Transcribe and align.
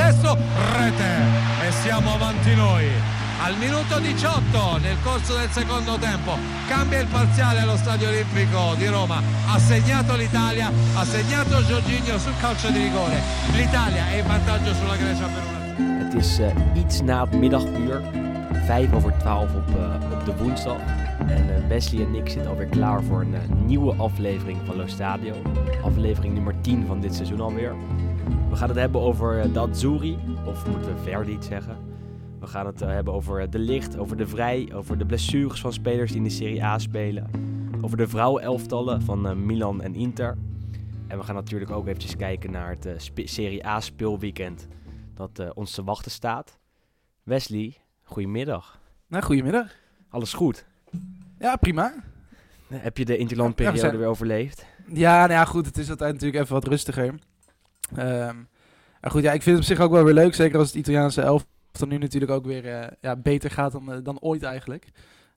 adesso 0.00 0.36
rete 0.76 1.04
e 1.66 1.72
siamo 1.82 2.14
avanti 2.14 2.54
noi. 2.54 2.88
Al 3.42 3.56
minuto 3.56 3.98
18 3.98 4.78
nel 4.78 4.96
corso 5.02 5.36
del 5.36 5.48
secondo 5.50 5.96
tempo 5.98 6.36
cambia 6.68 7.00
il 7.00 7.06
parziale 7.06 7.60
allo 7.60 7.76
Stadio 7.76 8.08
Olimpico 8.08 8.74
di 8.76 8.86
Roma. 8.86 9.22
Ha 9.46 9.58
segnato 9.58 10.14
l'Italia, 10.16 10.70
ha 10.94 11.04
segnato 11.04 11.64
Giorginio 11.64 12.18
sul 12.18 12.36
calcio 12.40 12.70
di 12.70 12.82
rigore. 12.82 13.20
L'Italia 13.52 14.08
è 14.08 14.18
in 14.20 14.26
vantaggio 14.26 14.74
sulla 14.74 14.96
Grecia 14.96 15.26
per 15.26 15.42
una. 15.48 16.04
Het 16.04 16.14
is 16.14 16.38
eh, 16.38 16.52
iets 16.74 17.00
na 17.00 17.20
het 17.20 17.34
middaguur, 17.34 18.02
5 18.66 18.92
over 18.92 19.12
12 19.18 19.54
op, 19.54 19.68
eh, 19.68 20.12
op 20.12 20.24
de 20.24 20.36
woensdag. 20.36 20.80
En 21.26 21.56
eh, 21.56 21.68
Wesley 21.68 22.04
en 22.04 22.14
ik 22.14 22.28
zitten 22.28 22.50
alweer 22.50 22.66
klaar 22.66 23.02
voor 23.02 23.20
een 23.20 23.36
nieuwe 23.66 23.94
aflevering 23.94 24.58
van 24.66 24.76
Lo 24.76 24.86
Stadio. 24.86 25.34
Aflevering 25.82 26.34
nummer 26.34 26.54
10 26.60 26.86
van 26.86 27.00
dit 27.00 27.14
seizoen 27.14 27.40
alweer. 27.40 27.74
We 28.50 28.56
gaan 28.56 28.68
het 28.68 28.78
hebben 28.78 29.00
over 29.00 29.52
de 29.52 29.58
Azzurri, 29.60 30.18
of 30.46 30.66
moeten 30.66 30.94
we 30.94 31.00
Verdi 31.02 31.36
zeggen. 31.42 31.76
We 32.40 32.46
gaan 32.46 32.66
het 32.66 32.82
eh, 32.82 32.88
hebben 32.88 33.12
over 33.14 33.40
eh, 33.40 33.50
de 33.50 33.58
licht, 33.58 33.98
over 33.98 34.16
de 34.16 34.26
vrij, 34.26 34.68
over 34.74 34.98
de 34.98 35.06
blessures 35.06 35.60
van 35.60 35.72
spelers 35.72 36.08
die 36.10 36.18
in 36.18 36.24
de 36.24 36.30
Serie 36.30 36.64
A 36.64 36.78
spelen. 36.78 37.30
Over 37.80 37.96
de 37.96 38.08
vrouwenelftallen 38.08 39.02
van 39.02 39.26
eh, 39.28 39.34
Milan 39.34 39.82
en 39.82 39.94
Inter. 39.94 40.36
En 41.06 41.18
we 41.18 41.24
gaan 41.24 41.34
natuurlijk 41.34 41.70
ook 41.70 41.86
eventjes 41.86 42.16
kijken 42.16 42.50
naar 42.50 42.68
het 42.70 42.86
eh, 42.86 42.94
Serie 43.24 43.66
A 43.66 43.80
speelweekend 43.80 44.68
dat 45.14 45.38
eh, 45.38 45.50
ons 45.54 45.70
te 45.74 45.84
wachten 45.84 46.10
staat. 46.10 46.58
Wesley, 47.22 47.76
goedemiddag. 48.02 48.80
Nou, 49.06 49.24
goedemiddag. 49.24 49.66
Alles 50.08 50.32
goed? 50.32 50.64
Ja, 51.38 51.56
prima. 51.56 51.94
Eh, 52.68 52.78
Heb 52.82 52.98
je 52.98 53.04
de 53.04 53.12
Ja, 53.12 53.18
interlandperiode 53.18 53.78
zijn- 53.78 53.98
weer 53.98 54.06
overleefd? 54.08 54.66
Ja, 54.92 55.18
nou 55.18 55.32
ja, 55.32 55.44
goed. 55.44 55.66
Het 55.66 55.78
is 55.78 55.90
altijd 55.90 56.12
natuurlijk 56.12 56.42
even 56.42 56.54
wat 56.54 56.66
rustiger. 56.66 57.14
Ehm, 57.96 58.36
maar 59.00 59.10
goed, 59.10 59.22
ja, 59.22 59.32
ik 59.32 59.42
vind 59.42 59.56
het 59.56 59.64
op 59.64 59.76
zich 59.76 59.84
ook 59.84 59.92
wel 59.92 60.04
weer 60.04 60.14
leuk. 60.14 60.34
Zeker 60.34 60.58
als 60.58 60.66
het 60.66 60.76
Italiaanse 60.76 61.22
elftal 61.22 61.88
nu 61.88 61.98
natuurlijk 61.98 62.32
ook 62.32 62.44
weer 62.44 62.66
eh, 62.66 62.88
ja, 63.00 63.16
beter 63.16 63.50
gaat 63.50 63.72
dan, 63.72 63.92
eh, 63.92 63.98
dan 64.02 64.20
ooit 64.20 64.42
eigenlijk. 64.42 64.88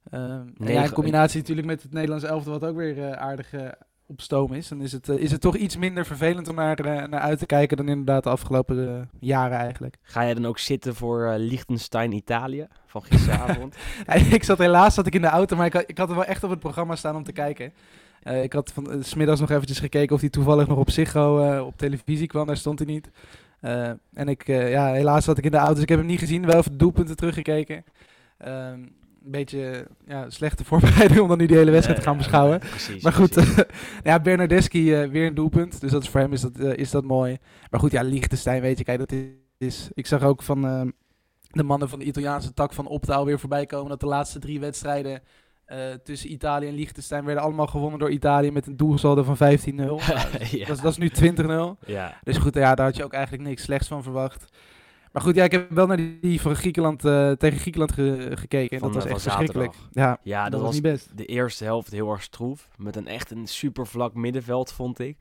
Ehm, 0.10 0.48
en 0.58 0.74
ja, 0.74 0.84
in 0.84 0.92
combinatie 0.92 1.40
natuurlijk 1.40 1.68
met 1.68 1.84
het 1.84 1.94
Nederlandse 1.94 2.28
elftal 2.28 2.60
wat 2.60 2.70
ook 2.70 2.76
weer 2.76 3.04
eh, 3.04 3.12
aardig 3.12 3.54
op 4.06 4.22
stoom 4.22 4.54
is. 4.54 4.68
Dan 4.68 4.82
is 4.82 4.92
het, 4.92 5.08
is 5.10 5.32
het 5.32 5.42
toch 5.42 5.56
iets 5.56 5.78
minder 5.78 6.06
vervelend 6.06 6.48
om 6.48 6.56
naar, 6.56 6.82
naar 7.10 7.20
uit 7.20 7.40
te 7.40 7.46
kijken 7.46 7.78
dan 7.78 7.88
inderdaad 7.88 8.24
de 8.24 8.30
afgelopen 8.30 9.10
jaren 9.20 9.58
eigenlijk. 9.58 9.98
Ga 10.02 10.24
jij 10.24 10.34
dan 10.34 10.46
ook 10.46 10.60
zitten 10.60 10.96
voor 10.96 11.26
eh, 11.26 11.34
Liechtenstein 11.38 12.12
Italië 12.12 12.68
van 12.86 13.04
gisteravond? 13.04 13.76
Ja, 14.06 14.14
ik 14.14 14.44
zat 14.44 14.58
helaas 14.58 14.94
zat 14.94 15.08
ik 15.08 15.16
in 15.16 15.22
de 15.22 15.28
auto, 15.28 15.56
maar 15.56 15.66
ik 15.66 15.74
ik 15.74 15.98
had 15.98 16.10
er 16.10 16.16
wel 16.16 16.26
echt 16.26 16.44
op 16.44 16.50
het 16.50 16.60
programma 16.60 16.96
staan 16.96 17.16
om 17.16 17.24
te 17.24 17.32
kijken. 17.32 17.74
Eh, 18.24 18.44
ik 18.44 18.54
had 18.54 18.72
van 18.74 18.92
eh, 18.92 18.98
smiddags 19.02 19.40
nog 19.40 19.50
eventjes 19.50 19.80
gekeken 19.80 20.16
of 20.16 20.22
hij 20.22 20.30
toevallig 20.30 20.68
nog 20.68 20.78
op 20.78 20.90
Ziggo 20.90 21.40
eh, 21.40 21.66
op 21.66 21.78
televisie 21.78 22.28
kwam. 22.28 22.48
Daar 22.48 22.58
stond 22.58 22.80
hij 22.80 22.88
niet. 22.88 23.10
En 24.14 24.28
ik, 24.28 24.48
ja, 24.48 24.94
helaas 24.94 25.24
zat 25.24 25.38
ik 25.38 25.44
in 25.44 25.52
de 25.52 25.58
auto, 25.58 25.74
dus 25.74 25.84
ik 25.84 25.90
heb 25.90 25.98
hem 25.98 26.08
niet 26.08 26.20
gezien. 26.20 26.46
Wel 26.46 26.58
even 26.58 26.78
doelpunten 26.78 27.16
teruggekeken. 27.16 27.84
Ehm, 28.38 28.80
een 29.24 29.32
beetje 29.32 29.88
ja, 30.08 30.30
slechte 30.30 30.66
voorbereiding 30.70 31.20
om 31.20 31.28
dan 31.28 31.38
nu 31.38 31.46
die 31.46 31.58
hele 31.58 31.72
wedstrijd 31.72 32.00
te 32.00 32.06
gaan 32.06 32.18
beschouwen. 32.18 32.60
precies. 32.60 33.04
Maar 33.04 33.14
goed, 33.14 33.44
ja, 34.04 34.20
Bernardeschi 34.20 35.08
weer 35.08 35.28
een 35.28 35.36
doelpunt. 35.36 35.82
Dus 35.82 35.92
dat 35.92 36.04
is 36.04 36.10
voor 36.10 36.20
hem 36.20 36.34
is 36.34 36.42
dat, 36.42 36.60
is 36.60 36.92
dat 36.92 37.04
mooi. 37.04 37.38
Maar 37.70 37.80
goed, 37.80 37.92
ja, 37.92 38.02
Liechtenstein, 38.02 38.62
weet 38.62 38.78
je, 38.78 38.84
kijk, 38.84 39.00
dat 39.00 39.14
is... 39.58 39.90
Ik 39.94 40.08
zag 40.08 40.24
ook 40.24 40.42
van 40.42 40.66
eh, 40.66 40.82
de 41.52 41.64
mannen 41.64 41.90
van 41.90 42.00
de 42.00 42.06
Italiaanse 42.06 42.54
tak 42.54 42.74
van 42.74 42.88
Opta 42.88 43.14
alweer 43.14 43.40
voorbij 43.40 43.66
komen... 43.66 43.90
dat 43.90 44.00
de 44.00 44.06
laatste 44.06 44.40
drie 44.40 44.60
wedstrijden 44.60 45.22
eh, 45.74 45.94
tussen 46.04 46.32
Italië 46.32 46.68
en 46.68 46.74
Liechtenstein... 46.74 47.26
werden 47.26 47.44
allemaal 47.44 47.68
gewonnen 47.68 48.00
door 48.00 48.10
Italië 48.12 48.52
met 48.52 48.68
een 48.68 48.78
doelsaldo 48.78 49.24
van 49.24 49.36
15-0. 49.36 49.40
Nou, 49.76 50.00
ja. 50.52 50.66
dat, 50.66 50.76
is, 50.76 50.82
dat 50.82 50.98
is 50.98 50.98
nu 50.98 51.12
20-0. 51.36 51.86
ja. 51.86 52.20
Dus 52.24 52.38
goed, 52.38 52.54
ja, 52.54 52.76
daar 52.76 52.86
had 52.86 52.96
je 52.96 53.04
ook 53.04 53.14
eigenlijk 53.14 53.44
niks 53.44 53.64
slechts 53.64 53.88
van 53.88 54.04
verwacht. 54.04 54.46
Maar 55.12 55.22
goed, 55.22 55.36
ja, 55.36 55.44
ik 55.44 55.52
heb 55.52 55.70
wel 55.72 55.88
naar 55.88 55.98
die, 56.22 56.42
van 56.42 56.56
Griekenland, 56.56 57.06
eh, 57.06 57.32
tegen 57.32 57.60
Griekenland 57.60 57.92
ge- 57.92 58.32
gekeken. 58.34 58.78
En 58.78 58.84
dat 58.84 58.94
was 58.94 59.06
eh, 59.06 59.12
echt 59.12 59.22
verschrikkelijk. 59.22 59.76
Ja, 59.92 60.18
ja, 60.24 60.50
dat, 60.50 60.62
was 60.62 60.74
niet 60.74 60.82
best. 60.82 61.18
de 61.18 61.26
eerste 61.26 61.64
helft 61.64 61.92
heel 61.92 62.12
erg 62.12 62.24
stroef. 62.24 62.68
Met 62.78 62.96
een 62.96 63.08
echt 63.08 63.32
een 63.32 63.48
super 63.48 63.88
vlak 63.88 64.14
middenveld, 64.14 64.72
vond 64.72 65.00
ik. 65.00 65.18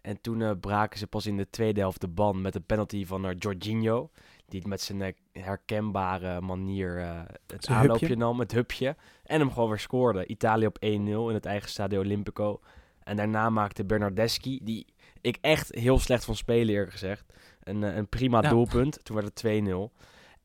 En 0.00 0.20
toen 0.20 0.60
braken 0.60 0.98
ze 0.98 1.06
pas 1.06 1.26
in 1.26 1.36
de 1.36 1.50
tweede 1.50 1.80
helft 1.80 2.00
de 2.00 2.08
ban 2.08 2.40
met 2.40 2.54
een 2.54 2.64
penalty 2.64 3.06
van 3.06 3.34
Jorginho. 3.38 4.10
Die 4.48 4.68
met 4.68 4.80
zijn 4.80 5.02
eh, 5.02 5.12
herkenbare 5.32 6.40
manier 6.40 6.98
eh, 7.00 7.20
het 7.46 7.64
Zijn 7.64 7.78
aanloopje 7.78 8.06
hupje. 8.06 8.20
nam, 8.22 8.38
het 8.40 8.52
hupje. 8.52 8.96
En 9.24 9.40
hem 9.40 9.52
gewoon 9.52 9.68
weer 9.68 9.78
scoorde. 9.78 10.26
Italië 10.26 10.66
op 10.66 10.76
1-0 10.84 10.88
in 10.88 11.34
het 11.34 11.46
eigen 11.46 11.68
Stadio 11.68 11.98
Olimpico. 12.00 12.60
En 13.02 13.16
daarna 13.16 13.50
maakte 13.50 13.84
Bernardeschi, 13.84 14.58
die 14.62 14.86
ik 15.20 15.38
echt 15.40 15.74
heel 15.74 15.98
slecht 15.98 16.24
vond 16.24 16.36
spelen 16.36 16.74
eerlijk 16.74 16.90
gezegd, 16.92 17.24
een, 17.62 17.82
eh, 17.84 17.96
een 17.96 18.08
prima 18.08 18.42
Ja. 18.42 18.48
doelpunt. 18.48 19.04
Toen 19.04 19.14
werd 19.16 19.28
het 19.28 19.36
2-0. 19.36 19.92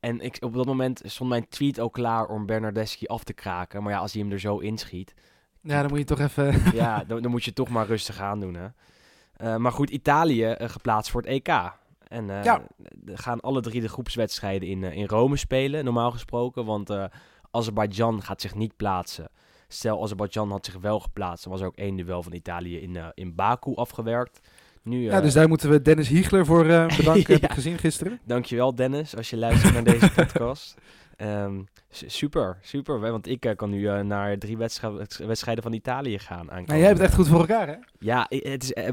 En 0.00 0.20
ik, 0.20 0.36
op 0.40 0.54
dat 0.54 0.66
moment 0.66 1.00
stond 1.04 1.30
mijn 1.30 1.48
tweet 1.48 1.80
ook 1.80 1.92
klaar 1.92 2.26
om 2.26 2.46
Bernardeschi 2.46 3.06
af 3.06 3.24
te 3.24 3.32
kraken. 3.32 3.82
Maar 3.82 3.92
ja, 3.92 3.98
als 3.98 4.12
hij 4.12 4.22
hem 4.22 4.32
er 4.32 4.40
zo 4.40 4.58
inschiet, 4.58 5.14
Ja, 5.60 5.80
dan 5.80 5.90
moet 5.90 5.98
je 5.98 6.04
toch 6.04 6.20
even... 6.20 6.74
ja, 6.74 7.04
dan, 7.04 7.22
dan 7.22 7.30
moet 7.30 7.44
je 7.44 7.52
toch 7.52 7.68
maar 7.68 7.86
rustig 7.86 8.20
aan 8.20 8.40
doen. 8.40 8.54
Hè? 8.54 9.58
Maar 9.58 9.72
goed, 9.72 9.90
Italië 9.90 10.54
geplaatst 10.58 11.10
voor 11.10 11.20
het 11.20 11.30
EK. 11.30 11.72
En 12.12 12.26
Ja. 12.26 12.62
er 13.06 13.18
gaan 13.18 13.40
alle 13.40 13.60
drie 13.60 13.80
de 13.80 13.88
groepswedstrijden 13.88 14.68
in, 14.68 14.84
eh, 14.84 14.96
in 14.96 15.06
Rome 15.06 15.36
spelen, 15.36 15.84
normaal 15.84 16.10
gesproken. 16.10 16.64
Want 16.64 16.90
eh 16.90 17.04
Azerbeidzjan 17.50 18.22
gaat 18.22 18.40
zich 18.40 18.54
niet 18.54 18.76
plaatsen. 18.76 19.28
Stel, 19.68 20.02
Azerbeidzjan 20.02 20.50
had 20.50 20.64
zich 20.64 20.76
wel 20.80 21.00
geplaatst. 21.00 21.44
Dan 21.44 21.52
was 21.52 21.60
er 21.62 21.66
ook 21.66 21.76
één 21.76 21.96
duel 21.96 22.22
van 22.22 22.32
Italië 22.32 22.78
in, 22.80 22.98
in 23.14 23.34
Baku 23.34 23.74
afgewerkt. 23.74 24.40
Nu, 24.82 25.02
Ja, 25.02 25.20
dus 25.20 25.32
daar 25.32 25.48
moeten 25.48 25.70
we 25.70 25.82
Dennis 25.82 26.08
Hiegler 26.08 26.46
voor 26.46 26.64
bedanken, 26.96 27.34
heb 27.34 27.44
ik 27.44 27.52
gezien 27.52 27.78
gisteren. 27.78 28.20
Dankjewel 28.24 28.74
Dennis, 28.74 29.16
als 29.16 29.30
je 29.30 29.36
luistert 29.36 29.72
naar 29.74 29.84
deze 29.84 30.10
podcast. 30.24 30.74
Ehm, 31.16 31.62
super, 31.90 32.58
super. 32.62 33.00
Want 33.00 33.28
ik 33.28 33.44
eh, 33.44 33.56
kan 33.56 33.70
nu 33.70 33.88
eh, 33.88 34.00
naar 34.00 34.38
drie 34.38 34.56
wedstrijden 34.56 35.26
wedstrijden 35.26 35.62
van 35.62 35.72
Italië 35.72 36.18
gaan. 36.18 36.46
Nou, 36.46 36.64
jij 36.66 36.80
hebt 36.80 36.98
het 36.98 37.06
echt 37.06 37.14
goed 37.14 37.28
voor 37.28 37.40
elkaar, 37.40 37.66
hè? 37.66 37.76
Ja, 37.98 38.26
het 38.28 38.62
is, 38.62 38.72
eh, 38.72 38.88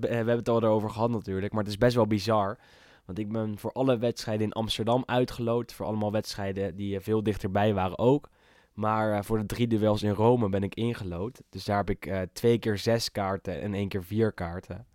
we 0.00 0.06
hebben 0.08 0.36
het 0.36 0.48
al 0.48 0.62
erover 0.62 0.90
gehad 0.90 1.10
natuurlijk, 1.10 1.52
maar 1.52 1.62
het 1.62 1.72
is 1.72 1.78
best 1.78 1.94
wel 1.94 2.06
bizar. 2.06 2.58
Want 3.04 3.18
ik 3.18 3.32
ben 3.32 3.58
voor 3.58 3.72
alle 3.72 3.98
wedstrijden 3.98 4.46
in 4.46 4.52
Amsterdam 4.52 5.02
uitgeloot. 5.06 5.72
Voor 5.72 5.86
allemaal 5.86 6.12
wedstrijden 6.12 6.76
die 6.76 7.00
veel 7.00 7.22
dichterbij 7.22 7.74
waren 7.74 7.98
ook. 7.98 8.28
Maar 8.72 9.24
voor 9.24 9.38
de 9.38 9.46
drie 9.46 9.66
duels 9.66 10.02
in 10.02 10.10
Rome 10.10 10.48
ben 10.48 10.62
ik 10.62 10.74
ingelood. 10.74 11.40
Dus 11.50 11.64
daar 11.64 11.76
heb 11.76 11.90
ik 11.90 12.26
twee 12.32 12.58
keer 12.58 12.78
zes 12.78 13.12
kaarten 13.12 13.60
en 13.60 13.74
één 13.74 13.88
keer 13.88 14.04
vier 14.04 14.32
kaarten. 14.32 14.86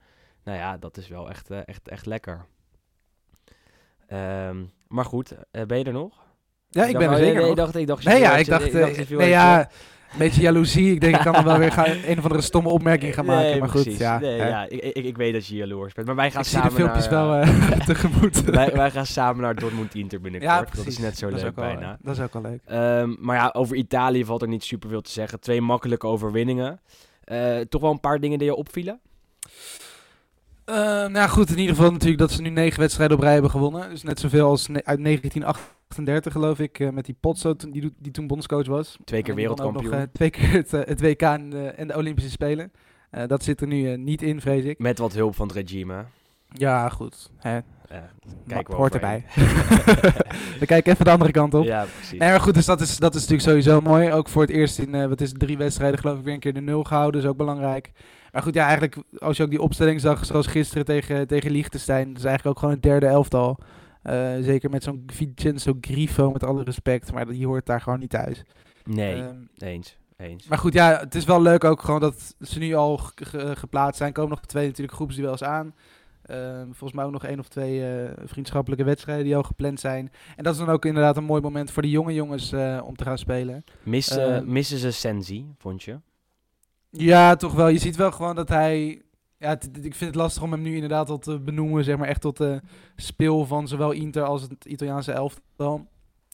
Nou 0.43 0.57
ja, 0.57 0.77
dat 0.77 0.97
is 0.97 1.07
wel 1.07 1.29
echt, 1.29 1.49
echt, 1.49 1.87
echt 1.87 2.05
lekker. 2.05 2.45
Ehm, 4.07 4.63
maar 4.87 5.05
goed, 5.05 5.35
ben 5.51 5.77
je 5.77 5.83
er 5.83 5.93
nog? 5.93 6.22
Ja, 6.73 6.85
ik 6.85 6.97
ben 6.97 7.09
er 7.11 7.17
zeker 7.17 7.41
nee, 7.41 7.55
dacht, 7.55 7.75
ik 7.75 7.87
dacht, 7.87 8.05
Nee, 8.05 8.19
ja, 8.19 8.37
ik 8.37 8.45
dacht... 8.45 8.73
eh, 8.73 9.17
nee, 9.17 9.29
ja, 9.29 9.59
een 9.59 10.19
beetje 10.19 10.41
jaloezie. 10.41 10.91
Ik 10.93 11.01
denk, 11.01 11.15
ik 11.15 11.21
kan 11.21 11.35
er 11.35 11.43
wel 11.43 11.57
weer 11.57 11.71
gaan, 11.71 11.85
een 12.07 12.17
of 12.17 12.23
andere 12.23 12.41
stomme 12.41 12.69
opmerking 12.69 13.13
gaan 13.13 13.25
maken. 13.25 13.49
Nee, 13.49 13.59
maar 13.59 13.69
goed, 13.69 13.83
precies. 13.83 13.99
ja. 13.99 14.19
Nee, 14.19 14.39
hè. 14.39 14.47
ja 14.47 14.65
ik, 14.69 14.79
ik, 14.81 15.05
ik 15.05 15.17
weet 15.17 15.33
dat 15.33 15.47
je 15.47 15.55
jaloers 15.55 15.93
bent. 15.93 16.07
Maar 16.07 16.15
wij 16.15 16.31
gaan 16.31 16.41
ik 16.41 16.47
zie 16.47 16.61
de 16.61 16.63
samen 16.63 16.79
filmpjes 16.79 17.09
naar, 17.09 17.27
wel 17.27 17.35
eh, 17.35 17.71
eh, 17.71 17.79
tegemoet. 17.85 18.43
wij, 18.43 18.71
wij 18.73 18.91
gaan 18.91 19.05
samen 19.05 19.41
naar 19.41 19.55
Dortmund 19.55 19.95
Inter 19.95 20.21
binnenkort. 20.21 20.51
ja, 20.51 20.59
dat 20.59 20.73
is 20.73 20.81
precies. 20.81 20.99
net 20.99 21.17
zo 21.17 21.29
Dat 21.29 21.41
leuk 21.41 21.55
bijna. 21.55 21.97
Dat 22.01 22.17
is 22.17 22.23
ook 22.23 22.33
wel 22.33 22.41
leuk. 22.41 22.61
Ehm, 22.65 23.15
maar 23.19 23.35
ja, 23.35 23.49
over 23.53 23.75
Italië 23.75 24.25
valt 24.25 24.41
er 24.41 24.47
niet 24.47 24.63
superveel 24.63 25.01
te 25.01 25.11
zeggen. 25.11 25.39
Twee 25.39 25.61
makkelijke 25.61 26.07
overwinningen. 26.07 26.79
Toch 27.69 27.81
wel 27.81 27.91
een 27.91 27.99
paar 27.99 28.19
dingen 28.19 28.37
die 28.37 28.47
je 28.47 28.55
opvielen? 28.55 28.99
Eh, 30.65 30.75
nou 30.75 31.13
ja, 31.13 31.27
goed, 31.27 31.49
in 31.49 31.57
ieder 31.59 31.75
geval 31.75 31.91
natuurlijk 31.91 32.19
dat 32.19 32.31
ze 32.31 32.41
nu 32.41 32.49
negen 32.49 32.79
wedstrijden 32.79 33.17
op 33.17 33.23
rij 33.23 33.33
hebben 33.33 33.51
gewonnen. 33.51 33.89
Dus 33.89 34.03
net 34.03 34.19
zoveel 34.19 34.47
als 34.49 34.69
uit 34.83 34.99
1938 35.03 36.31
geloof 36.31 36.59
ik, 36.59 36.79
eh, 36.79 36.89
met 36.89 37.05
die 37.05 37.15
Potso 37.19 37.55
die, 37.55 37.81
do- 37.81 37.89
die 37.99 38.11
toen 38.11 38.27
bondscoach 38.27 38.67
was. 38.67 38.97
Twee 39.05 39.21
keer 39.21 39.35
wereldkampioen. 39.35 39.83
Nog, 39.91 39.93
eh, 39.93 40.05
twee 40.13 40.29
keer 40.29 40.51
het, 40.51 40.71
het 40.71 41.01
WK 41.01 41.21
en 41.21 41.49
de, 41.49 41.67
en 41.67 41.87
de 41.87 41.95
Olympische 41.97 42.29
Spelen. 42.31 42.71
Dat 43.27 43.43
zit 43.43 43.61
er 43.61 43.67
nu 43.67 43.97
niet 43.97 44.21
in, 44.21 44.41
vrees 44.41 44.63
ik. 44.63 44.79
Met 44.79 44.97
wat 44.97 45.13
hulp 45.13 45.35
van 45.35 45.47
het 45.47 45.55
regime. 45.55 46.03
Ja, 46.49 46.89
goed. 46.89 47.29
Hè. 47.37 47.59
Kijk 48.47 48.67
wel 48.67 48.77
hoort 48.77 48.93
erbij. 48.93 49.25
We 50.59 50.65
kijken 50.65 50.91
even 50.93 51.05
de 51.05 51.11
andere 51.11 51.31
kant 51.31 51.53
op. 51.53 51.63
Ja, 51.63 51.85
precies. 51.95 52.19
Nee, 52.19 52.29
maar 52.29 52.39
goed, 52.39 52.53
dus 52.53 52.65
dat 52.65 52.81
is, 52.81 52.97
dat 52.97 53.15
is 53.15 53.21
natuurlijk 53.21 53.49
sowieso 53.49 53.81
mooi. 53.81 54.11
Ook 54.11 54.29
voor 54.29 54.41
het 54.41 54.51
eerst 54.51 54.79
in, 54.79 55.09
wat 55.09 55.21
is 55.21 55.29
het, 55.29 55.39
drie 55.39 55.57
wedstrijden 55.57 55.99
geloof 55.99 56.17
ik 56.17 56.23
weer 56.23 56.33
een 56.33 56.39
keer 56.39 56.53
de 56.53 56.61
nul 56.61 56.83
gehouden. 56.83 57.13
Dat 57.13 57.23
is 57.23 57.29
ook 57.29 57.37
belangrijk. 57.37 57.91
Maar 58.33 58.41
goed, 58.41 58.53
ja, 58.53 58.63
eigenlijk 58.63 58.97
als 59.17 59.37
je 59.37 59.43
ook 59.43 59.49
die 59.49 59.61
opstelling 59.61 60.01
zag, 60.01 60.25
zoals 60.25 60.47
gisteren 60.47 60.85
tegen, 60.85 61.27
tegen 61.27 61.51
Liechtenstein. 61.51 62.07
Dat 62.07 62.17
is 62.17 62.23
eigenlijk 62.25 62.55
ook 62.55 62.59
gewoon 62.59 62.73
het 62.73 62.83
derde 62.83 63.05
elftal. 63.05 63.57
Eh, 64.01 64.31
zeker 64.41 64.69
met 64.69 64.83
zo'n 64.83 65.03
Vincenzo 65.07 65.77
Grifo, 65.81 66.31
met 66.31 66.43
alle 66.43 66.63
respect. 66.63 67.11
Maar 67.13 67.25
die 67.27 67.45
hoort 67.47 67.65
daar 67.65 67.81
gewoon 67.81 67.99
niet 67.99 68.09
thuis. 68.09 68.43
nee, 68.83 69.15
Ehm, 69.21 69.35
eens. 69.57 69.97
eens. 70.17 70.47
maar 70.47 70.57
goed, 70.57 70.73
ja, 70.73 70.99
het 70.99 71.15
is 71.15 71.25
wel 71.25 71.41
leuk 71.41 71.63
ook 71.63 71.81
gewoon 71.81 71.99
dat 71.99 72.35
ze 72.39 72.59
nu 72.59 72.73
al 72.73 72.97
ge- 72.97 73.55
geplaatst 73.55 73.97
zijn. 73.97 74.13
Komen 74.13 74.29
nog 74.29 74.39
twee 74.45 74.67
natuurlijk 74.67 74.95
groepsduels 74.97 75.43
aan. 75.43 75.73
Ehm, 76.23 76.65
volgens 76.65 76.93
mij 76.93 77.05
ook 77.05 77.11
nog 77.11 77.23
één 77.25 77.39
of 77.39 77.47
twee 77.47 77.85
eh, 77.85 78.11
vriendschappelijke 78.25 78.83
wedstrijden 78.85 79.25
die 79.25 79.35
al 79.35 79.43
gepland 79.43 79.79
zijn. 79.79 80.11
En 80.35 80.43
dat 80.43 80.53
is 80.53 80.59
dan 80.59 80.69
ook 80.69 80.85
inderdaad 80.85 81.17
een 81.17 81.23
mooi 81.23 81.41
moment 81.41 81.71
voor 81.71 81.81
de 81.81 81.89
jonge 81.89 82.13
jongens 82.13 82.51
eh, 82.51 82.79
om 82.83 82.95
te 82.95 83.03
gaan 83.03 83.17
spelen. 83.17 83.63
Miss, 83.83 84.09
eh, 84.17 84.35
ehm, 84.35 84.51
missen 84.51 84.77
ze 84.77 84.91
Sensi, 84.91 85.45
vond 85.57 85.83
je? 85.83 85.99
Ja, 86.97 87.35
toch 87.35 87.53
wel. 87.53 87.67
Je 87.67 87.77
ziet 87.79 87.95
wel 87.95 88.11
gewoon 88.11 88.35
dat 88.35 88.49
hij 88.49 89.01
ja, 89.37 89.49
het- 89.49 89.69
ik 89.81 89.95
vind 89.95 89.99
het 90.11 90.15
lastig 90.15 90.43
om 90.43 90.51
hem 90.51 90.61
nu 90.61 90.73
inderdaad 90.73 91.09
al 91.09 91.17
te 91.19 91.39
benoemen, 91.39 91.83
zeg 91.83 91.97
maar 91.97 92.07
echt 92.07 92.21
tot 92.21 92.37
de 92.37 92.61
speel 92.95 93.45
van 93.45 93.67
zowel 93.67 93.91
Inter 93.91 94.23
als 94.23 94.41
het 94.41 94.65
Italiaanse 94.65 95.11
elftal. 95.11 95.87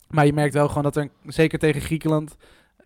Maar 0.09 0.25
je 0.25 0.33
merkt 0.33 0.53
wel 0.53 0.67
gewoon 0.67 0.83
dat 0.83 0.95
er, 0.95 1.09
zeker 1.25 1.59
tegen 1.59 1.81
Griekenland, 1.81 2.35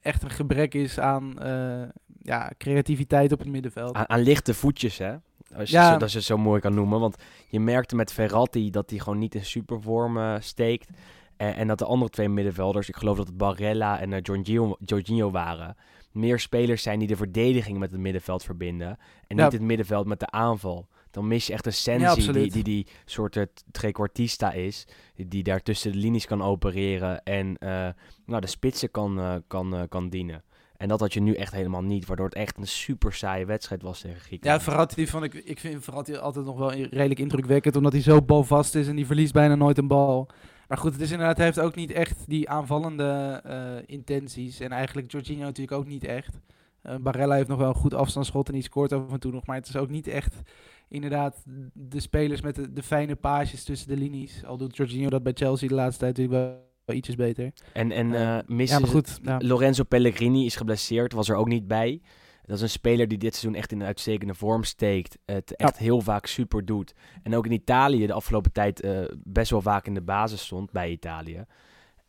echt 0.01 0.23
een 0.23 0.29
gebrek 0.29 0.73
is 0.73 0.99
aan 0.99 1.39
eh, 1.39 1.81
ja, 2.21 2.51
creativiteit 2.57 3.31
op 3.31 3.39
het 3.39 3.47
middenveld. 3.47 3.95
Aan, 3.95 4.09
aan 4.09 4.19
lichte 4.21 4.53
voetjes, 4.53 4.97
hè? 4.97 5.15
Als 5.55 5.69
je, 5.69 5.75
Ja. 5.77 5.97
dat 5.97 6.11
je 6.11 6.17
het 6.17 6.25
zo 6.27 6.37
mooi 6.37 6.61
kan 6.61 6.73
noemen. 6.73 6.99
Want 6.99 7.15
je 7.47 7.59
merkte 7.59 7.95
met 7.95 8.13
Verratti 8.13 8.69
dat 8.69 8.89
hij 8.89 8.99
gewoon 8.99 9.19
niet 9.19 9.35
in 9.35 9.45
supervorm 9.45 10.17
eh, 10.17 10.35
steekt. 10.39 10.89
En, 11.37 11.55
en 11.55 11.67
dat 11.67 11.77
de 11.79 11.85
andere 11.85 12.11
twee 12.11 12.29
middenvelders, 12.29 12.89
ik 12.89 12.95
geloof 12.95 13.17
dat 13.17 13.27
het 13.27 13.37
Barella 13.37 13.99
en 13.99 14.13
eh, 14.13 14.19
Jorginho, 14.21 14.75
Jorginho 14.85 15.31
waren, 15.31 15.75
meer 16.13 16.39
spelers 16.39 16.83
zijn 16.83 16.99
die 16.99 17.07
de 17.07 17.15
verdediging 17.15 17.77
met 17.77 17.91
het 17.91 17.99
middenveld 17.99 18.43
verbinden. 18.43 18.97
En 19.27 19.37
Ja. 19.37 19.43
niet 19.43 19.51
het 19.53 19.61
middenveld 19.61 20.05
met 20.07 20.19
de 20.19 20.29
aanval. 20.29 20.87
Dan 21.11 21.27
mis 21.27 21.47
je 21.47 21.53
echt 21.53 21.65
een 21.65 21.71
Ja, 21.99 22.09
sensie 22.13 22.33
die, 22.33 22.51
die 22.51 22.63
die 22.63 22.87
soort 23.05 23.35
eh, 23.37 23.43
trequartista 23.71 24.51
is. 24.51 24.87
Die, 25.15 25.27
die 25.27 25.43
daar 25.43 25.61
tussen 25.61 25.91
de 25.91 25.97
linies 25.97 26.25
kan 26.25 26.41
opereren 26.41 27.23
en 27.23 27.57
eh, 27.57 27.87
nou, 28.25 28.41
de 28.41 28.47
spitsen 28.47 28.91
kan, 28.91 29.19
eh, 29.19 29.35
kan, 29.47 29.85
kan 29.89 30.09
dienen. 30.09 30.43
En 30.77 30.87
dat 30.89 30.99
had 30.99 31.13
je 31.13 31.21
nu 31.21 31.33
echt 31.33 31.53
helemaal 31.53 31.81
niet, 31.83 32.05
waardoor 32.05 32.25
het 32.25 32.35
echt 32.35 32.57
een 32.57 32.67
super 32.67 33.13
saaie 33.13 33.45
wedstrijd 33.45 33.81
was 33.81 33.99
tegen 33.99 34.17
Ja, 34.17 34.23
Griekenland. 34.23 34.63
Verratti 34.63 35.07
vond 35.07 35.23
ik, 35.23 35.33
ik 35.33 35.59
vind 35.59 35.83
Verratti 35.83 36.15
altijd 36.15 36.45
nog 36.45 36.57
wel 36.57 36.71
redelijk 36.73 37.19
indrukwekkend, 37.19 37.75
omdat 37.75 37.91
hij 37.91 38.01
zo 38.01 38.21
balvast 38.21 38.75
is 38.75 38.87
en 38.87 38.95
die 38.95 39.05
verliest 39.05 39.33
bijna 39.33 39.55
nooit 39.55 39.77
een 39.77 39.87
bal. 39.87 40.27
Maar 40.73 40.81
goed, 40.81 40.93
het 40.93 41.01
is 41.01 41.11
inderdaad, 41.11 41.37
hij 41.37 41.45
heeft 41.45 41.59
ook 41.59 41.75
niet 41.75 41.91
echt 41.91 42.23
die 42.27 42.49
aanvallende 42.49 43.41
eh, 43.43 43.57
intenties. 43.85 44.59
En 44.59 44.71
eigenlijk 44.71 45.11
Jorginho 45.11 45.43
natuurlijk 45.43 45.77
ook 45.77 45.87
niet 45.87 46.03
echt. 46.03 46.39
Eh, 46.81 46.95
Barella 46.95 47.35
heeft 47.35 47.47
nog 47.47 47.57
wel 47.57 47.67
een 47.67 47.75
goed 47.75 47.93
afstandsschot 47.93 48.47
en 48.47 48.53
die 48.53 48.63
scoort 48.63 48.91
af 48.91 49.11
en 49.11 49.19
toe 49.19 49.31
nog. 49.31 49.45
Maar 49.45 49.55
het 49.55 49.67
is 49.67 49.75
ook 49.75 49.89
niet 49.89 50.07
echt 50.07 50.41
inderdaad 50.87 51.43
de 51.73 51.99
spelers 51.99 52.41
met 52.41 52.55
de, 52.55 52.73
de 52.73 52.83
fijne 52.83 53.15
paasjes 53.15 53.63
tussen 53.63 53.87
de 53.87 53.97
linies. 53.97 54.45
Al 54.45 54.57
doet 54.57 54.77
Jorginho 54.77 55.09
dat 55.09 55.23
bij 55.23 55.33
Chelsea 55.35 55.67
de 55.67 55.73
laatste 55.73 55.99
tijd 55.99 56.17
natuurlijk 56.17 56.61
wel, 56.85 56.95
ietsjes 56.95 57.15
beter. 57.15 57.51
En, 57.73 57.91
en 57.91 58.11
ja, 58.11 58.79
maar 58.79 58.87
goed. 58.87 59.19
Ja. 59.23 59.37
Lorenzo 59.39 59.83
Pellegrini 59.83 60.45
is 60.45 60.55
geblesseerd, 60.55 61.13
was 61.13 61.29
er 61.29 61.35
ook 61.35 61.47
niet 61.47 61.67
bij. 61.67 62.01
Dat 62.45 62.55
is 62.55 62.61
een 62.61 62.69
speler 62.69 63.07
die 63.07 63.17
dit 63.17 63.35
seizoen 63.35 63.59
echt 63.59 63.71
in 63.71 63.79
een 63.79 63.87
uitstekende 63.87 64.33
vorm 64.33 64.63
steekt. 64.63 65.17
Het 65.25 65.55
echt 65.55 65.77
heel 65.77 66.01
vaak 66.01 66.25
super 66.25 66.65
doet. 66.65 66.93
En 67.23 67.35
ook 67.35 67.45
in 67.45 67.51
Italië 67.51 68.07
de 68.07 68.13
afgelopen 68.13 68.51
tijd 68.51 68.81
eh, 68.81 69.01
best 69.23 69.51
wel 69.51 69.61
vaak 69.61 69.85
in 69.85 69.93
de 69.93 70.01
basis 70.01 70.45
stond 70.45 70.71
bij 70.71 70.91
Italië. 70.91 71.45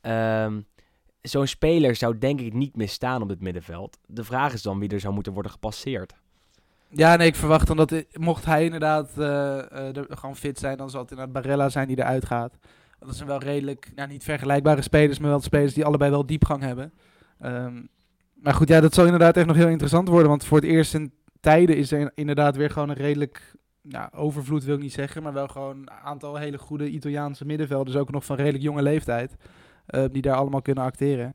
Ehm, 0.01 0.61
Zo'n 1.29 1.47
speler 1.47 1.97
zou 1.97 2.19
denk 2.19 2.41
ik 2.41 2.53
niet 2.53 2.77
meer 2.77 2.89
staan 2.89 3.23
op 3.23 3.29
het 3.29 3.41
middenveld. 3.41 3.99
De 4.07 4.25
vraag 4.25 4.53
is 4.53 4.63
dan 4.63 4.79
wie 4.79 4.89
er 4.89 5.01
zou 5.01 5.15
moeten 5.15 5.33
worden 5.33 5.53
gepasseerd. 5.53 6.15
Ja, 6.89 7.17
nee, 7.17 7.27
ik 7.27 7.35
verwacht 7.35 7.67
dan 7.67 7.77
dat 7.77 8.05
mocht 8.13 8.45
hij 8.45 8.65
inderdaad 8.65 9.19
eh, 9.19 9.59
eh, 9.59 9.97
er 9.97 10.07
gewoon 10.09 10.37
fit 10.37 10.59
zijn, 10.59 10.77
dan 10.77 10.91
zal 10.91 11.01
het 11.01 11.11
inderdaad 11.11 11.35
Barella 11.35 11.69
zijn 11.69 11.89
die 11.89 11.99
eruit 11.99 12.27
gaat. 12.27 12.59
Dat 12.99 13.17
zijn 13.17 13.29
wel 13.29 13.39
redelijk, 13.39 13.93
nou, 13.95 14.09
niet 14.09 14.25
vergelijkbare 14.25 14.83
spelers, 14.83 15.19
maar 15.19 15.31
wel 15.31 15.41
spelers 15.41 15.75
die 15.75 15.85
allebei 15.85 16.11
wel 16.11 16.27
diepgang 16.27 16.63
hebben. 16.63 16.93
Ehm, 17.41 17.83
maar 18.44 18.55
goed, 18.55 18.69
ja, 18.69 18.81
dat 18.81 18.94
zal 18.94 19.05
inderdaad 19.05 19.37
echt 19.37 19.46
nog 19.46 19.56
heel 19.56 19.69
interessant 19.69 20.08
worden, 20.08 20.29
want 20.29 20.44
voor 20.44 20.58
het 20.58 20.67
eerst 20.67 20.94
in 20.94 21.12
tijden 21.41 21.76
is 21.76 21.93
er 21.93 22.12
inderdaad 22.14 22.56
weer 22.56 22.70
gewoon 22.70 22.88
een 22.88 22.96
redelijk, 22.96 23.55
nou, 23.82 24.08
overvloed 24.12 24.64
wil 24.64 24.75
ik 24.75 24.82
niet 24.82 24.93
zeggen, 24.93 25.23
maar 25.23 25.32
wel 25.32 25.49
gewoon 25.49 25.76
een 25.76 25.91
aantal 25.91 26.37
hele 26.37 26.58
goede 26.58 26.88
Italiaanse 26.88 27.44
middenvelders, 27.44 27.96
ook 27.96 28.11
nog 28.11 28.25
van 28.25 28.37
redelijk 28.37 28.62
jonge 28.62 28.82
leeftijd, 28.82 29.37
eh, 29.87 30.05
die 30.12 30.23
daar 30.23 30.37
allemaal 30.37 30.62
kunnen 30.62 30.85
acteren. 30.85 31.35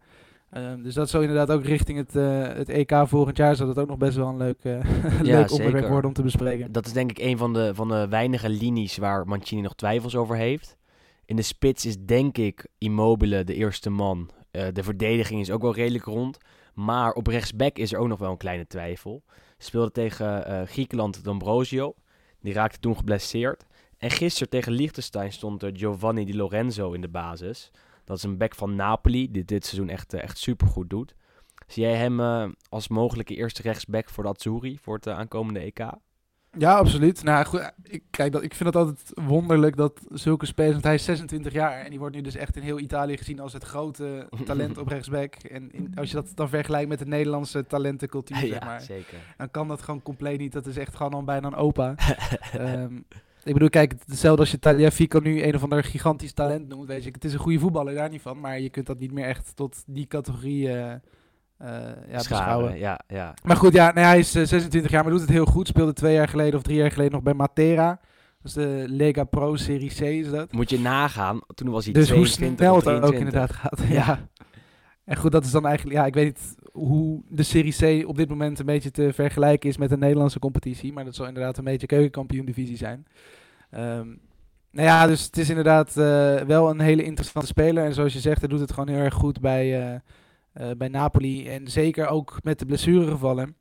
Ehm, 0.49 0.81
dus 0.81 0.93
dat 0.93 1.09
zou 1.09 1.23
inderdaad 1.23 1.51
ook 1.51 1.63
richting 1.63 1.97
het, 1.97 2.15
eh, 2.15 2.41
het 2.41 2.69
EK 2.69 2.91
volgend 3.05 3.37
jaar 3.37 3.55
zou 3.55 3.67
dat 3.67 3.83
ook 3.83 3.89
nog 3.89 3.97
best 3.97 4.17
wel 4.17 4.27
een 4.27 4.37
leuk, 4.37 4.63
eh, 4.63 4.79
leuk 5.21 5.51
onderwerp 5.51 5.87
worden 5.87 6.07
om 6.07 6.15
te 6.15 6.23
bespreken. 6.23 6.71
Dat 6.71 6.85
is 6.85 6.93
denk 6.93 7.09
ik 7.09 7.19
een 7.19 7.37
van 7.37 7.53
de, 7.53 7.75
van 7.75 7.87
de 7.87 8.07
weinige 8.09 8.49
linies 8.49 8.97
waar 8.97 9.27
Mancini 9.27 9.61
nog 9.61 9.75
twijfels 9.75 10.15
over 10.15 10.35
heeft. 10.35 10.77
In 11.25 11.35
de 11.35 11.41
spits 11.41 11.85
is 11.85 11.97
denk 11.97 12.37
ik 12.37 12.67
Immobile 12.77 13.43
de 13.43 13.53
eerste 13.53 13.89
man. 13.89 14.29
De 14.51 14.83
verdediging 14.83 15.41
is 15.41 15.51
ook 15.51 15.61
wel 15.61 15.73
redelijk 15.73 16.05
rond. 16.05 16.37
Maar 16.79 17.11
op 17.11 17.27
rechtsback 17.27 17.77
is 17.77 17.93
er 17.93 17.99
ook 17.99 18.07
nog 18.07 18.19
wel 18.19 18.31
een 18.31 18.37
kleine 18.37 18.67
twijfel. 18.67 19.23
Speelde 19.57 19.91
tegen 19.91 20.45
eh, 20.45 20.67
Griekenland 20.67 21.23
D'Ambrosio. 21.23 21.95
Die 22.41 22.53
raakte 22.53 22.79
toen 22.79 22.95
geblesseerd. 22.95 23.65
En 23.97 24.09
gisteren 24.11 24.49
tegen 24.49 24.71
Liechtenstein 24.71 25.31
stond 25.31 25.63
eh, 25.63 25.69
Giovanni 25.73 26.25
Di 26.25 26.35
Lorenzo 26.35 26.91
in 26.91 27.01
de 27.01 27.09
basis. 27.09 27.71
Dat 28.03 28.17
is 28.17 28.23
een 28.23 28.37
back 28.37 28.55
van 28.55 28.75
Napoli, 28.75 29.31
die 29.31 29.45
dit 29.45 29.65
seizoen 29.65 29.89
echt, 29.89 30.13
eh, 30.13 30.23
echt 30.23 30.37
supergoed 30.37 30.89
doet. 30.89 31.15
Zie 31.67 31.83
jij 31.83 31.95
hem 31.95 32.19
als 32.69 32.87
mogelijke 32.87 33.35
eerste 33.35 33.61
rechtsback 33.61 34.09
voor 34.09 34.23
de 34.23 34.29
Azzurri 34.29 34.77
voor 34.81 34.95
het 34.95 35.07
aankomende 35.07 35.59
EK? 35.59 35.79
Ja, 36.57 36.73
absoluut. 36.73 37.23
Nou 37.23 37.45
goed, 37.45 37.71
ik, 37.83 38.03
kijk, 38.09 38.31
dat, 38.31 38.43
ik 38.43 38.53
vind 38.53 38.73
het 38.73 38.77
altijd 38.77 39.11
wonderlijk 39.13 39.77
dat 39.77 40.01
zulke 40.09 40.45
spelers, 40.45 40.73
want 40.73 40.83
hij 40.83 40.93
is 40.93 41.03
26 41.03 41.53
jaar 41.53 41.81
en 41.81 41.89
die 41.89 41.99
wordt 41.99 42.15
nu 42.15 42.21
dus 42.21 42.35
echt 42.35 42.55
in 42.55 42.61
heel 42.61 42.79
Italië 42.79 43.17
gezien 43.17 43.39
als 43.39 43.53
het 43.53 43.63
grote 43.63 44.27
talent 44.45 44.77
op 44.77 44.87
rechtsback. 44.87 45.35
En 45.35 45.71
in, 45.71 45.91
als 45.95 46.09
je 46.09 46.15
dat 46.15 46.31
dan 46.35 46.49
vergelijkt 46.49 46.89
met 46.89 46.99
de 46.99 47.05
Nederlandse 47.05 47.65
talentencultuur, 47.65 48.37
zeg 48.47 48.63
maar, 48.63 48.81
zeker. 48.81 49.17
dan 49.37 49.51
kan 49.51 49.67
dat 49.67 49.81
gewoon 49.81 50.01
compleet 50.01 50.39
niet. 50.39 50.51
Dat 50.51 50.65
is 50.65 50.77
echt 50.77 50.95
gewoon 50.95 51.13
al 51.13 51.23
bijna 51.23 51.47
een 51.47 51.55
opa. 51.55 51.95
Ehm, 52.51 52.95
ik 53.43 53.53
bedoel, 53.53 53.69
kijk, 53.69 53.93
hetzelfde 54.05 54.41
als 54.41 54.51
je 54.51 54.59
Tagliafico 54.59 55.19
nu 55.19 55.43
een 55.43 55.55
of 55.55 55.63
ander 55.63 55.83
gigantisch 55.83 56.33
talent 56.33 56.67
noemt, 56.67 56.87
weet 56.87 57.03
je, 57.03 57.11
het 57.11 57.25
is 57.25 57.33
een 57.33 57.39
goede 57.39 57.59
voetballer, 57.59 57.93
daar 57.93 58.09
niet 58.09 58.21
van, 58.21 58.39
maar 58.39 58.59
je 58.59 58.69
kunt 58.69 58.85
dat 58.85 58.99
niet 58.99 59.11
meer 59.11 59.25
echt 59.25 59.55
tot 59.55 59.83
die 59.85 60.07
categorie 60.07 60.73
eh, 60.73 60.95
ja, 61.67 62.19
Scharen, 62.19 62.19
beschouwen. 62.19 62.77
ja, 62.77 62.99
ja. 63.07 63.33
Maar 63.43 63.55
goed, 63.55 63.73
ja, 63.73 63.91
nee, 63.93 64.03
hij 64.03 64.19
is 64.19 64.35
eh, 64.35 64.45
26 64.45 64.91
jaar, 64.91 65.03
maar 65.03 65.11
doet 65.11 65.21
het 65.21 65.29
heel 65.29 65.45
goed. 65.45 65.67
Speelde 65.67 65.93
twee 65.93 66.13
jaar 66.13 66.27
geleden 66.27 66.55
of 66.55 66.61
drie 66.61 66.77
jaar 66.77 66.91
geleden 66.91 67.11
nog 67.11 67.21
bij 67.23 67.33
Matera. 67.33 67.99
Dat 68.41 68.51
is 68.51 68.53
de 68.53 68.85
Lega 68.87 69.23
Pro 69.23 69.55
Serie 69.55 69.89
C 69.89 70.01
is 70.01 70.29
dat. 70.29 70.51
Moet 70.51 70.69
je 70.69 70.79
nagaan, 70.79 71.41
toen 71.55 71.69
was 71.69 71.83
hij 71.83 71.93
Dus 71.93 72.11
hoe 72.11 72.25
22 72.25 72.57
snel 72.57 72.75
of 72.75 72.83
het 72.83 72.93
ook 72.93 73.11
23. 73.11 73.27
inderdaad 73.27 73.55
gaat. 73.55 73.87
Ja. 73.87 73.93
Ja. 73.93 74.27
En 75.05 75.17
goed, 75.17 75.31
dat 75.31 75.45
is 75.45 75.51
dan 75.51 75.65
eigenlijk, 75.65 75.97
ja, 75.97 76.05
ik 76.05 76.13
weet 76.13 76.25
niet 76.25 76.55
hoe 76.71 77.23
de 77.29 77.43
Serie 77.43 78.03
C 78.03 78.07
op 78.07 78.17
dit 78.17 78.29
moment 78.29 78.59
een 78.59 78.65
beetje 78.65 78.91
te 78.91 79.13
vergelijken 79.13 79.69
is 79.69 79.77
met 79.77 79.89
de 79.89 79.97
Nederlandse 79.97 80.39
competitie. 80.39 80.93
Maar 80.93 81.05
dat 81.05 81.15
zal 81.15 81.27
inderdaad 81.27 81.57
een 81.57 81.63
beetje 81.63 81.87
keukenkampioen 81.87 82.45
divisie 82.45 82.77
zijn. 82.77 83.07
Ehm 83.71 84.07
nou 84.71 84.87
ja, 84.87 85.07
dus 85.07 85.25
het 85.25 85.37
is 85.37 85.49
inderdaad 85.49 85.97
eh, 85.97 86.35
wel 86.35 86.69
een 86.69 86.79
hele 86.79 87.03
interessante 87.03 87.47
speler. 87.47 87.83
En 87.83 87.93
zoals 87.93 88.13
je 88.13 88.19
zegt, 88.19 88.39
hij 88.39 88.49
doet 88.49 88.59
het 88.59 88.71
gewoon 88.71 88.89
heel 88.89 89.03
erg 89.03 89.13
goed 89.13 89.41
bij, 89.41 89.93
eh, 89.93 89.99
eh, 90.59 90.71
bij 90.77 90.87
Napoli. 90.87 91.47
En 91.47 91.67
zeker 91.67 92.07
ook 92.07 92.39
met 92.43 92.59
de 92.59 92.65
blessuregevallen. 92.65 93.55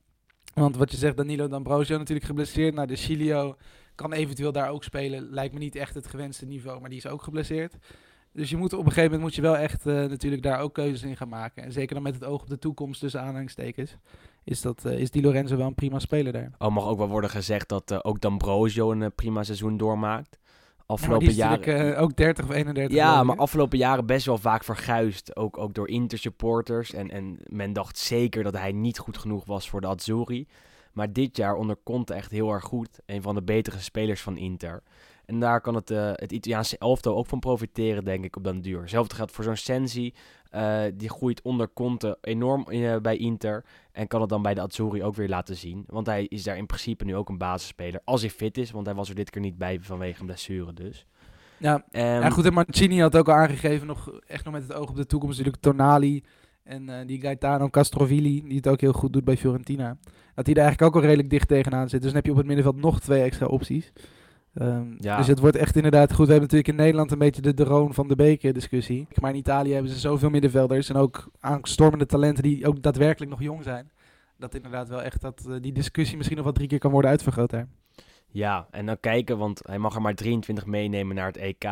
Want 0.54 0.76
wat 0.76 0.90
je 0.90 0.96
zegt, 0.96 1.16
Danilo 1.16 1.48
D'Ambrosio 1.48 1.98
natuurlijk 1.98 2.26
geblesseerd. 2.26 2.74
Nou, 2.74 2.86
de 2.86 2.96
Chilio 2.96 3.56
kan 3.94 4.12
eventueel 4.12 4.52
daar 4.52 4.70
ook 4.70 4.84
spelen. 4.84 5.30
Lijkt 5.30 5.52
me 5.52 5.58
niet 5.58 5.76
echt 5.76 5.94
het 5.94 6.06
gewenste 6.06 6.46
niveau, 6.46 6.80
maar 6.80 6.88
die 6.88 6.98
is 6.98 7.06
ook 7.06 7.22
geblesseerd. 7.22 7.76
Dus 8.32 8.50
je 8.50 8.56
moet 8.56 8.72
op 8.72 8.78
een 8.78 8.92
gegeven 8.92 9.04
moment 9.04 9.22
moet 9.22 9.34
je 9.34 9.42
wel 9.42 9.56
echt 9.56 9.86
eh, 9.86 9.94
natuurlijk 9.94 10.42
daar 10.42 10.60
ook 10.60 10.74
keuzes 10.74 11.02
in 11.02 11.16
gaan 11.16 11.28
maken. 11.28 11.62
En 11.62 11.72
zeker 11.72 11.94
dan 11.94 12.02
met 12.02 12.14
het 12.14 12.24
oog 12.24 12.42
op 12.42 12.48
de 12.48 12.58
toekomst 12.58 13.00
tussen 13.00 13.20
aanhalingstekens. 13.20 13.96
Is, 14.44 14.60
dat, 14.60 14.84
eh, 14.84 14.98
is 14.98 15.10
Di 15.10 15.22
Lorenzo 15.22 15.56
wel 15.56 15.66
een 15.66 15.74
prima 15.74 15.98
speler 15.98 16.32
daar. 16.32 16.50
Al 16.58 16.70
mag 16.70 16.86
ook 16.86 16.98
wel 16.98 17.08
worden 17.08 17.30
gezegd 17.30 17.68
dat 17.68 17.90
eh, 17.90 17.98
ook 18.02 18.20
D'Ambrosio 18.20 18.92
een 18.92 19.14
prima 19.14 19.42
seizoen 19.42 19.76
doormaakt. 19.76 20.37
Ja, 20.88 20.94
maar 20.94 20.96
Afgelopen 20.96 21.26
die 21.26 21.28
is 21.28 21.36
jaren... 21.36 21.94
eh, 21.96 22.02
ook 22.02 22.16
30 22.16 22.44
of 22.44 22.50
31. 22.50 22.96
ja, 22.96 23.22
maar 23.22 23.36
afgelopen 23.36 23.78
jaren 23.78 24.06
best 24.06 24.26
wel 24.26 24.38
vaak 24.38 24.64
verguisd. 24.64 25.36
Ook, 25.36 25.58
ook 25.58 25.74
door 25.74 25.88
Inter-supporters. 25.88 26.92
En, 26.92 27.10
en 27.10 27.38
men 27.46 27.72
dacht 27.72 27.98
zeker 27.98 28.42
dat 28.42 28.56
hij 28.56 28.72
niet 28.72 28.98
goed 28.98 29.18
genoeg 29.18 29.44
was 29.44 29.68
voor 29.68 29.80
de 29.80 29.86
Azzurri. 29.86 30.46
Maar 30.92 31.12
dit 31.12 31.36
jaar 31.36 31.54
onder 31.54 31.76
Conte 31.84 32.14
echt 32.14 32.30
heel 32.30 32.52
erg 32.52 32.64
goed. 32.64 33.00
Een 33.06 33.22
van 33.22 33.34
de 33.34 33.42
betere 33.42 33.78
spelers 33.78 34.20
van 34.20 34.36
Inter. 34.36 34.82
En 35.28 35.40
daar 35.40 35.60
kan 35.60 35.74
het, 35.74 35.90
eh, 35.90 36.10
het 36.12 36.32
Italiaanse 36.32 36.78
elftal 36.78 37.16
ook 37.16 37.26
van 37.26 37.38
profiteren, 37.38 38.04
denk 38.04 38.24
ik, 38.24 38.36
op 38.36 38.44
den 38.44 38.60
duur. 38.60 38.80
Hetzelfde 38.80 39.14
geldt 39.14 39.32
voor 39.32 39.44
zo'n 39.44 39.56
Sensi. 39.56 40.14
eh, 40.50 40.82
die 40.94 41.08
groeit 41.08 41.42
onder 41.42 41.72
Conte 41.72 42.18
enorm 42.20 42.68
eh, 42.68 42.96
bij 42.96 43.16
Inter. 43.16 43.64
En 43.92 44.06
kan 44.06 44.20
het 44.20 44.30
dan 44.30 44.42
bij 44.42 44.54
de 44.54 44.60
Azzurri 44.60 45.02
ook 45.02 45.14
weer 45.14 45.28
laten 45.28 45.56
zien. 45.56 45.84
Want 45.86 46.06
hij 46.06 46.24
is 46.24 46.42
daar 46.42 46.56
in 46.56 46.66
principe 46.66 47.04
nu 47.04 47.16
ook 47.16 47.28
een 47.28 47.38
basisspeler. 47.38 48.00
Als 48.04 48.20
hij 48.20 48.30
fit 48.30 48.58
is, 48.58 48.70
want 48.70 48.86
hij 48.86 48.94
was 48.94 49.08
er 49.08 49.14
dit 49.14 49.30
keer 49.30 49.40
niet 49.40 49.58
bij 49.58 49.78
vanwege 49.80 50.20
een 50.20 50.26
blessure 50.26 50.72
dus. 50.72 51.06
Ja, 51.56 51.84
ja, 51.90 52.30
goed. 52.30 52.44
En 52.44 52.52
Mancini 52.52 53.00
had 53.00 53.16
ook 53.16 53.28
al 53.28 53.34
aangegeven, 53.34 53.86
nog, 53.86 54.20
echt 54.26 54.44
nog 54.44 54.54
met 54.54 54.62
het 54.62 54.72
oog 54.72 54.88
op 54.88 54.96
de 54.96 55.06
toekomst, 55.06 55.38
natuurlijk 55.38 55.62
Tonali. 55.62 56.24
En 56.64 57.06
die 57.06 57.20
Gaetano 57.20 57.68
Castrovilli, 57.68 58.42
die 58.42 58.56
het 58.56 58.68
ook 58.68 58.80
heel 58.80 58.92
goed 58.92 59.12
doet 59.12 59.24
bij 59.24 59.36
Fiorentina. 59.36 59.96
Dat 60.34 60.46
hij 60.46 60.54
er 60.54 60.62
eigenlijk 60.62 60.82
ook 60.82 60.94
al 60.94 61.06
redelijk 61.08 61.30
dicht 61.30 61.48
tegenaan 61.48 61.88
zit. 61.88 62.00
Dus 62.00 62.08
dan 62.08 62.16
heb 62.16 62.24
je 62.24 62.30
op 62.30 62.36
het 62.36 62.46
middenveld 62.46 62.76
nog 62.76 63.00
twee 63.00 63.22
extra 63.22 63.46
opties. 63.46 63.92
Ehm, 64.54 64.94
Ja. 64.98 65.16
Dus 65.16 65.26
het 65.26 65.38
wordt 65.38 65.56
echt 65.56 65.76
inderdaad 65.76 66.08
goed. 66.12 66.26
We 66.26 66.32
hebben 66.32 66.40
natuurlijk 66.40 66.68
in 66.68 66.84
Nederland 66.84 67.10
een 67.12 67.18
beetje 67.18 67.42
de 67.42 67.54
Droon 67.54 67.94
van 67.94 68.08
de 68.08 68.16
Beker 68.16 68.52
discussie. 68.52 69.06
Maar 69.20 69.30
in 69.30 69.36
Italië 69.36 69.72
hebben 69.72 69.90
ze 69.92 69.98
zoveel 69.98 70.30
middenvelders 70.30 70.88
en 70.88 70.96
ook 70.96 71.30
aanstormende 71.40 72.06
talenten 72.06 72.42
die 72.42 72.66
ook 72.66 72.82
daadwerkelijk 72.82 73.30
nog 73.30 73.42
jong 73.42 73.62
zijn. 73.62 73.90
Dat 74.38 74.54
inderdaad 74.54 74.88
wel 74.88 75.02
echt 75.02 75.20
dat, 75.20 75.46
eh, 75.48 75.54
die 75.60 75.72
discussie 75.72 76.16
misschien 76.16 76.36
nog 76.36 76.46
wel 76.46 76.54
drie 76.54 76.68
keer 76.68 76.78
kan 76.78 76.90
worden 76.90 77.10
uitvergroot 77.10 77.50
daar. 77.50 77.68
Ja, 78.30 78.66
en 78.70 78.86
dan 78.86 79.00
kijken, 79.00 79.38
want 79.38 79.60
hij 79.66 79.78
mag 79.78 79.94
er 79.94 80.02
maar 80.02 80.14
23 80.14 80.66
meenemen 80.66 81.14
naar 81.16 81.26
het 81.26 81.36
EK. 81.36 81.64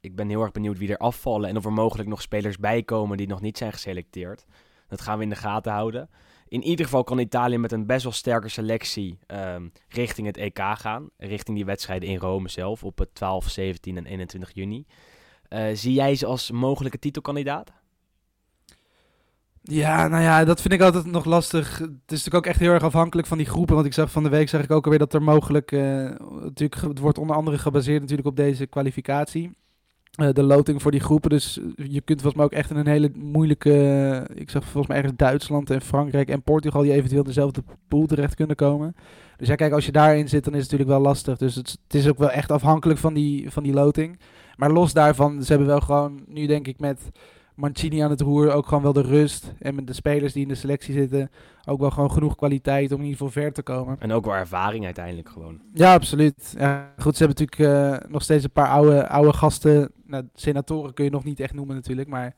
Ik 0.00 0.14
ben 0.16 0.28
heel 0.28 0.42
erg 0.42 0.52
benieuwd 0.52 0.78
wie 0.78 0.90
er 0.90 0.96
afvallen 0.96 1.48
en 1.48 1.56
of 1.56 1.64
er 1.64 1.72
mogelijk 1.72 2.08
nog 2.08 2.22
spelers 2.22 2.58
bij 2.58 2.82
komen 2.82 3.16
die 3.16 3.26
nog 3.28 3.40
niet 3.40 3.58
zijn 3.58 3.72
geselecteerd. 3.72 4.44
Dat 4.88 5.00
gaan 5.00 5.16
we 5.16 5.22
in 5.24 5.30
de 5.30 5.36
gaten 5.36 5.72
houden. 5.72 6.08
In 6.54 6.62
ieder 6.62 6.84
geval 6.84 7.04
kan 7.04 7.18
Italië 7.18 7.58
met 7.58 7.72
een 7.72 7.86
best 7.86 8.02
wel 8.02 8.12
sterke 8.12 8.48
selectie 8.48 9.18
ehm, 9.26 9.68
richting 9.88 10.26
het 10.26 10.36
EK 10.36 10.58
gaan. 10.58 11.08
Richting 11.16 11.56
die 11.56 11.66
wedstrijden 11.66 12.08
in 12.08 12.18
Rome 12.18 12.48
zelf 12.48 12.84
op 12.84 13.06
12, 13.12 13.48
17 13.48 13.96
en 13.96 14.06
21 14.06 14.50
juni. 14.54 14.86
Eh, 15.48 15.64
zie 15.72 15.92
jij 15.92 16.14
ze 16.14 16.26
als 16.26 16.50
mogelijke 16.50 16.98
titelkandidaat? 16.98 17.72
Ja, 19.62 20.08
nou 20.08 20.22
ja, 20.22 20.44
dat 20.44 20.60
vind 20.60 20.74
ik 20.74 20.80
altijd 20.80 21.06
nog 21.06 21.24
lastig. 21.24 21.78
Het 21.78 21.88
is 21.88 21.96
natuurlijk 22.06 22.34
ook 22.34 22.46
echt 22.46 22.60
heel 22.60 22.72
erg 22.72 22.82
afhankelijk 22.82 23.28
van 23.28 23.38
die 23.38 23.46
groepen. 23.46 23.74
Want 23.74 23.86
ik 23.86 23.92
zag 23.92 24.10
van 24.10 24.22
de 24.22 24.28
week 24.28 24.48
zag 24.48 24.62
ik 24.62 24.70
ook 24.70 24.84
alweer 24.84 24.98
dat 24.98 25.14
er 25.14 25.22
mogelijk. 25.22 25.72
Uh, 25.72 25.80
natuurlijk, 26.40 26.80
het 26.80 26.98
wordt 26.98 27.18
onder 27.18 27.36
andere 27.36 27.58
gebaseerd 27.58 28.00
natuurlijk 28.00 28.28
op 28.28 28.36
deze 28.36 28.66
kwalificatie. 28.66 29.56
Uh, 30.22 30.28
de 30.32 30.42
loting 30.42 30.82
voor 30.82 30.90
die 30.90 31.00
groepen. 31.00 31.30
Dus 31.30 31.60
je 31.76 32.00
kunt 32.00 32.20
volgens 32.20 32.34
mij 32.34 32.44
ook 32.44 32.52
echt 32.52 32.70
in 32.70 32.76
een 32.76 32.86
hele 32.86 33.10
moeilijke. 33.14 33.70
Uh, 33.70 34.40
ik 34.40 34.50
zag 34.50 34.62
volgens 34.62 34.86
mij 34.86 34.96
ergens 34.96 35.16
Duitsland 35.16 35.70
en 35.70 35.80
Frankrijk 35.80 36.28
en 36.28 36.42
Portugal 36.42 36.82
die 36.82 36.92
eventueel 36.92 37.22
dezelfde 37.22 37.62
pool 37.88 38.06
terecht 38.06 38.34
kunnen 38.34 38.56
komen. 38.56 38.94
Dus 39.36 39.48
ja, 39.48 39.54
kijk, 39.54 39.72
als 39.72 39.86
je 39.86 39.92
daarin 39.92 40.28
zit, 40.28 40.44
dan 40.44 40.54
is 40.54 40.62
het 40.62 40.70
natuurlijk 40.70 40.98
wel 40.98 41.08
lastig. 41.08 41.38
Dus 41.38 41.54
het, 41.54 41.78
het 41.84 41.94
is 41.94 42.08
ook 42.08 42.18
wel 42.18 42.30
echt 42.30 42.50
afhankelijk 42.50 42.98
van 42.98 43.14
die, 43.14 43.50
van 43.50 43.62
die 43.62 43.72
loting. 43.72 44.18
Maar 44.56 44.70
los 44.70 44.92
daarvan, 44.92 45.42
ze 45.42 45.48
hebben 45.48 45.68
wel 45.68 45.80
gewoon 45.80 46.24
nu 46.26 46.46
denk 46.46 46.66
ik 46.66 46.78
met 46.78 47.00
Mancini 47.54 48.00
aan 48.00 48.10
het 48.10 48.20
roer 48.20 48.52
ook 48.52 48.66
gewoon 48.66 48.82
wel 48.82 48.92
de 48.92 49.02
rust. 49.02 49.52
En 49.58 49.74
met 49.74 49.86
de 49.86 49.92
spelers 49.92 50.32
die 50.32 50.42
in 50.42 50.48
de 50.48 50.54
selectie 50.54 50.94
zitten 50.94 51.30
ook 51.64 51.80
wel 51.80 51.90
gewoon 51.90 52.10
genoeg 52.10 52.36
kwaliteit 52.36 52.92
om 52.92 52.98
in 52.98 53.04
ieder 53.04 53.18
geval 53.18 53.42
ver 53.42 53.52
te 53.52 53.62
komen. 53.62 53.96
En 53.98 54.12
ook 54.12 54.24
wel 54.24 54.34
ervaring 54.34 54.84
uiteindelijk 54.84 55.28
gewoon. 55.28 55.60
Ja, 55.74 55.94
absoluut. 55.94 56.54
Ja, 56.58 56.92
goed, 56.98 57.16
ze 57.16 57.24
hebben 57.24 57.46
natuurlijk 57.46 58.02
uh, 58.02 58.10
nog 58.10 58.22
steeds 58.22 58.44
een 58.44 58.50
paar 58.50 58.68
oude, 58.68 59.08
oude 59.08 59.32
gasten. 59.32 59.92
Nou, 60.06 60.28
senatoren 60.34 60.94
kun 60.94 61.04
je 61.04 61.10
nog 61.10 61.24
niet 61.24 61.40
echt 61.40 61.54
noemen 61.54 61.74
natuurlijk, 61.74 62.08
maar... 62.08 62.34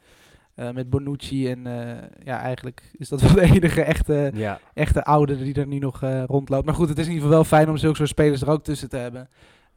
Uh, 0.56 0.70
met 0.70 0.90
Bonucci 0.90 1.50
en 1.50 1.66
uh, 1.66 1.90
ja, 2.24 2.40
eigenlijk 2.40 2.90
is 2.92 3.08
dat 3.08 3.20
wel 3.22 3.34
de 3.34 3.42
enige 3.42 3.82
echte, 3.82 4.30
ja. 4.34 4.60
echte 4.74 5.04
oude 5.04 5.42
die 5.42 5.54
er 5.54 5.66
nu 5.66 5.78
nog 5.78 6.00
rondloopt. 6.26 6.64
Maar 6.64 6.74
goed, 6.74 6.88
het 6.88 6.98
is 6.98 7.06
in 7.06 7.12
ieder 7.12 7.26
geval 7.26 7.42
wel 7.42 7.58
fijn 7.58 7.68
om 7.68 7.76
zulke 7.76 7.96
soort 7.96 8.08
spelers 8.08 8.42
er 8.42 8.50
ook 8.50 8.64
tussen 8.64 8.88
te 8.88 8.96
hebben. 8.96 9.28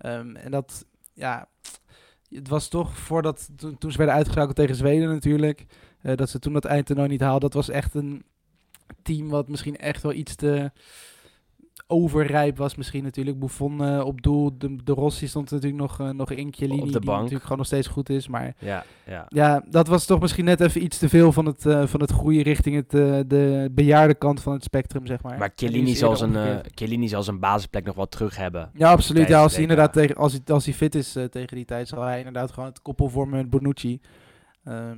Um, 0.05 0.36
en 0.36 0.51
dat, 0.51 0.86
ja, 1.13 1.48
het 2.29 2.48
was 2.48 2.67
toch 2.67 2.98
voordat, 2.98 3.50
toen, 3.55 3.77
toen 3.77 3.91
ze 3.91 3.98
werden 3.98 4.15
uitgeschakeld 4.15 4.55
tegen 4.55 4.75
Zweden 4.75 5.09
natuurlijk, 5.09 5.65
uh, 6.03 6.15
dat 6.15 6.29
ze 6.29 6.39
toen 6.39 6.53
dat 6.53 6.65
eindtoernooi 6.65 7.09
niet 7.09 7.21
haalden. 7.21 7.41
Dat 7.41 7.53
was 7.53 7.69
echt 7.69 7.93
een 7.93 8.24
team 9.01 9.29
wat 9.29 9.48
misschien 9.48 9.77
echt 9.77 10.01
wel 10.01 10.13
iets 10.13 10.36
te 10.36 10.71
overrijp 11.91 12.58
was 12.58 12.75
misschien 12.75 13.03
natuurlijk. 13.03 13.39
Buffon 13.39 13.81
uh, 13.81 14.05
op 14.05 14.22
doel, 14.22 14.58
de, 14.58 14.75
de 14.84 14.93
Rossi 14.93 15.27
stond 15.27 15.51
natuurlijk 15.51 15.81
nog, 15.81 16.00
uh, 16.00 16.10
nog 16.10 16.31
in 16.31 16.53
Chiellini, 16.53 16.84
die 16.84 17.00
bank. 17.00 17.17
natuurlijk 17.17 17.43
gewoon 17.43 17.58
nog 17.58 17.65
steeds 17.65 17.88
goed 17.88 18.10
is. 18.10 18.27
Maar 18.27 18.55
Ja, 18.60 18.84
ja. 19.05 19.25
ja, 19.27 19.63
dat 19.69 19.88
was 19.88 20.05
toch 20.05 20.19
misschien 20.19 20.46
net 20.46 20.62
even 20.62 20.84
iets 20.84 20.98
te 20.98 21.10
veel 21.10 21.31
van 21.31 21.46
het, 21.46 21.65
uh, 21.65 21.86
van 21.86 22.01
het 22.01 22.12
groeien 22.12 22.41
richting 22.41 22.75
het, 22.75 22.89
de 23.29 23.69
bejaarde 23.72 24.15
kant 24.15 24.41
van 24.41 24.53
het 24.53 24.63
spectrum, 24.63 25.05
zeg 25.05 25.22
maar. 25.22 25.38
Maar 25.38 25.51
Chiellini 25.55 25.96
zal, 25.96 26.15
zijn, 26.15 26.36
eh. 26.36 26.58
Chiellini 26.75 27.08
zal 27.08 27.24
zijn 27.24 27.39
basisplek 27.39 27.86
nog 27.86 27.96
wel 27.96 28.08
terug 28.08 28.38
hebben. 28.38 28.72
Ja, 28.74 28.91
absoluut. 28.91 29.27
Ja, 29.27 29.41
als 29.41 29.53
hij 29.53 29.62
inderdaad 29.62 29.93
tegen, 29.93 30.15
als 30.15 30.31
hij, 30.31 30.41
als 30.46 30.65
hij 30.65 30.74
fit 30.74 30.96
is 30.96 31.15
eh, 31.15 31.24
tegen 31.24 31.55
die 31.55 31.65
tijd, 31.65 31.88
zal 31.88 32.01
hij 32.01 32.17
inderdaad 32.17 32.51
gewoon 32.51 32.69
het 32.69 32.81
koppel 32.81 33.10
vormen 33.10 33.38
met 33.38 33.50
Bonucci. 33.50 34.00
Ehm, 34.63 34.98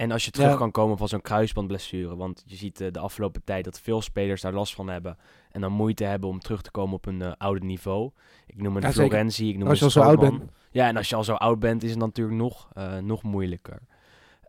En 0.00 0.10
als 0.10 0.24
je 0.24 0.30
terug 0.30 0.50
Ja. 0.50 0.56
kan 0.56 0.70
komen 0.70 0.98
van 0.98 1.08
zo'n 1.08 1.20
kruisbandblessure. 1.20 2.16
Want 2.16 2.42
je 2.46 2.56
ziet 2.56 2.80
eh, 2.80 2.90
de 2.90 2.98
afgelopen 2.98 3.44
tijd 3.44 3.64
dat 3.64 3.80
veel 3.80 4.02
spelers 4.02 4.40
daar 4.40 4.52
last 4.52 4.74
van 4.74 4.88
hebben. 4.88 5.16
En 5.50 5.60
dan 5.60 5.72
moeite 5.72 6.04
hebben 6.04 6.28
om 6.28 6.40
terug 6.40 6.62
te 6.62 6.70
komen 6.70 6.94
op 6.94 7.06
een 7.06 7.22
eh, 7.22 7.32
oude 7.38 7.66
niveau. 7.66 8.10
Ik 8.46 8.62
noem 8.62 8.76
een 8.76 8.82
Ja. 8.82 8.92
Florenzi, 8.92 9.48
ik 9.48 9.58
noem 9.58 9.68
als 9.68 9.78
je 9.78 9.84
al 9.84 9.90
zo 9.90 10.00
oud 10.00 10.20
bent. 10.20 10.42
Ja, 10.70 10.86
en 10.88 10.96
als 10.96 11.08
je 11.08 11.16
al 11.16 11.24
zo 11.24 11.34
oud 11.34 11.58
bent, 11.58 11.82
is 11.82 11.90
het 11.90 11.98
natuurlijk 11.98 12.36
nog, 12.36 12.68
eh, 12.72 12.98
nog 12.98 13.22
moeilijker. 13.22 13.78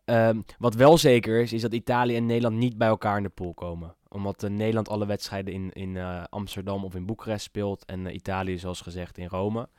Ehm, 0.06 0.42
wat 0.60 0.76
wel 0.76 0.98
zeker 0.98 1.42
is, 1.42 1.54
is 1.54 1.62
dat 1.62 1.74
Italië 1.74 2.16
en 2.16 2.26
Nederland 2.26 2.56
niet 2.56 2.78
bij 2.78 2.88
elkaar 2.88 3.18
in 3.18 3.24
de 3.24 3.30
pool 3.30 3.54
komen. 3.54 3.96
Omdat 4.08 4.42
Nederland 4.50 4.90
alle 4.90 5.06
wedstrijden 5.06 5.54
in, 5.54 5.72
in 5.72 5.98
Amsterdam 6.30 6.84
of 6.84 6.96
in 6.96 7.06
Boekarest 7.06 7.44
speelt. 7.44 7.86
En 7.86 8.16
Italië, 8.16 8.58
zoals 8.58 8.82
gezegd, 8.82 9.18
in 9.18 9.28
Rome. 9.28 9.70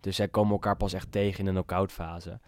Dus 0.00 0.16
zij 0.16 0.28
komen 0.28 0.52
elkaar 0.52 0.76
pas 0.76 0.92
echt 0.92 1.12
tegen 1.12 1.40
in 1.40 1.46
een 1.46 1.52
knock-out 1.52 1.92
fase. 1.92 2.40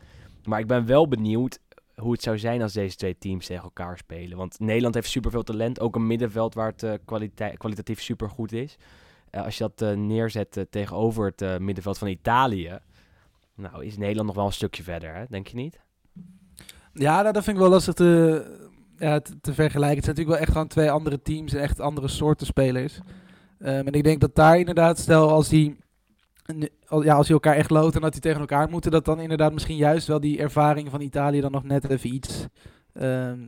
Maar 0.44 0.58
ik 0.60 0.66
ben 0.66 0.86
wel 0.86 1.08
benieuwd 1.08 1.58
hoe 1.96 2.12
het 2.12 2.22
zou 2.22 2.38
zijn 2.38 2.62
als 2.62 2.72
deze 2.72 2.96
twee 2.96 3.18
teams 3.18 3.46
tegen 3.46 3.62
elkaar 3.62 3.98
spelen. 3.98 4.36
Want 4.36 4.60
Nederland 4.60 4.94
heeft 4.94 5.08
superveel 5.08 5.42
talent. 5.42 5.80
Ook 5.80 5.94
een 5.94 6.06
middenveld 6.06 6.54
waar 6.54 6.74
het 6.76 7.00
kwalite- 7.04 7.54
kwalitatief 7.56 8.02
supergoed 8.02 8.52
is. 8.52 8.76
Eh, 9.30 9.44
als 9.44 9.58
je 9.58 9.70
dat 9.74 9.88
eh, 9.88 9.96
neerzet 9.96 10.66
tegenover 10.70 11.32
het 11.36 11.60
middenveld 11.60 11.98
van 11.98 12.08
Italië... 12.08 12.78
Nou, 13.56 13.84
is 13.84 13.96
Nederland 13.96 14.26
nog 14.26 14.36
wel 14.36 14.46
een 14.46 14.52
stukje 14.52 14.82
verder, 14.82 15.26
denk 15.30 15.46
je 15.46 15.56
niet? 15.56 15.80
Ja, 16.92 17.20
nou, 17.22 17.32
dat 17.32 17.44
vind 17.44 17.56
ik 17.56 17.62
wel 17.62 17.70
lastig 17.70 17.94
te, 17.94 18.44
te, 19.40 19.54
vergelijken. 19.54 19.96
Het 19.96 20.04
zijn 20.04 20.16
natuurlijk 20.16 20.28
wel 20.28 20.38
echt 20.38 20.50
gewoon 20.52 20.66
twee 20.66 20.90
andere 20.90 21.22
teams 21.22 21.52
en 21.54 21.60
echt 21.60 21.80
andere 21.80 22.08
soorten 22.08 22.46
spelers. 22.46 22.98
Ehm, 23.58 23.86
en 23.86 23.92
ik 23.92 24.04
denk 24.04 24.20
dat 24.20 24.34
daar 24.34 24.58
inderdaad, 24.58 24.98
stel 24.98 25.30
als 25.30 25.48
die, 25.48 25.76
ja, 27.02 27.14
als 27.14 27.26
die 27.26 27.34
elkaar 27.34 27.56
echt 27.56 27.70
loten 27.70 27.94
en 27.94 28.00
dat 28.00 28.12
die 28.12 28.20
tegen 28.20 28.40
elkaar 28.40 28.68
moeten, 28.68 28.90
dat 28.90 29.04
dan 29.04 29.20
inderdaad 29.20 29.52
misschien 29.52 29.76
juist 29.76 30.06
wel 30.06 30.20
die 30.20 30.38
ervaring 30.38 30.90
van 30.90 31.00
Italië 31.00 31.40
dan 31.40 31.52
nog 31.52 31.64
net 31.64 31.88
even 31.90 32.14
iets, 32.14 32.46
ehm, 32.92 33.38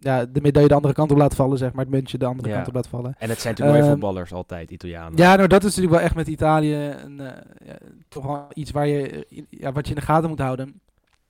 ja, 0.00 0.24
de 0.26 0.40
medaille 0.40 0.68
de 0.68 0.74
andere 0.74 0.94
kant 0.94 1.10
op 1.10 1.16
laat 1.16 1.34
vallen, 1.34 1.58
zeg 1.58 1.72
maar, 1.72 1.84
het 1.84 1.94
muntje 1.94 2.18
de 2.18 2.24
andere 2.26 2.48
Ja. 2.48 2.54
kant 2.54 2.68
op 2.68 2.74
laat 2.74 2.86
vallen. 2.88 3.14
En 3.18 3.28
het 3.28 3.40
zijn 3.40 3.54
natuurlijk 3.54 3.82
Ehm, 3.84 3.92
voetballers 3.92 4.32
altijd, 4.32 4.70
Italianen. 4.70 5.18
Ja, 5.18 5.36
nou 5.36 5.48
dat 5.48 5.58
is 5.64 5.68
natuurlijk 5.68 5.94
wel 5.94 6.04
echt 6.04 6.14
met 6.14 6.28
Italië 6.28 6.74
een, 6.74 7.20
eh, 7.20 7.26
ja, 7.66 7.76
toch 8.08 8.26
wel 8.26 8.46
iets 8.54 8.70
waar 8.70 8.86
je, 8.86 9.26
eh, 9.28 9.42
ja, 9.50 9.72
wat 9.72 9.84
je 9.88 9.94
in 9.94 10.00
de 10.00 10.06
gaten 10.06 10.28
moet 10.28 10.38
houden. 10.38 10.80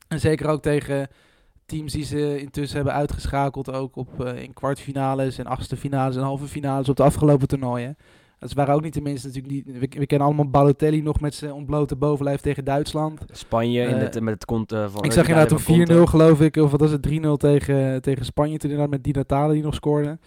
En 0.09 0.21
zeker 0.21 0.47
ook 0.49 0.62
tegen 0.62 1.09
teams 1.67 1.93
die 1.93 2.05
ze 2.05 2.41
intussen 2.41 2.76
hebben 2.76 2.95
uitgeschakeld, 2.95 3.73
ook 3.73 3.97
op, 3.97 4.25
eh, 4.25 4.43
in 4.43 4.52
kwartfinales 4.52 5.38
en 5.38 5.47
achtste 5.47 5.76
finales 5.76 6.17
en 6.17 6.23
halve 6.23 6.47
finales 6.47 6.88
op 6.88 6.97
de 6.97 7.02
afgelopen 7.02 7.49
toernooien. 7.49 7.97
Dat 8.42 8.52
waren 8.52 8.75
ook 8.75 8.82
niet 8.82 8.94
de 8.94 9.00
mensen 9.00 9.28
natuurlijk 9.28 9.54
niet. 9.54 9.78
We, 9.78 9.99
we 9.99 10.06
kennen 10.06 10.26
allemaal 10.26 10.50
Balotelli 10.50 11.02
nog 11.02 11.20
met 11.20 11.34
zijn 11.34 11.52
ontblote 11.52 11.96
bovenlijf 11.96 12.40
tegen 12.40 12.64
Duitsland. 12.64 13.20
Spanje 13.30 13.80
in 13.82 13.94
Eh, 13.94 14.00
het, 14.00 14.20
met 14.20 14.34
het 14.34 14.44
kont 14.44 14.72
eh, 14.72 14.88
van... 14.88 15.04
Ik 15.04 15.12
zag 15.12 15.28
inderdaad 15.28 15.49
toen 15.49 15.61
4-0 15.61 15.87
Conte. 15.87 16.06
geloof 16.06 16.40
ik, 16.40 16.56
of 16.56 16.70
wat 16.70 16.80
was 16.80 16.90
het, 16.90 17.08
3-0 17.08 17.11
tegen, 17.37 18.02
tegen 18.02 18.25
Spanje. 18.25 18.58
Toen 18.58 18.70
inderdaad 18.70 18.94
met 18.94 19.04
Di 19.04 19.11
Natale 19.11 19.52
die 19.52 19.62
nog 19.62 19.75
scoorde. 19.75 20.18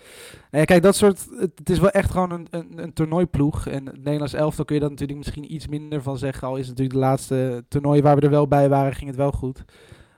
Ja, 0.52 0.64
kijk, 0.64 0.84
dat 0.84 0.96
soort, 0.96 1.28
het, 1.40 1.52
het 1.56 1.70
is 1.70 1.80
wel 1.80 1.90
echt 1.90 2.12
gewoon 2.12 2.32
een, 2.32 2.48
een, 2.50 2.72
een 2.76 2.94
toernooiploeg. 2.94 3.68
En 3.68 3.86
het 3.86 4.04
Nederlands 4.04 4.34
elftal 4.34 4.66
kun 4.66 4.76
je 4.76 4.82
daar 4.82 4.90
natuurlijk 4.90 5.18
misschien 5.20 5.54
iets 5.54 5.68
minder 5.68 6.02
van 6.02 6.18
zeggen. 6.18 6.48
Al 6.48 6.54
is 6.58 6.68
het 6.68 6.78
natuurlijk 6.78 7.00
de 7.00 7.06
laatste 7.06 7.64
toernooi 7.68 8.02
waar 8.02 8.16
we 8.16 8.22
er 8.22 8.30
wel 8.30 8.48
bij 8.48 8.70
waren, 8.70 8.94
ging 8.96 9.08
het 9.08 9.20
wel 9.20 9.32
goed. 9.32 9.64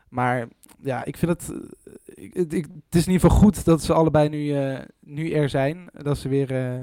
Maar 0.09 0.47
ja, 0.81 1.05
ik 1.05 1.17
vind 1.17 1.31
het, 1.31 1.53
eh, 1.53 2.23
ik, 2.23 2.33
het, 2.33 2.53
ik- 2.53 2.67
het 2.85 2.95
is 2.95 3.05
in 3.07 3.11
ieder 3.11 3.29
geval 3.29 3.37
goed 3.43 3.65
dat 3.65 3.81
ze 3.83 3.93
allebei 3.93 4.29
nu, 4.29 4.51
eh, 4.53 4.79
nu 4.99 5.31
er 5.31 5.49
zijn. 5.49 5.89
Dat 5.93 6.17
ze 6.17 6.29
weer 6.29 6.51
eh, 6.55 6.79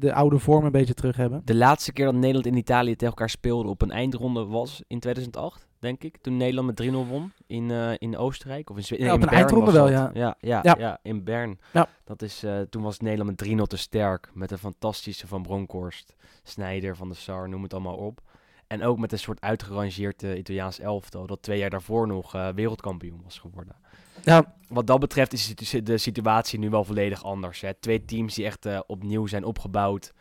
de 0.00 0.14
oude 0.14 0.38
vorm 0.38 0.64
een 0.64 0.72
beetje 0.72 0.94
terug 0.94 1.16
hebben. 1.16 1.42
De 1.44 1.54
laatste 1.54 1.92
keer 1.92 2.04
dat 2.04 2.14
Nederland 2.14 2.46
en 2.46 2.56
Italië 2.56 2.90
tegen 2.92 3.06
elkaar 3.06 3.30
speelden 3.30 3.70
op 3.70 3.82
een 3.82 3.90
eindronde 3.90 4.44
was 4.44 4.82
in 4.86 5.00
2008, 5.00 5.66
denk 5.78 6.02
ik. 6.04 6.16
Toen 6.20 6.36
Nederland 6.36 6.66
met 6.66 6.76
3-0 6.76 7.06
won 7.06 7.32
in, 7.46 7.70
eh, 7.70 7.92
in 7.98 8.16
Oostenrijk. 8.16 8.70
Of 8.70 8.76
in, 8.76 8.84
Zwe- 8.84 8.96
Ja, 8.98 9.06
op 9.06 9.12
een 9.12 9.20
Bern 9.20 9.32
eindronde 9.32 9.72
wel, 9.72 9.88
ja. 9.90 10.10
Ja, 10.14 10.36
ja, 10.40 10.60
Ja. 10.62 10.74
ja. 10.78 10.98
in 11.02 11.24
Bern. 11.24 11.58
Ja. 11.72 11.88
Dat 12.04 12.22
is, 12.22 12.42
eh, 12.42 12.60
toen 12.60 12.82
was 12.82 12.98
Nederland 12.98 13.28
met 13.28 13.38
3-0 13.38 13.66
te 13.66 13.76
sterk. 13.76 14.30
Met 14.34 14.50
een 14.50 14.58
fantastische 14.58 15.26
Van 15.26 15.42
Bronckhorst, 15.42 16.14
Snijder, 16.42 16.96
Van 16.96 17.08
de 17.08 17.14
Sar, 17.14 17.48
noem 17.48 17.62
het 17.62 17.72
allemaal 17.74 17.96
op. 17.96 18.20
En 18.66 18.82
ook 18.82 18.98
met 18.98 19.12
een 19.12 19.18
soort 19.18 19.40
uitgerangeerd 19.40 20.22
eh, 20.22 20.38
Italiaans 20.38 20.78
elftal. 20.78 21.26
Dat 21.26 21.42
twee 21.42 21.58
jaar 21.58 21.70
daarvoor 21.70 22.06
nog 22.06 22.32
wereldkampioen 22.54 23.20
was 23.24 23.38
geworden. 23.38 23.76
Ja, 24.24 24.54
Wat 24.68 24.86
dat 24.86 25.00
betreft 25.00 25.32
is 25.32 25.54
de 25.54 25.64
situ- 25.64 25.82
de 25.82 25.98
situatie 25.98 26.58
nu 26.58 26.70
wel 26.70 26.84
volledig 26.84 27.24
anders. 27.24 27.60
Hè. 27.60 27.74
Twee 27.74 28.04
teams 28.04 28.34
die 28.34 28.44
echt 28.44 28.66
eh, 28.66 28.80
opnieuw 28.86 29.26
zijn 29.26 29.44
opgebouwd. 29.44 30.12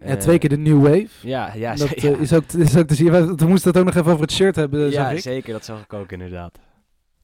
ja, 0.00 0.06
Eh, 0.06 0.16
twee 0.16 0.38
keer 0.38 0.48
de 0.48 0.56
New 0.58 0.82
Wave. 0.82 1.08
Ja, 1.28 1.54
ja, 1.54 1.74
dat 1.74 1.88
ja. 2.00 2.10
eh, 2.12 2.20
is, 2.20 2.32
ook, 2.32 2.42
is 2.52 2.76
ook 2.76 2.86
te 2.86 2.94
zien. 2.94 3.10
We, 3.10 3.34
we 3.34 3.46
moesten 3.46 3.70
het 3.70 3.78
ook 3.80 3.84
nog 3.86 3.94
even 3.94 4.10
over 4.12 4.22
het 4.22 4.32
shirt 4.32 4.56
hebben, 4.56 4.90
ja 4.90 5.10
ik. 5.10 5.20
zeker. 5.20 5.52
Dat 5.52 5.64
zag 5.64 5.80
ik 5.82 5.92
ook 5.92 6.12
inderdaad. 6.12 6.58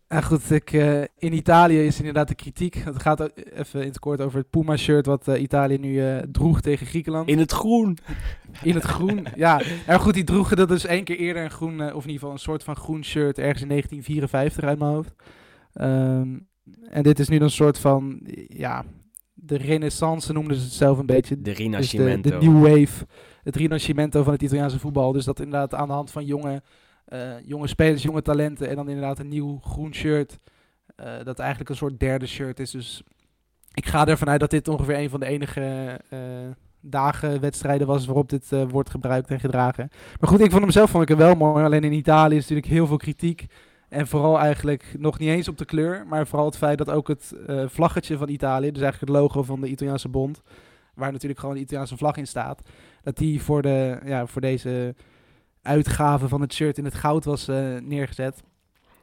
Ja, 0.09 0.21
goed, 0.21 0.51
ik, 0.51 0.73
in 1.19 1.33
Italië 1.33 1.87
is 1.87 1.99
inderdaad 1.99 2.29
de 2.29 2.35
kritiek. 2.35 2.75
Het 2.75 3.03
gaat 3.03 3.23
ook 3.23 3.31
even 3.55 3.81
in 3.81 3.87
het 3.89 3.99
kort 3.99 4.21
over 4.21 4.39
het 4.39 4.51
Puma-shirt 4.51 5.07
wat 5.07 5.27
Italië 5.27 5.79
nu 5.79 6.21
droeg 6.33 6.61
tegen 6.61 6.87
Griekenland. 6.87 7.29
In 7.29 7.39
het 7.39 7.53
groen. 7.53 7.99
In 8.62 8.75
het 8.75 8.85
groen. 8.85 9.27
ja, 9.37 9.61
maar 9.87 10.01
goed, 10.01 10.15
die 10.15 10.25
droegen 10.25 10.57
dat 10.57 10.69
dus 10.69 10.85
één 10.87 11.05
keer 11.05 11.17
eerder 11.17 11.43
een 11.45 11.51
groen, 11.51 11.81
of 11.81 11.89
in 11.89 11.95
ieder 11.95 12.12
geval 12.12 12.31
een 12.31 12.39
soort 12.39 12.65
van 12.65 12.77
groen 12.77 13.05
shirt, 13.05 13.39
ergens 13.39 13.62
in 13.62 13.69
1954 13.69 14.65
uit 14.65 14.79
mijn 14.79 14.91
hoofd. 14.91 15.15
Ehm, 15.73 16.38
en 16.88 17.02
dit 17.02 17.19
is 17.19 17.29
nu 17.29 17.41
een 17.41 17.50
soort 17.50 17.79
van, 17.79 18.21
ja, 18.49 18.85
de 19.35 19.57
renaissance 19.57 20.33
noemden 20.33 20.57
ze 20.57 20.62
het 20.62 20.73
zelf 20.73 20.99
een 20.99 21.07
beetje. 21.07 21.37
De 21.37 21.43
Dus 21.43 21.57
de, 21.57 21.62
Rinascimento. 21.62 22.31
de 22.31 22.47
New 22.47 22.62
Wave, 22.62 23.07
het 23.43 23.57
Rinascimento 23.57 24.23
van 24.23 24.33
het 24.33 24.43
Italiaanse 24.43 24.79
voetbal. 24.79 25.12
Dus 25.12 25.25
dat 25.25 25.41
inderdaad 25.41 25.75
aan 25.75 25.87
de 25.87 25.93
hand 25.95 26.11
van 26.11 26.25
jonge, 26.25 26.62
eh, 27.05 27.31
jonge 27.45 27.67
spelers, 27.67 28.02
jonge 28.02 28.23
talenten 28.23 28.69
en 28.69 28.76
dan 28.76 28.88
inderdaad 28.88 29.19
een 29.19 29.29
nieuw 29.29 29.59
groen 29.59 29.95
shirt. 29.95 30.38
eh, 30.97 31.25
dat 31.25 31.38
eigenlijk 31.38 31.71
een 31.71 31.76
soort 31.76 32.00
derde 32.00 32.26
shirt 32.26 32.61
is. 32.61 32.71
Dus 32.71 33.02
ik 33.75 33.87
ga 33.87 34.07
ervan 34.07 34.29
uit 34.29 34.41
dat 34.41 34.50
dit 34.50 34.69
ongeveer 34.69 34.99
een 34.99 35.11
van 35.11 35.21
de 35.21 35.26
enige 35.26 35.99
eh, 36.09 36.19
dagen, 36.81 37.41
wedstrijden 37.41 37.87
was 37.87 38.07
waarop 38.07 38.29
dit 38.29 38.49
wordt 38.69 38.91
gebruikt 38.91 39.31
en 39.31 39.41
gedragen. 39.41 39.88
Maar 40.21 40.31
goed, 40.31 40.41
ik 40.41 40.50
vond 40.50 40.62
hem 40.62 40.71
zelf 40.71 40.91
vond 40.91 41.02
ik 41.02 41.09
hem 41.09 41.19
wel 41.19 41.35
mooi. 41.35 41.64
Alleen 41.64 41.85
in 41.85 41.93
Italië 41.93 42.37
is 42.37 42.41
natuurlijk 42.41 42.73
heel 42.73 42.87
veel 42.87 42.97
kritiek. 42.97 43.47
En 43.93 44.07
vooral 44.07 44.39
eigenlijk 44.39 44.95
nog 44.99 45.19
niet 45.19 45.29
eens 45.29 45.49
op 45.49 45.59
de 45.59 45.65
kleur, 45.65 46.07
maar 46.07 46.27
vooral 46.27 46.47
het 46.47 46.57
feit 46.57 46.79
dat 46.79 46.91
ook 46.91 47.09
het 47.09 47.35
eh, 47.47 47.65
vlaggetje 47.67 48.17
van 48.17 48.29
Italië, 48.29 48.73
dus 48.73 48.83
eigenlijk 48.83 49.13
het 49.13 49.23
logo 49.23 49.43
van 49.43 49.61
de 49.61 49.69
Italiaanse 49.69 50.09
bond, 50.09 50.43
waar 50.95 51.13
natuurlijk 51.13 51.41
gewoon 51.41 51.55
de 51.55 51.61
Italiaanse 51.61 51.97
vlag 51.97 52.17
in 52.17 52.27
staat, 52.27 52.63
dat 53.03 53.17
die 53.17 53.43
voor, 53.43 53.63
de, 53.63 53.99
ja, 54.05 54.27
voor 54.27 54.41
deze 54.41 54.95
uitgave 55.63 56.29
van 56.29 56.41
het 56.41 56.53
shirt 56.53 56.79
in 56.79 56.85
het 56.85 56.95
goud 56.95 57.25
was 57.25 57.49
eh, 57.49 57.77
neergezet. 57.83 58.43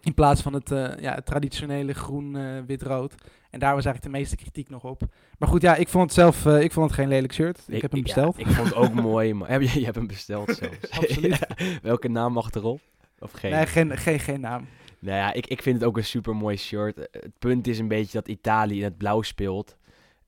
In 0.02 0.14
plaats 0.14 0.42
van 0.42 0.54
het, 0.54 0.72
eh, 0.72 1.00
ja, 1.00 1.16
het 1.16 1.26
traditionele 1.26 1.94
groen, 1.94 2.36
eh, 2.36 2.44
wit, 2.68 2.82
rood. 2.82 3.16
En 3.50 3.60
daar 3.60 3.76
was 3.76 3.86
eigenlijk 3.86 4.14
de 4.14 4.20
meeste 4.20 4.36
kritiek 4.36 4.70
nog 4.70 4.84
op. 4.84 5.02
Maar 5.38 5.50
goed, 5.50 5.62
ja, 5.62 5.76
ik 5.76 5.88
vond 5.88 6.04
het 6.04 6.14
zelf 6.14 6.46
ik 6.46 6.72
vond 6.72 6.86
het 6.86 7.00
geen 7.00 7.08
lelijk 7.08 7.34
shirt. 7.34 7.64
Ik, 7.68 7.82
heb 7.82 7.92
hem 7.92 8.00
ja, 8.00 8.06
besteld. 8.06 8.40
ik 8.40 8.48
vond 8.48 8.68
het 8.68 8.78
ook 8.78 8.94
mooi. 9.12 9.34
Maar, 9.34 9.50
heb 9.60 9.62
je, 9.62 9.80
je 9.80 9.86
hebt 9.86 9.96
hem 9.96 10.08
besteld 10.08 10.56
zelfs. 10.56 10.92
Absoluut. 10.92 11.48
Welke 11.82 12.08
naam 12.08 12.34
mag 12.34 12.52
erop? 12.52 12.82
Of 13.20 13.32
geen? 13.32 13.52
Nee, 13.52 13.66
geen, 13.66 13.98
geen, 13.98 14.20
geen 14.20 14.40
naam. 14.40 14.68
Nou 15.00 15.18
ja, 15.18 15.34
ik, 15.34 15.48
ik 15.48 15.62
vind 15.62 15.76
het 15.80 15.86
ook 15.88 15.98
een 15.98 16.04
super 16.06 16.36
mooi 16.36 16.58
shirt. 16.58 16.98
Eh, 16.98 17.22
Het 17.22 17.40
punt 17.40 17.68
is 17.68 17.80
een 17.80 17.88
beetje 17.88 18.18
dat 18.18 18.28
Italië 18.28 18.78
in 18.78 18.84
het 18.84 18.98
blauw 18.98 19.22
speelt. 19.22 19.78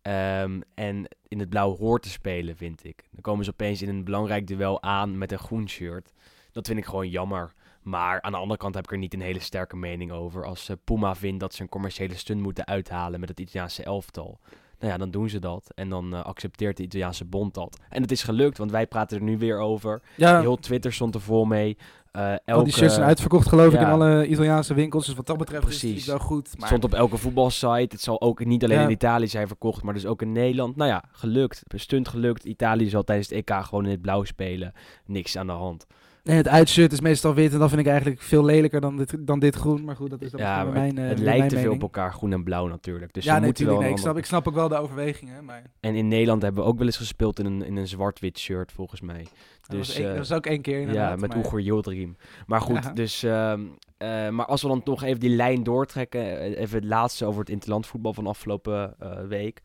ehm, 0.02 0.62
en 0.76 1.08
in 1.28 1.40
het 1.40 1.50
blauw 1.50 1.76
hoort 1.78 2.02
te 2.02 2.10
spelen, 2.10 2.56
vind 2.58 2.84
ik. 2.86 3.04
Dan 3.12 3.22
komen 3.22 3.46
ze 3.46 3.52
opeens 3.52 3.82
in 3.82 3.90
een 3.90 4.04
belangrijk 4.04 4.48
duel 4.48 4.82
aan 4.84 5.18
met 5.18 5.32
een 5.32 5.38
groen 5.40 5.70
shirt. 5.70 6.14
Dat 6.52 6.68
vind 6.68 6.80
ik 6.80 6.86
gewoon 6.86 7.10
jammer. 7.10 7.54
Maar 7.82 8.22
aan 8.22 8.32
de 8.32 8.38
andere 8.38 8.60
kant 8.60 8.76
heb 8.76 8.84
ik 8.84 8.92
er 8.92 8.98
niet 8.98 9.14
een 9.14 9.22
hele 9.22 9.40
sterke 9.40 9.76
mening 9.76 10.12
over. 10.12 10.46
Als 10.46 10.70
eh, 10.70 10.76
Puma 10.84 11.16
vindt 11.16 11.40
dat 11.40 11.54
ze 11.54 11.62
een 11.62 11.70
commerciële 11.70 12.16
stunt 12.16 12.42
moeten 12.42 12.66
uithalen 12.68 13.20
met 13.20 13.30
het 13.30 13.40
Italiaanse 13.40 13.84
elftal. 13.84 14.40
Nou 14.80 14.94
ja, 14.94 15.00
dan 15.00 15.12
doen 15.12 15.30
ze 15.30 15.40
dat. 15.40 15.72
En 15.76 15.90
dan 15.90 16.14
eh, 16.16 16.24
accepteert 16.24 16.78
de 16.78 16.84
Italiaanse 16.84 17.26
bond 17.26 17.54
dat. 17.54 17.80
En 17.90 18.02
het 18.02 18.12
is 18.12 18.24
gelukt, 18.24 18.58
want 18.58 18.72
wij 18.72 18.88
praten 18.88 19.18
er 19.18 19.24
nu 19.24 19.38
weer 19.38 19.60
over. 19.60 20.02
Ja, 20.18 20.40
Heel 20.40 20.58
Twitter 20.58 20.94
stond 20.94 21.16
er 21.16 21.22
vol 21.22 21.46
mee. 21.46 21.78
Eh 22.12 22.22
al 22.24 22.38
elke, 22.46 22.64
die 22.64 22.74
shirts 22.74 22.94
zijn 22.94 23.06
uitverkocht 23.06 23.48
geloof 23.48 23.74
ik 23.74 23.80
in 23.80 23.86
alle 23.86 24.28
Italiaanse 24.28 24.74
winkels. 24.74 25.06
Dus 25.06 25.16
wat 25.16 25.26
dat 25.26 25.38
betreft 25.38 25.68
is 25.68 25.80
Precies. 25.80 25.96
het 25.98 26.06
wel 26.06 26.20
goed. 26.28 26.50
Maar 26.58 26.68
stond 26.68 26.84
op 26.84 26.94
elke 26.94 27.18
voetbalsite. 27.18 27.88
Het 27.96 28.02
zal 28.02 28.22
ook 28.22 28.46
niet 28.46 28.64
alleen 28.64 28.78
Ja. 28.78 28.84
in 28.84 28.90
Italië 28.92 29.28
zijn 29.28 29.48
verkocht, 29.48 29.84
maar 29.84 29.94
dus 29.94 30.06
ook 30.06 30.22
in 30.22 30.32
Nederland. 30.32 30.76
Nou 30.76 30.90
ja, 30.90 31.04
gelukt. 31.12 31.62
Stunt 31.68 32.08
gelukt. 32.08 32.44
Italië 32.44 32.90
zal 32.90 33.04
tijdens 33.04 33.30
het 33.30 33.38
EK 33.38 33.64
gewoon 33.64 33.84
in 33.86 33.92
het 33.92 34.02
blauw 34.02 34.24
spelen. 34.24 34.74
Niks 35.06 35.38
aan 35.38 35.48
de 35.48 35.54
hand. 35.54 35.86
En 36.24 36.36
het 36.36 36.48
uitshirt 36.48 36.92
is 36.92 37.02
meestal 37.02 37.34
wit 37.34 37.54
en 37.54 37.60
dat 37.60 37.70
vind 37.70 37.82
ik 37.82 37.88
eigenlijk 37.88 38.22
veel 38.22 38.46
lelijker 38.46 38.82
dan 38.82 38.98
dit, 38.98 39.16
dan 39.20 39.40
dit 39.40 39.56
groen. 39.56 39.84
Maar 39.84 39.96
goed, 39.96 40.10
dat 40.10 40.22
is 40.22 40.32
dan 40.32 40.40
Ja, 40.42 40.64
maar 40.64 40.74
mijn, 40.74 40.98
eh, 40.98 41.08
het 41.08 41.18
weer 41.20 41.28
lijkt 41.28 41.50
te 41.50 41.58
veel 41.60 41.72
op 41.72 41.82
elkaar, 41.82 42.14
groen 42.14 42.34
en 42.34 42.44
blauw 42.44 42.68
natuurlijk. 42.68 43.14
Dus 43.14 43.24
ja, 43.24 43.40
nee, 43.40 43.48
natuurlijk. 43.48 43.80
Nee, 43.80 43.90
ik, 43.92 43.98
snap, 43.98 44.18
ik 44.18 44.26
snap 44.26 44.48
ook 44.48 44.54
wel 44.54 44.68
de 44.68 44.76
overwegingen. 44.76 45.46
Maar 45.46 45.62
En 45.80 45.96
in 45.96 46.08
Nederland 46.08 46.42
hebben 46.42 46.64
we 46.64 46.70
ook 46.70 46.78
wel 46.78 46.86
eens 46.88 46.98
gespeeld 46.98 47.40
in 47.40 47.46
een, 47.46 47.64
in 47.66 47.76
een 47.76 47.88
zwart-wit 47.88 48.40
shirt, 48.40 48.72
volgens 48.72 49.02
mij. 49.02 49.28
dat, 49.68 49.78
was 49.78 49.88
Dus, 49.88 49.96
eh, 49.98 50.06
dat 50.08 50.18
was 50.18 50.32
ook 50.32 50.46
één 50.46 50.62
keer 50.62 50.80
inderdaad. 50.80 51.10
Ja, 51.10 51.16
met 51.16 51.30
maar- 51.30 51.38
Oegur 51.38 51.60
Yildirim. 51.60 52.16
Maar 52.46 52.62
goed, 52.62 52.84
Ja. 52.84 52.92
dus... 52.94 53.24
ehm, 53.24 53.62
eh, 53.98 54.30
maar 54.30 54.46
als 54.46 54.62
we 54.62 54.68
dan 54.68 54.84
toch 54.84 55.04
even 55.04 55.20
die 55.20 55.36
lijn 55.36 55.64
doortrekken... 55.64 56.40
eh, 56.40 56.60
Even 56.60 56.76
het 56.80 56.88
laatste 56.88 57.26
over 57.26 57.40
het 57.40 57.50
interlandvoetbal 57.50 58.14
van 58.14 58.28
afgelopen 58.28 58.96
eh, 59.00 59.20
week. 59.28 59.62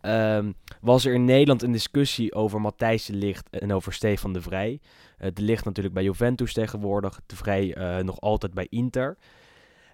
Ehm, 0.00 0.52
was 0.80 1.04
er 1.04 1.14
in 1.14 1.24
Nederland 1.24 1.62
een 1.62 1.72
discussie 1.72 2.34
over 2.34 2.60
Matthijs 2.60 3.06
de 3.06 3.14
Ligt 3.14 3.50
en 3.50 3.72
over 3.72 3.92
Stefan 3.92 4.32
de 4.32 4.42
Vrij. 4.42 4.80
Eh, 5.18 5.30
de 5.34 5.42
Ligt 5.42 5.64
natuurlijk 5.64 5.94
bij 5.94 6.04
Juventus 6.04 6.52
tegenwoordig. 6.52 7.20
De 7.26 7.36
Vrij 7.36 7.74
eh, 7.74 8.04
nog 8.04 8.20
altijd 8.20 8.54
bij 8.54 8.66
Inter. 8.70 9.16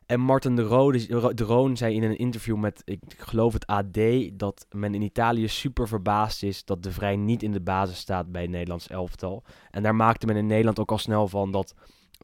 En 0.06 0.20
Martin 0.20 0.56
de, 0.56 0.62
Rode, 0.62 1.34
de 1.34 1.44
Roon 1.44 1.76
zei 1.76 1.94
in 1.94 2.02
een 2.02 2.18
interview 2.18 2.56
met, 2.56 2.82
ik 2.84 3.00
geloof 3.16 3.52
het 3.52 3.66
AD, 3.66 3.98
dat 4.32 4.66
men 4.70 4.94
in 4.94 5.02
Italië 5.02 5.48
super 5.48 5.88
verbaasd 5.88 6.42
is 6.42 6.64
dat 6.64 6.82
de 6.82 6.92
Vrij 6.92 7.16
niet 7.16 7.42
in 7.42 7.52
de 7.52 7.60
basis 7.60 7.98
staat 7.98 8.32
bij 8.32 8.42
het 8.42 8.50
Nederlands 8.50 8.88
elftal. 8.88 9.42
En 9.70 9.82
daar 9.82 9.94
maakte 9.94 10.26
men 10.26 10.36
in 10.36 10.46
Nederland 10.46 10.78
ook 10.78 10.90
al 10.90 10.98
snel 10.98 11.28
van 11.28 11.50
dat 11.50 11.74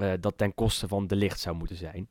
eh, 0.01 0.13
dat 0.21 0.39
ten 0.39 0.55
koste 0.55 0.89
van 0.89 1.07
de 1.07 1.17
licht 1.17 1.41
zou 1.41 1.57
moeten 1.57 1.77
zijn. 1.77 2.09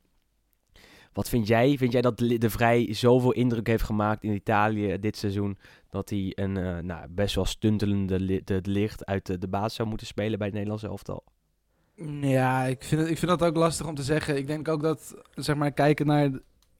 Wat 1.12 1.28
vind 1.28 1.46
jij? 1.46 1.76
Vind 1.78 1.92
jij 1.92 2.00
dat 2.00 2.18
de, 2.18 2.50
Vrij 2.50 2.94
zoveel 2.94 3.32
indruk 3.32 3.66
heeft 3.66 3.82
gemaakt 3.82 4.24
in 4.24 4.32
Italië 4.34 4.98
dit 4.98 5.16
seizoen 5.16 5.58
dat 5.90 6.10
hij 6.10 6.32
een 6.34 6.56
eh, 6.56 6.78
nou, 6.78 7.06
best 7.10 7.34
wel 7.34 7.44
stuntelende 7.44 8.20
li- 8.20 8.40
de, 8.44 8.60
licht 8.62 9.06
uit 9.06 9.26
de, 9.26 9.38
de 9.38 9.48
basis 9.48 9.74
zou 9.74 9.88
moeten 9.88 10.06
spelen 10.06 10.36
bij 10.38 10.46
het 10.46 10.56
Nederlands 10.56 10.84
elftal? 10.84 11.24
Ja, 12.20 12.64
ik 12.64 12.84
vind, 12.84 13.00
het, 13.00 13.10
ik 13.10 13.18
vind 13.18 13.30
dat 13.38 13.48
ook 13.48 13.56
lastig 13.56 13.86
om 13.86 13.94
te 13.94 14.02
zeggen. 14.02 14.36
Ik 14.36 14.46
denk 14.46 14.68
ook 14.68 14.82
dat, 14.82 15.14
zeg 15.34 15.56
maar, 15.56 15.72
kijken 15.72 16.06
naar 16.06 16.30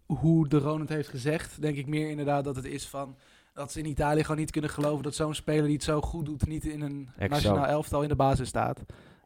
hoe 0.07 0.49
de 0.49 0.59
Ron 0.59 0.81
het 0.81 0.89
heeft 0.89 1.09
gezegd, 1.09 1.61
denk 1.61 1.77
ik 1.77 1.87
meer 1.87 2.11
inderdaad 2.11 2.45
dat 2.45 2.57
het 2.57 2.65
is 2.65 2.89
van 2.89 3.17
dat 3.55 3.73
ze 3.73 3.79
in 3.79 3.87
Italië 3.87 4.23
gewoon 4.23 4.37
niet 4.41 4.51
kunnen 4.51 4.71
geloven 4.71 5.03
dat 5.03 5.15
zo'n 5.15 5.35
speler 5.35 5.65
die 5.65 5.73
het 5.75 5.83
zo 5.85 6.01
goed 6.01 6.25
doet, 6.25 6.47
niet 6.47 6.65
in 6.65 6.81
een 6.81 7.09
Exact. 7.13 7.31
nationaal 7.31 7.67
elftal 7.67 8.03
in 8.03 8.09
de 8.09 8.17
basis 8.17 8.49
staat. 8.49 8.83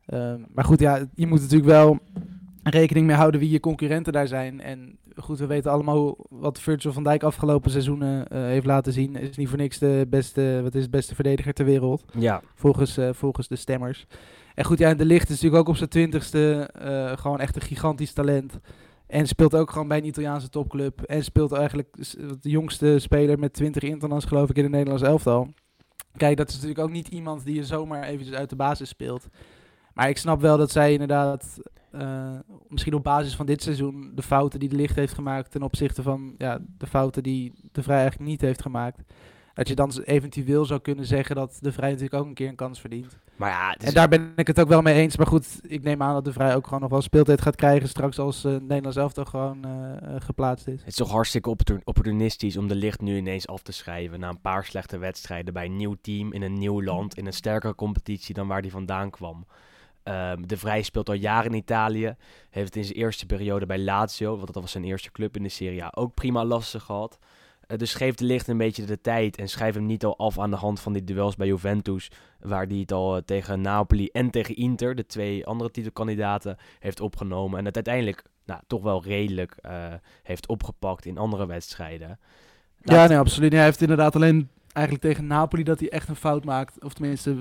Ehm, 0.06 0.40
maar 0.54 0.64
goed, 0.64 0.80
ja, 0.80 1.06
je 1.14 1.26
moet 1.26 1.40
natuurlijk 1.40 1.70
wel 1.70 1.98
rekening 2.70 3.06
mee 3.06 3.16
houden 3.16 3.40
wie 3.40 3.50
je 3.50 3.60
concurrenten 3.60 4.12
daar 4.12 4.28
zijn. 4.28 4.60
En 4.60 4.98
goed, 5.16 5.38
we 5.38 5.46
weten 5.46 5.70
allemaal 5.70 6.16
wat 6.28 6.60
Virgil 6.60 6.92
van 6.92 7.02
Dijk 7.02 7.22
afgelopen 7.22 7.70
seizoenen 7.70 8.28
eh, 8.28 8.42
heeft 8.42 8.66
laten 8.66 8.92
zien. 8.92 9.16
Is 9.16 9.36
niet 9.36 9.48
voor 9.48 9.58
niks 9.58 9.78
de 9.78 10.06
beste, 10.08 10.60
wat 10.62 10.74
is 10.74 10.82
het 10.82 10.90
beste 10.90 11.14
verdediger 11.14 11.52
ter 11.52 11.64
wereld 11.64 12.04
Ja, 12.18 12.42
volgens, 12.54 12.96
eh, 12.96 13.08
volgens 13.12 13.48
de 13.48 13.56
stemmers. 13.56 14.06
En 14.54 14.64
goed, 14.64 14.78
ja, 14.78 14.94
De 14.94 15.04
Ligt 15.04 15.28
is 15.28 15.34
natuurlijk 15.34 15.62
ook 15.62 15.68
op 15.68 15.76
zijn 15.76 15.88
twintigste 15.90 16.70
eh 16.72 17.12
gewoon 17.16 17.40
echt 17.40 17.56
een 17.56 17.62
gigantisch 17.62 18.12
talent. 18.12 18.58
En 19.06 19.26
speelt 19.26 19.54
ook 19.54 19.70
gewoon 19.70 19.88
bij 19.88 19.98
een 19.98 20.06
Italiaanse 20.06 20.48
topclub. 20.48 21.02
En 21.02 21.24
speelt 21.24 21.52
eigenlijk 21.52 21.96
de 22.40 22.50
jongste 22.50 22.98
speler 22.98 23.38
met 23.38 23.52
20 23.52 23.82
interlands, 23.82 24.24
geloof 24.24 24.50
ik, 24.50 24.56
in 24.56 24.62
het 24.62 24.72
Nederlands 24.72 25.02
elftal. 25.02 25.48
Kijk, 26.16 26.36
dat 26.36 26.48
is 26.48 26.54
natuurlijk 26.54 26.80
ook 26.80 26.90
niet 26.90 27.08
iemand 27.08 27.44
die 27.44 27.54
je 27.54 27.64
zomaar 27.64 28.02
eventjes 28.02 28.36
uit 28.36 28.50
de 28.50 28.56
basis 28.56 28.88
speelt. 28.88 29.26
Maar 29.94 30.08
ik 30.08 30.18
snap 30.18 30.40
wel 30.40 30.56
dat 30.56 30.70
zij 30.70 30.92
inderdaad, 30.92 31.58
eh, 31.94 32.38
misschien 32.68 32.94
op 32.94 33.02
basis 33.02 33.36
van 33.36 33.46
dit 33.46 33.62
seizoen, 33.62 34.12
de 34.14 34.22
fouten 34.22 34.60
die 34.60 34.68
De 34.68 34.76
Ligt 34.76 34.96
heeft 34.96 35.14
gemaakt 35.14 35.50
ten 35.50 35.62
opzichte 35.62 36.02
van 36.02 36.34
ja, 36.38 36.58
de 36.78 36.86
fouten 36.86 37.22
die 37.22 37.52
De 37.72 37.82
Vrij 37.82 37.98
eigenlijk 38.00 38.30
niet 38.30 38.40
heeft 38.40 38.62
gemaakt. 38.62 39.02
Dat 39.54 39.68
je 39.68 39.74
dan 39.74 39.92
eventueel 40.04 40.64
zou 40.64 40.80
kunnen 40.80 41.06
zeggen 41.06 41.36
dat 41.36 41.58
De 41.60 41.72
Vrij 41.72 41.88
natuurlijk 41.88 42.14
ook 42.22 42.26
een 42.26 42.34
keer 42.34 42.48
een 42.48 42.54
kans 42.54 42.80
verdient. 42.80 43.18
maar 43.36 43.50
ja, 43.50 43.70
het 43.70 43.82
is, 43.82 43.88
En 43.88 43.94
daar 43.94 44.08
ben 44.08 44.32
ik 44.36 44.46
het 44.46 44.60
ook 44.60 44.68
wel 44.68 44.82
mee 44.82 44.94
eens. 44.94 45.16
Maar 45.16 45.26
goed, 45.26 45.60
ik 45.62 45.82
neem 45.82 46.02
aan 46.02 46.14
dat 46.14 46.24
De 46.24 46.32
Vrij 46.32 46.56
ook 46.56 46.64
gewoon 46.64 46.80
nog 46.80 46.90
wel 46.90 47.02
speeltijd 47.02 47.40
gaat 47.40 47.56
krijgen 47.56 47.88
straks 47.88 48.18
als 48.18 48.44
eh 48.44 48.52
Nederlands 48.52 48.96
elftal 48.96 49.24
gewoon 49.24 49.64
eh, 49.64 50.14
geplaatst 50.18 50.66
is. 50.66 50.78
het 50.78 50.88
is 50.88 50.94
toch 50.94 51.10
hartstikke 51.10 51.50
opportun- 51.50 51.80
opportunistisch 51.84 52.56
om 52.56 52.68
de 52.68 52.74
licht 52.74 53.00
nu 53.00 53.16
ineens 53.16 53.46
af 53.46 53.62
te 53.62 53.72
schrijven 53.72 54.20
na 54.20 54.28
een 54.28 54.40
paar 54.40 54.64
slechte 54.64 54.98
wedstrijden 54.98 55.54
bij 55.54 55.64
een 55.64 55.76
nieuw 55.76 55.96
team 56.00 56.32
in 56.32 56.42
een 56.42 56.58
nieuw 56.58 56.82
land, 56.82 57.16
in 57.16 57.26
een 57.26 57.32
sterkere 57.32 57.74
competitie 57.74 58.34
dan 58.34 58.48
waar 58.48 58.60
hij 58.60 58.70
vandaan 58.70 59.10
kwam. 59.10 59.46
Ehm, 60.04 60.42
de 60.46 60.56
Vrij 60.56 60.82
speelt 60.82 61.08
al 61.08 61.14
jaren 61.14 61.50
in 61.50 61.56
Italië. 61.56 62.14
Heeft 62.50 62.66
het 62.66 62.76
in 62.76 62.84
zijn 62.84 62.98
eerste 62.98 63.26
periode 63.26 63.66
bij 63.66 63.78
Lazio, 63.78 64.36
want 64.36 64.52
dat 64.52 64.62
was 64.62 64.72
zijn 64.72 64.84
eerste 64.84 65.12
club 65.12 65.36
in 65.36 65.42
de 65.42 65.48
Serie 65.48 65.84
A, 65.84 65.90
ook 65.94 66.14
prima 66.14 66.44
lastig 66.44 66.82
gehad. 66.82 67.18
Eh, 67.66 67.78
dus 67.78 67.94
geef 67.94 68.14
de 68.14 68.24
licht 68.24 68.48
een 68.48 68.56
beetje 68.56 68.84
de 68.84 69.00
tijd 69.00 69.36
en 69.36 69.48
schrijf 69.48 69.74
hem 69.74 69.86
niet 69.86 70.04
al 70.04 70.18
af 70.18 70.38
aan 70.38 70.50
de 70.50 70.56
hand 70.56 70.80
van 70.80 70.92
die 70.92 71.04
duels 71.04 71.36
bij 71.36 71.46
Juventus, 71.46 72.10
waar 72.40 72.66
hij 72.66 72.76
het 72.76 72.92
al 72.92 73.16
eh, 73.16 73.22
tegen 73.22 73.60
Napoli 73.60 74.08
en 74.12 74.30
tegen 74.30 74.56
Inter, 74.56 74.94
de 74.94 75.06
twee 75.06 75.46
andere 75.46 75.70
titelkandidaten, 75.70 76.56
heeft 76.78 77.00
opgenomen. 77.00 77.58
En 77.58 77.64
het 77.64 77.74
uiteindelijk 77.74 78.24
nou, 78.44 78.60
toch 78.66 78.82
wel 78.82 79.02
redelijk 79.02 79.56
eh, 79.60 79.92
heeft 80.22 80.46
opgepakt 80.46 81.04
in 81.04 81.18
andere 81.18 81.46
wedstrijden. 81.46 82.18
Ja, 82.82 83.06
nee, 83.06 83.18
absoluut. 83.18 83.52
Hij 83.52 83.64
heeft 83.64 83.80
inderdaad 83.80 84.14
alleen 84.14 84.48
eigenlijk 84.74 85.06
tegen 85.06 85.26
Napoli 85.26 85.62
dat 85.62 85.80
hij 85.80 85.88
echt 85.90 86.08
een 86.08 86.16
fout 86.16 86.44
maakt. 86.44 86.84
Of 86.84 86.92
tenminste, 86.92 87.36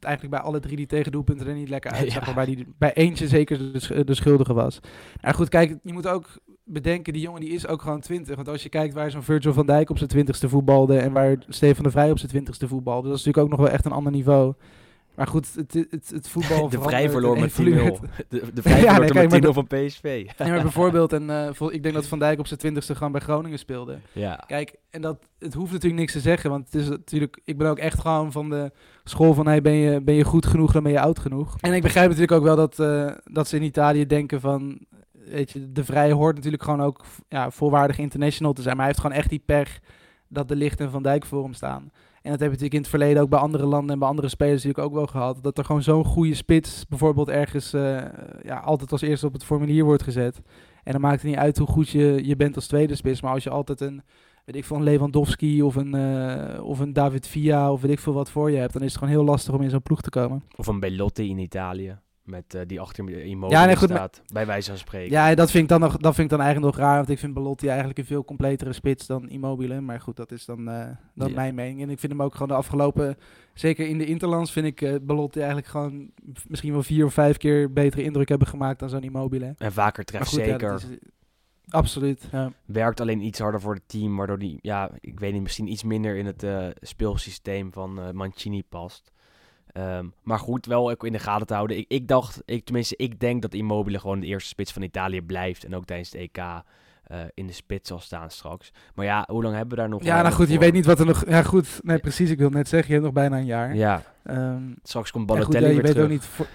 eigenlijk 0.00 0.34
bij 0.34 0.44
alle 0.44 0.60
drie 0.60 0.76
die 0.76 0.86
tegendoelpunten 0.86 1.46
er 1.46 1.54
niet 1.54 1.68
lekker 1.68 1.90
uitzag. 1.90 2.20
Ja. 2.26 2.34
Waarbij 2.34 2.54
hij 2.54 2.66
bij 2.78 2.92
eentje 2.94 3.28
zeker 3.28 3.72
de, 3.72 3.80
sch- 3.80 4.04
de 4.04 4.14
schuldige 4.14 4.52
was. 4.54 4.80
Maar 5.20 5.34
goed, 5.34 5.48
kijk, 5.48 5.78
je 5.82 5.92
moet 5.92 6.06
ook 6.06 6.26
bedenken, 6.64 7.12
die 7.12 7.22
jongen 7.22 7.40
die 7.40 7.50
is 7.50 7.66
ook 7.66 7.82
gewoon 7.82 8.00
20. 8.00 8.36
Want 8.36 8.48
als 8.48 8.62
je 8.62 8.68
kijkt 8.68 8.94
waar 8.94 9.10
zo'n 9.10 9.22
Virgil 9.22 9.52
van 9.52 9.66
Dijk 9.66 9.90
op 9.90 9.96
zijn 9.98 10.10
twintigste 10.10 10.48
voetbalde 10.48 10.98
en 10.98 11.12
waar 11.12 11.36
Stefan 11.48 11.84
de 11.84 11.90
Vrij 11.90 12.10
op 12.10 12.18
zijn 12.18 12.30
twintigste 12.30 12.68
voetbalde, 12.68 13.08
dat 13.08 13.18
is 13.18 13.24
natuurlijk 13.24 13.52
ook 13.52 13.58
nog 13.58 13.66
wel 13.66 13.76
echt 13.76 13.84
een 13.84 13.92
ander 13.92 14.12
niveau. 14.12 14.54
Maar 15.14 15.26
goed, 15.26 15.54
het, 15.54 15.72
het, 15.90 16.10
het 16.14 16.28
voetbal 16.28 16.68
de 16.68 16.80
Vrij 16.80 17.10
verloor 17.10 17.38
met 17.38 17.50
10-0. 17.50 17.52
evolueert. 17.52 17.98
De, 18.28 18.52
de 18.54 18.62
Vrij 18.62 18.80
Ja, 18.82 18.94
verloor 18.94 19.14
nee, 19.14 19.28
met 19.28 19.46
10-0 19.46 19.48
van 19.48 19.66
PSV. 19.66 20.02
Nee, 20.38 20.50
maar 20.50 20.62
bijvoorbeeld, 20.70 21.12
en, 21.12 21.30
eh, 21.30 21.68
ik 21.70 21.82
denk 21.82 21.94
dat 21.94 22.06
Van 22.06 22.18
Dijk 22.18 22.38
op 22.38 22.46
zijn 22.46 22.58
twintigste 22.58 22.94
gewoon 22.94 23.12
bij 23.12 23.20
Groningen 23.20 23.58
speelde. 23.58 23.98
ja. 24.12 24.44
Kijk, 24.46 24.74
en 24.90 25.00
dat, 25.00 25.18
het 25.38 25.54
hoeft 25.54 25.72
natuurlijk 25.72 26.00
niks 26.00 26.12
te 26.12 26.20
zeggen, 26.20 26.50
want 26.50 26.64
het 26.64 26.74
is 26.74 26.88
natuurlijk, 26.88 27.40
ik 27.44 27.58
ben 27.58 27.68
ook 27.68 27.78
echt 27.78 28.00
gewoon 28.00 28.32
van 28.32 28.50
de 28.50 28.72
school 29.04 29.34
van, 29.34 29.46
hey, 29.46 29.62
ben 29.62 29.72
je, 29.72 30.00
ben 30.00 30.14
je 30.14 30.24
goed 30.24 30.46
genoeg, 30.46 30.72
dan 30.72 30.82
ben 30.82 30.92
je 30.92 31.00
oud 31.00 31.18
genoeg. 31.18 31.56
En 31.60 31.72
ik 31.72 31.82
begrijp 31.82 32.06
natuurlijk 32.06 32.32
ook 32.38 32.44
wel 32.44 32.56
dat, 32.56 32.78
eh, 32.78 33.10
dat 33.24 33.48
ze 33.48 33.56
in 33.56 33.62
Italië 33.62 34.06
denken 34.06 34.40
van, 34.40 34.78
weet 35.12 35.50
je, 35.50 35.72
de 35.72 35.84
Vrij 35.84 36.12
hoort 36.12 36.34
natuurlijk 36.34 36.62
gewoon 36.62 36.82
ook 36.82 37.04
ja, 37.28 37.50
volwaardig 37.50 37.98
international 37.98 38.52
te 38.52 38.62
zijn, 38.62 38.76
maar 38.76 38.84
hij 38.84 38.92
heeft 38.94 39.06
gewoon 39.06 39.22
echt 39.22 39.30
die 39.30 39.42
pech 39.46 39.80
dat 40.28 40.48
de 40.48 40.56
Licht 40.56 40.80
en 40.80 40.90
Van 40.90 41.02
Dijk 41.02 41.24
voor 41.24 41.42
hem 41.42 41.54
staan. 41.54 41.90
En 42.22 42.30
dat 42.30 42.40
heb 42.40 42.40
je 42.40 42.46
natuurlijk 42.46 42.74
in 42.74 42.80
het 42.80 42.88
verleden 42.88 43.22
ook 43.22 43.28
bij 43.28 43.38
andere 43.38 43.66
landen 43.66 43.92
en 43.92 43.98
bij 43.98 44.08
andere 44.08 44.28
spelers 44.28 44.64
natuurlijk 44.64 44.88
ook 44.88 44.94
wel 44.94 45.06
gehad. 45.06 45.42
Dat 45.42 45.58
er 45.58 45.64
gewoon 45.64 45.82
zo'n 45.82 46.04
goede 46.04 46.34
spits 46.34 46.86
bijvoorbeeld 46.88 47.28
ergens 47.28 47.72
eh, 47.72 48.04
ja, 48.42 48.58
altijd 48.58 48.92
als 48.92 49.00
eerste 49.00 49.26
op 49.26 49.32
het 49.32 49.44
formulier 49.44 49.84
wordt 49.84 50.02
gezet. 50.02 50.40
En 50.84 50.92
dan 50.92 51.00
maakt 51.00 51.22
het 51.22 51.30
niet 51.30 51.40
uit 51.40 51.58
hoe 51.58 51.66
goed 51.66 51.88
je, 51.88 52.20
je 52.24 52.36
bent 52.36 52.56
als 52.56 52.66
tweede 52.66 52.94
spits. 52.94 53.22
Maar 53.22 53.32
als 53.32 53.44
je 53.44 53.50
altijd 53.50 53.80
een, 53.80 54.02
weet 54.44 54.56
ik 54.56 54.70
een 54.70 54.82
Lewandowski 54.82 55.62
of 55.62 55.76
een, 55.76 55.94
eh, 55.94 56.64
of 56.64 56.78
een 56.78 56.92
David 56.92 57.26
Villa 57.26 57.72
of 57.72 57.80
weet 57.80 57.90
ik 57.90 58.00
veel 58.00 58.12
wat 58.12 58.30
voor 58.30 58.50
je 58.50 58.56
hebt, 58.56 58.72
dan 58.72 58.82
is 58.82 58.88
het 58.88 58.98
gewoon 58.98 59.14
heel 59.14 59.24
lastig 59.24 59.54
om 59.54 59.62
in 59.62 59.70
zo'n 59.70 59.82
ploeg 59.82 60.00
te 60.00 60.10
komen. 60.10 60.42
Of 60.56 60.66
een 60.66 60.80
Belotti 60.80 61.28
in 61.28 61.38
Italië. 61.38 61.98
Met 62.22 62.54
eh, 62.54 62.60
die 62.66 62.80
achter 62.80 63.10
Immobile 63.10 63.60
Ja, 63.60 63.66
nee, 63.66 63.76
goed, 63.76 63.88
staat, 63.88 64.22
bij 64.32 64.46
wijze 64.46 64.68
van 64.68 64.78
spreken. 64.78 65.10
Ja, 65.10 65.34
dat 65.34 65.50
vind, 65.50 65.62
ik 65.62 65.68
dan 65.68 65.80
nog, 65.80 65.96
dat 65.96 66.14
vind 66.14 66.30
ik 66.30 66.36
dan 66.36 66.46
eigenlijk 66.46 66.76
nog 66.76 66.86
raar. 66.86 66.96
Want 66.96 67.08
ik 67.08 67.18
vind 67.18 67.34
Belotti 67.34 67.66
eigenlijk 67.68 67.98
een 67.98 68.04
veel 68.04 68.24
completere 68.24 68.72
spits 68.72 69.06
dan 69.06 69.28
Immobile. 69.28 69.80
Maar 69.80 70.00
goed, 70.00 70.16
dat 70.16 70.32
is 70.32 70.44
dan, 70.44 70.68
eh, 70.68 70.88
Ja. 71.14 71.28
mijn 71.28 71.54
mening. 71.54 71.82
En 71.82 71.90
ik 71.90 71.98
vind 71.98 72.12
hem 72.12 72.22
ook 72.22 72.32
gewoon 72.32 72.48
de 72.48 72.54
afgelopen... 72.54 73.16
Zeker 73.54 73.88
in 73.88 73.98
de 73.98 74.04
Interlands 74.04 74.52
vind 74.52 74.66
ik 74.66 75.06
Belotti 75.06 75.38
eigenlijk 75.38 75.68
gewoon... 75.68 76.10
Misschien 76.48 76.72
wel 76.72 76.82
vier 76.82 77.04
of 77.04 77.12
vijf 77.12 77.36
keer 77.36 77.72
betere 77.72 78.02
indruk 78.02 78.28
hebben 78.28 78.48
gemaakt 78.48 78.78
dan 78.78 78.88
zo'n 78.88 79.02
Immobile. 79.02 79.54
En 79.58 79.72
vaker 79.72 80.04
treft 80.04 80.28
goed, 80.28 80.38
zeker. 80.38 80.74
is, 80.74 80.86
absoluut, 81.68 82.28
ja. 82.32 82.52
werkt 82.64 83.00
alleen 83.00 83.20
iets 83.20 83.38
harder 83.38 83.60
voor 83.60 83.74
het 83.74 83.88
team, 83.88 84.16
waardoor 84.16 84.38
die, 84.38 84.58
ja, 84.60 84.90
ik 85.00 85.20
weet 85.20 85.32
niet, 85.32 85.42
misschien 85.42 85.68
iets 85.68 85.82
minder 85.82 86.16
in 86.16 86.26
het 86.26 86.46
speelsysteem 86.80 87.72
van 87.72 88.16
Mancini 88.16 88.62
past. 88.62 89.12
Ehm, 89.72 90.06
maar 90.22 90.38
goed, 90.38 90.66
wel 90.66 90.90
ook 90.90 91.04
in 91.06 91.12
de 91.12 91.18
gaten 91.18 91.46
te 91.46 91.54
houden. 91.54 91.76
Ik, 91.76 91.84
ik 91.88 92.08
dacht, 92.08 92.42
ik, 92.44 92.64
tenminste, 92.64 92.94
ik 92.96 93.20
denk 93.20 93.42
dat 93.42 93.54
Immobile 93.54 93.98
gewoon 94.00 94.20
de 94.20 94.26
eerste 94.26 94.48
spits 94.48 94.72
van 94.72 94.82
Italië 94.82 95.22
blijft. 95.22 95.64
En 95.64 95.74
ook 95.74 95.84
tijdens 95.84 96.10
de 96.10 96.18
EK 96.18 96.38
eh, 96.38 97.18
in 97.34 97.46
de 97.46 97.52
spits 97.52 97.88
zal 97.88 97.98
staan 97.98 98.30
straks. 98.30 98.72
Maar 98.94 99.04
ja, 99.04 99.24
hoe 99.30 99.42
lang 99.42 99.54
hebben 99.54 99.74
we 99.74 99.80
daar 99.80 99.90
nog 99.90 100.02
Ja, 100.02 100.22
nou 100.22 100.34
goed, 100.34 100.48
je 100.48 100.58
weet 100.58 100.72
niet 100.72 100.86
wat 100.86 100.98
er 100.98 101.06
nog... 101.06 101.24
Ja 101.28 101.42
goed, 101.42 101.80
nee 101.82 101.98
precies, 101.98 102.30
ik 102.30 102.38
wil 102.38 102.50
net 102.50 102.68
zeggen, 102.68 102.88
je 102.88 102.92
hebt 103.00 103.04
nog 103.04 103.14
bijna 103.14 103.36
een 103.36 103.46
jaar. 103.46 103.74
Ja, 103.74 104.02
Ehm, 104.22 104.62
straks 104.82 105.10
komt 105.10 105.28
ja, 105.30 105.36
goed, 105.36 105.44
Balotelli 105.46 105.64
ja, 105.64 105.68
je 105.68 105.74
weer 105.74 105.82
weet 105.82 105.92
terug. 105.92 106.04
ook 106.04 106.10
niet... 106.12 106.24
Voor... 106.24 106.46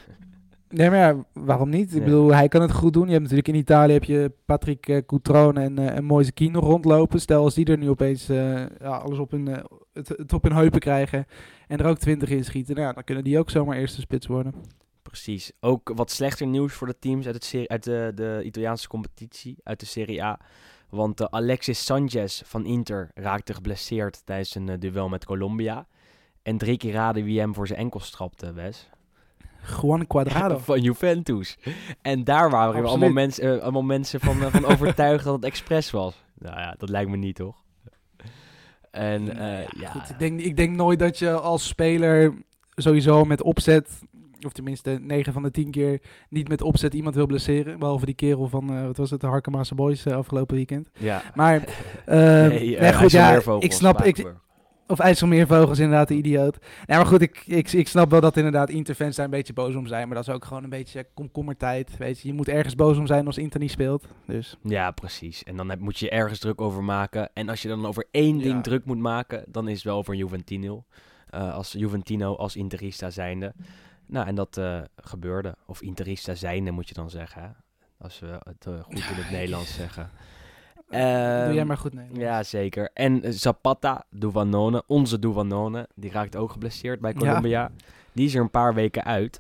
Nee, 0.69 0.89
maar 0.89 0.99
ja, 0.99 1.25
waarom 1.34 1.69
niet? 1.69 1.95
Ik 1.95 2.03
bedoel, 2.03 2.34
hij 2.34 2.47
kan 2.47 2.62
het 2.62 2.71
goed 2.71 2.93
doen. 2.93 3.06
Je 3.06 3.10
hebt 3.12 3.21
natuurlijk 3.21 3.47
in 3.47 3.56
Italië 3.56 3.93
heb 3.93 4.03
je 4.03 4.32
Patrick 4.45 4.88
eh, 4.88 5.06
Cutrone 5.06 5.62
en, 5.62 5.80
eh 5.80 5.95
en 5.95 6.03
Moise 6.03 6.32
nog 6.51 6.63
rondlopen. 6.63 7.21
Stel 7.21 7.43
als 7.43 7.53
die 7.53 7.65
er 7.65 7.77
nu 7.77 7.89
opeens 7.89 8.30
eh, 8.30 8.65
ja, 8.80 8.97
alles 8.97 9.17
op 9.19 9.32
hun, 9.32 9.47
het, 9.93 10.08
het 10.08 10.34
op 10.34 10.43
hun 10.43 10.56
heupen 10.56 10.80
krijgen 10.80 11.25
en 11.67 11.77
er 11.77 11.86
ook 11.86 11.97
20 11.97 12.30
in 12.30 12.43
schieten, 12.43 12.75
nou, 12.75 12.88
ja, 12.88 12.93
dan 12.93 13.03
kunnen 13.03 13.23
die 13.23 13.39
ook 13.39 13.49
zomaar 13.49 13.77
eerste 13.77 14.01
spits 14.01 14.27
worden. 14.27 14.53
Precies. 15.01 15.51
Ook 15.60 15.91
wat 15.95 16.12
slechter 16.12 16.47
nieuws 16.47 16.73
voor 16.73 16.88
de 16.88 16.99
teams 16.99 17.25
uit, 17.25 17.36
het 17.36 17.43
serie, 17.43 17.69
uit 17.69 17.84
de, 17.84 18.12
de 18.15 18.41
Italiaanse 18.43 18.88
competitie, 18.88 19.58
uit 19.63 19.80
de 19.80 19.86
Serie 19.86 20.23
A. 20.23 20.39
Want 20.89 21.32
Alexis 21.32 21.86
Sanchez 21.86 22.41
van 22.45 22.65
Inter 22.65 23.12
raakte 23.13 23.53
geblesseerd 23.53 24.25
tijdens 24.25 24.56
een 24.56 24.80
duel 24.80 25.10
met 25.10 25.25
Colombia. 25.25 25.88
En 26.43 26.58
drie 26.58 26.77
keer 26.77 26.93
raden 26.93 27.23
wie 27.23 27.39
hem 27.39 27.53
voor 27.53 27.67
zijn 27.67 27.80
enkel 27.80 27.99
strapte, 27.99 28.53
Wes. 28.53 28.89
Juan 29.81 30.07
Quadrado. 30.07 30.57
van 30.71 30.81
Juventus. 30.81 31.57
En 32.01 32.23
daar 32.23 32.49
waren 32.49 32.81
we 32.81 32.87
allemaal, 32.87 33.09
mensen 33.09 33.55
eh, 33.55 33.61
allemaal 33.61 33.81
mensen 33.81 34.19
van, 34.19 34.43
eh, 34.43 34.51
van 34.51 34.65
overtuigd 34.73 35.23
dat 35.23 35.35
het 35.35 35.45
expres 35.45 35.91
was. 35.91 36.23
Nou 36.37 36.59
ja, 36.59 36.75
dat 36.77 36.89
lijkt 36.89 37.09
me 37.09 37.17
niet, 37.17 37.35
toch? 37.35 37.55
En 38.91 39.37
eh, 39.37 39.67
ja, 39.67 39.89
Goed, 39.89 40.09
ik, 40.09 40.19
denk, 40.19 40.39
ik 40.39 40.55
denk 40.57 40.75
nooit 40.75 40.99
dat 40.99 41.19
je 41.19 41.31
als 41.31 41.67
speler 41.67 42.33
sowieso 42.75 43.25
met 43.25 43.41
opzet, 43.41 43.89
of 44.45 44.51
tenminste 44.51 44.99
9 45.01 45.33
van 45.33 45.43
de 45.43 45.51
10 45.51 45.71
keer, 45.71 46.01
niet 46.29 46.47
met 46.47 46.61
opzet 46.61 46.93
iemand 46.93 47.15
wil 47.15 47.25
blesseren. 47.25 47.79
Behalve 47.79 48.05
die 48.05 48.15
kerel 48.15 48.47
van, 48.47 48.85
wat 48.85 48.97
was 48.97 49.11
het, 49.11 49.21
de 49.21 49.27
Harkemaanse 49.27 49.75
Boys 49.75 50.07
afgelopen 50.07 50.55
weekend. 50.55 50.89
ja. 50.97 51.21
Maar, 51.33 51.59
nee, 52.05 52.79
nee, 52.79 52.93
goed, 52.93 53.11
ja, 53.11 53.41
ik 53.59 53.71
snap, 53.71 54.03
ik. 54.03 54.35
Of 54.88 55.00
IJsselmeervogels 55.00 55.80
inderdaad, 55.80 56.08
de 56.08 56.13
idioot. 56.15 56.58
Nee, 56.86 56.97
maar 56.97 57.06
goed, 57.06 57.21
ik, 57.21 57.43
ik, 57.45 57.71
ik 57.71 57.88
snap 57.88 58.12
wel 58.12 58.21
dat 58.21 58.38
inderdaad 58.38 58.69
Interfans 58.69 59.15
daar 59.15 59.26
een 59.26 59.32
beetje 59.32 59.54
boos 59.54 59.76
om 59.76 59.88
zijn. 59.88 60.08
Maar 60.08 60.15
dat 60.17 60.28
is 60.28 60.34
ook 60.34 60.45
gewoon 60.45 60.63
een 60.63 60.69
beetje 60.69 61.08
komkommertijd, 61.13 61.97
weet 61.97 62.19
je. 62.19 62.28
Je 62.28 62.34
moet 62.34 62.47
ergens 62.47 62.76
boos 62.76 62.97
om 62.97 63.08
zijn 63.08 63.26
als 63.26 63.38
Inter 63.38 63.60
niet 63.60 63.71
speelt. 63.71 64.08
Dus, 64.26 64.58
Ja, 64.63 64.91
precies. 64.91 65.43
En 65.43 65.56
dan 65.58 65.69
heb, 65.69 65.80
moet 65.80 66.00
je 66.00 66.10
ergens 66.10 66.39
druk 66.39 66.62
over 66.62 66.84
maken. 66.84 67.30
En 67.34 67.50
als 67.50 67.62
je 67.62 67.67
dan 67.67 67.86
over 67.86 68.06
één 68.12 68.38
ding 68.38 68.54
Ja. 68.56 68.62
druk 68.62 68.86
moet 68.86 68.97
maken, 69.00 69.43
dan 69.47 69.67
is 69.67 69.76
het 69.76 69.84
wel 69.84 69.97
over 69.97 70.15
Juventino. 70.15 70.84
Eh, 71.30 71.54
als 71.54 71.71
Juventino, 71.71 72.36
als 72.36 72.56
Interista 72.56 73.10
zijnde. 73.10 73.54
Nou, 74.06 74.28
en 74.28 74.36
dat 74.36 74.58
eh, 74.58 74.82
gebeurde. 74.95 75.56
Of 75.65 75.82
Interista 75.82 76.36
zijnde 76.36 76.71
moet 76.71 76.88
je 76.88 76.93
dan 76.93 77.10
zeggen. 77.10 77.41
Hè? 77.41 77.47
Als 77.97 78.19
we 78.19 78.28
het 78.43 78.65
eh, 78.65 78.84
goed 78.84 78.95
in 78.95 79.02
het 79.15 79.32
Nederlands 79.38 79.73
zeggen. 79.73 80.10
Doe 80.88 81.00
jij 81.00 81.58
Ehm, 81.58 81.67
maar 81.67 81.78
goed, 81.78 81.93
nee. 81.93 82.08
Ja, 82.13 82.43
zeker. 82.43 82.89
En 82.93 83.23
eh, 83.23 83.32
Zapata 83.32 84.06
Duvanone, 84.10 84.84
onze 84.88 85.19
Duvanone, 85.19 85.88
die 85.95 86.12
raakt 86.12 86.36
ook 86.36 86.52
geblesseerd 86.52 87.00
bij 87.00 87.12
Ja. 87.12 87.17
Colombia. 87.19 87.71
Die 88.13 88.26
is 88.26 88.36
er 88.36 88.41
een 88.41 88.50
paar 88.52 88.73
weken 88.73 89.04
uit. 89.04 89.39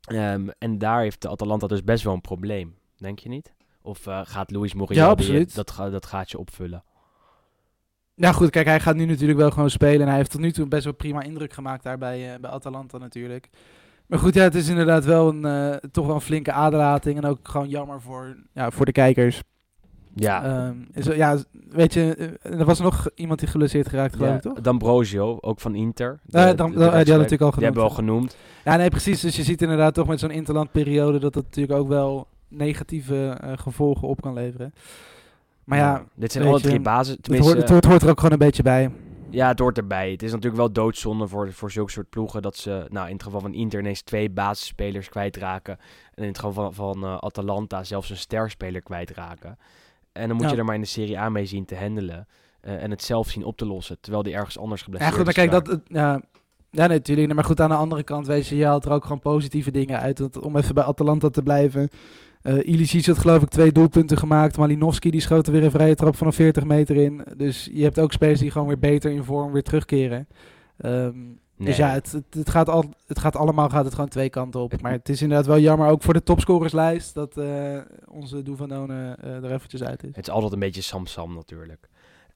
Ehm, 0.00 0.48
en 0.58 0.78
daar 0.78 1.00
heeft 1.00 1.22
de 1.22 1.28
Atalanta 1.28 1.66
dus 1.66 1.84
best 1.84 2.04
wel 2.04 2.12
een 2.14 2.20
probleem. 2.20 2.74
Denk 2.96 3.18
je 3.18 3.28
niet? 3.28 3.54
Of 3.82 4.06
eh, 4.06 4.20
gaat 4.24 4.50
Luis 4.50 4.74
Muriel 4.74 4.96
Ja, 5.02 5.08
absoluut. 5.08 5.54
dat, 5.54 5.70
ga, 5.70 5.90
dat 5.90 6.06
gaat 6.06 6.30
je 6.30 6.38
opvullen? 6.38 6.84
Ja, 8.14 8.32
goed, 8.32 8.50
kijk, 8.50 8.66
hij 8.66 8.80
gaat 8.80 8.94
nu 8.96 9.04
natuurlijk 9.04 9.38
wel 9.38 9.50
gewoon 9.50 9.70
spelen. 9.70 10.00
En 10.00 10.06
hij 10.08 10.16
heeft 10.16 10.30
tot 10.30 10.40
nu 10.40 10.52
toe 10.52 10.68
best 10.68 10.84
wel 10.84 10.92
prima 10.92 11.22
indruk 11.22 11.52
gemaakt 11.52 11.82
daar 11.82 11.98
bij, 11.98 12.34
eh, 12.34 12.40
bij 12.40 12.50
Atalanta 12.50 12.98
natuurlijk. 12.98 13.48
Maar 14.06 14.18
goed, 14.18 14.34
ja, 14.34 14.42
het 14.42 14.54
is 14.54 14.68
inderdaad 14.68 15.04
wel 15.04 15.28
een, 15.28 15.44
eh, 15.44 15.76
toch 15.90 16.06
wel 16.06 16.14
een 16.14 16.20
flinke 16.20 16.52
aderlating. 16.52 17.16
En 17.16 17.24
ook 17.24 17.38
gewoon 17.42 17.68
jammer 17.68 18.00
voor, 18.00 18.36
ja, 18.52 18.70
voor 18.70 18.84
de 18.86 18.92
kijkers. 18.92 19.42
Ja. 20.20 20.44
Ehm, 20.94 21.12
ja, 21.16 21.36
weet 21.70 21.94
je, 21.94 22.14
eh, 22.42 22.58
er 22.58 22.64
was 22.64 22.80
nog 22.80 23.10
iemand 23.14 23.38
die 23.38 23.48
geblesseerd 23.48 23.88
geraakt, 23.88 24.14
geloof 24.16 24.30
ja. 24.30 24.36
ik, 24.36 24.42
toch? 24.42 24.60
D'Ambrosio, 24.60 25.38
ook 25.40 25.60
van 25.60 25.74
Inter. 25.74 26.20
Eh, 26.30 26.30
De- 26.30 26.38
eh, 26.38 26.54
die 26.56 26.62
had 26.64 26.70
rechtsback. 26.78 27.06
natuurlijk 27.06 27.42
al 27.42 27.50
Die 27.50 27.64
hebben 27.64 27.82
we 27.82 27.88
al 27.88 27.94
genoemd. 27.94 28.30
genoemd. 28.30 28.36
Ja, 28.64 28.76
nee, 28.76 28.88
precies. 28.88 29.20
Dus 29.20 29.36
je 29.36 29.42
ziet 29.42 29.62
inderdaad 29.62 29.94
toch 29.94 30.06
met 30.06 30.20
zo'n 30.20 30.30
interlandperiode 30.30 31.18
dat 31.18 31.32
dat 31.32 31.44
natuurlijk 31.44 31.78
ook 31.80 31.88
wel 31.88 32.26
negatieve 32.48 33.38
gevolgen 33.56 34.08
op 34.08 34.20
kan 34.20 34.34
leveren. 34.34 34.72
Maar 35.64 35.78
ja, 35.78 36.04
dit 36.14 36.32
zijn 36.32 36.46
alle 36.46 36.60
drie 36.60 36.80
basis. 36.80 37.16
het 37.16 37.26
hoort, 37.26 37.44
het, 37.56 37.68
hoort, 37.68 37.82
het 37.82 37.84
hoort 37.84 38.02
er 38.02 38.08
ook 38.08 38.16
gewoon 38.16 38.32
een 38.32 38.38
beetje 38.38 38.62
bij. 38.62 38.90
Ja, 39.30 39.48
het 39.48 39.58
hoort 39.58 39.76
erbij. 39.78 40.10
Het 40.10 40.22
is 40.22 40.30
natuurlijk 40.30 40.56
wel 40.56 40.72
doodzonde 40.72 41.26
voor, 41.28 41.52
voor 41.52 41.70
zulke 41.70 41.90
soort 41.90 42.10
ploegen 42.10 42.42
dat 42.42 42.56
ze, 42.56 42.86
nou 42.88 43.06
in 43.06 43.12
het 43.12 43.22
geval 43.22 43.40
van 43.40 43.54
Inter 43.54 43.80
ineens 43.80 44.02
twee 44.02 44.30
basisspelers 44.30 45.08
kwijtraken. 45.08 45.78
En 46.14 46.22
in 46.22 46.28
het 46.28 46.38
geval 46.38 46.72
van, 46.72 46.74
van 47.02 47.20
Atalanta 47.22 47.84
zelfs 47.84 48.10
een 48.10 48.16
sterspeler 48.16 48.82
kwijtraken. 48.82 49.58
En 50.18 50.28
dan 50.28 50.36
moet 50.36 50.46
Ja. 50.46 50.52
je 50.52 50.56
er 50.58 50.64
maar 50.64 50.74
in 50.74 50.80
de 50.80 50.86
Serie 50.86 51.18
A 51.18 51.28
mee 51.28 51.46
zien 51.46 51.64
te 51.64 51.76
handelen. 51.76 52.26
eh, 52.60 52.82
en 52.82 52.90
het 52.90 53.02
zelf 53.02 53.28
zien 53.30 53.44
op 53.44 53.56
te 53.56 53.66
lossen, 53.66 53.96
terwijl 54.00 54.22
die 54.22 54.34
ergens 54.34 54.58
anders 54.58 54.80
Ja, 54.80 54.86
geblesseerd 54.86 55.14
goed, 55.16 55.24
maar 55.24 55.34
is 55.44 55.50
kijk, 55.50 55.64
dat, 55.64 55.74
het- 55.74 55.96
ja, 55.96 56.20
ja, 56.70 56.86
nee, 56.86 56.96
natuurlijk. 56.96 57.34
Maar 57.34 57.44
goed, 57.44 57.60
aan 57.60 57.68
de 57.68 57.74
andere 57.74 58.02
kant, 58.02 58.26
weet 58.26 58.46
je, 58.46 58.56
je 58.56 58.64
haalt 58.64 58.84
er 58.84 58.92
ook 58.92 59.02
gewoon 59.02 59.18
positieve 59.20 59.70
dingen 59.70 60.00
uit. 60.00 60.18
Want 60.18 60.40
om 60.40 60.56
even 60.56 60.74
bij 60.74 60.84
Atalanta 60.84 61.28
te 61.28 61.42
blijven. 61.42 61.88
eh 62.42 62.66
Ilicic 62.68 63.06
had 63.06 63.18
geloof 63.18 63.42
ik 63.42 63.48
twee 63.48 63.72
doelpunten 63.72 64.16
gemaakt. 64.16 64.56
Malinowski 64.56 65.10
die 65.10 65.20
schoot 65.20 65.46
er 65.46 65.52
weer 65.52 65.64
een 65.64 65.70
vrije 65.70 65.94
trap 65.94 66.16
van 66.16 66.26
een 66.26 66.32
40 66.32 66.64
meter 66.64 66.96
in. 66.96 67.24
Dus 67.36 67.68
je 67.72 67.82
hebt 67.82 68.00
ook 68.00 68.12
spelers 68.12 68.40
die 68.40 68.50
gewoon 68.50 68.66
weer 68.66 68.78
beter 68.78 69.10
in 69.10 69.24
vorm 69.24 69.52
weer 69.52 69.62
terugkeren. 69.62 70.28
Dus 71.58 71.76
ja, 71.76 71.90
het, 71.90 72.12
het, 72.12 72.24
het 72.30 72.50
gaat 72.50 72.68
al, 72.68 72.84
het 73.06 73.18
gaat 73.18 73.36
allemaal 73.36 73.68
gaat 73.68 73.84
het 73.84 73.94
gewoon 73.94 74.08
twee 74.08 74.30
kanten 74.30 74.60
op. 74.60 74.80
Maar 74.80 74.92
het 74.92 75.08
is 75.08 75.22
inderdaad 75.22 75.46
wel 75.46 75.58
jammer, 75.58 75.88
ook 75.88 76.02
voor 76.02 76.14
de 76.14 76.22
topscorerslijst, 76.22 77.14
dat 77.14 77.36
eh, 77.36 77.78
onze 78.08 78.42
Douvanone 78.42 79.16
eh 79.20 79.44
er 79.44 79.52
eventjes 79.52 79.82
uit 79.82 80.02
is. 80.02 80.16
Het 80.16 80.26
is 80.26 80.32
altijd 80.32 80.52
een 80.52 80.58
beetje 80.58 80.82
Sam-Sam 80.82 81.34
natuurlijk. 81.34 81.88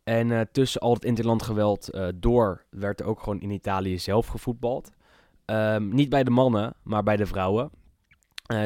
En 0.04 0.32
eh, 0.32 0.40
tussen 0.52 0.80
al 0.80 0.94
het 0.94 1.04
interland 1.04 1.42
geweld 1.42 1.90
door 2.14 2.64
werd 2.70 3.00
er 3.00 3.06
ook 3.06 3.20
gewoon 3.20 3.40
in 3.40 3.50
Italië 3.50 3.98
zelf 3.98 4.26
gevoetbald. 4.26 4.90
Ehm, 5.44 5.88
niet 5.88 6.08
bij 6.08 6.24
de 6.24 6.30
mannen, 6.30 6.74
maar 6.82 7.02
bij 7.02 7.16
de 7.16 7.26
vrouwen. 7.26 7.70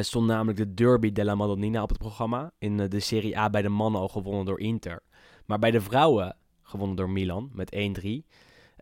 Stond 0.01 0.27
namelijk 0.27 0.59
de 0.59 0.75
Derby 0.75 1.13
della 1.13 1.35
Madonnina 1.35 1.83
op 1.83 1.89
het 1.89 1.99
programma. 1.99 2.51
In 2.59 2.77
de 2.77 3.01
Serie 3.01 3.39
A 3.39 3.51
bij 3.51 3.63
de 3.63 3.69
mannen 3.69 4.01
al 4.01 4.09
gewonnen 4.09 4.45
door 4.45 4.61
Inter. 4.61 5.03
Maar 5.45 5.59
bij 5.59 5.71
de 5.71 5.81
vrouwen 5.81 6.37
gewonnen 6.63 6.97
door 6.97 7.11
Milan 7.11 7.51
met 7.53 7.75
1-3. 7.75 8.25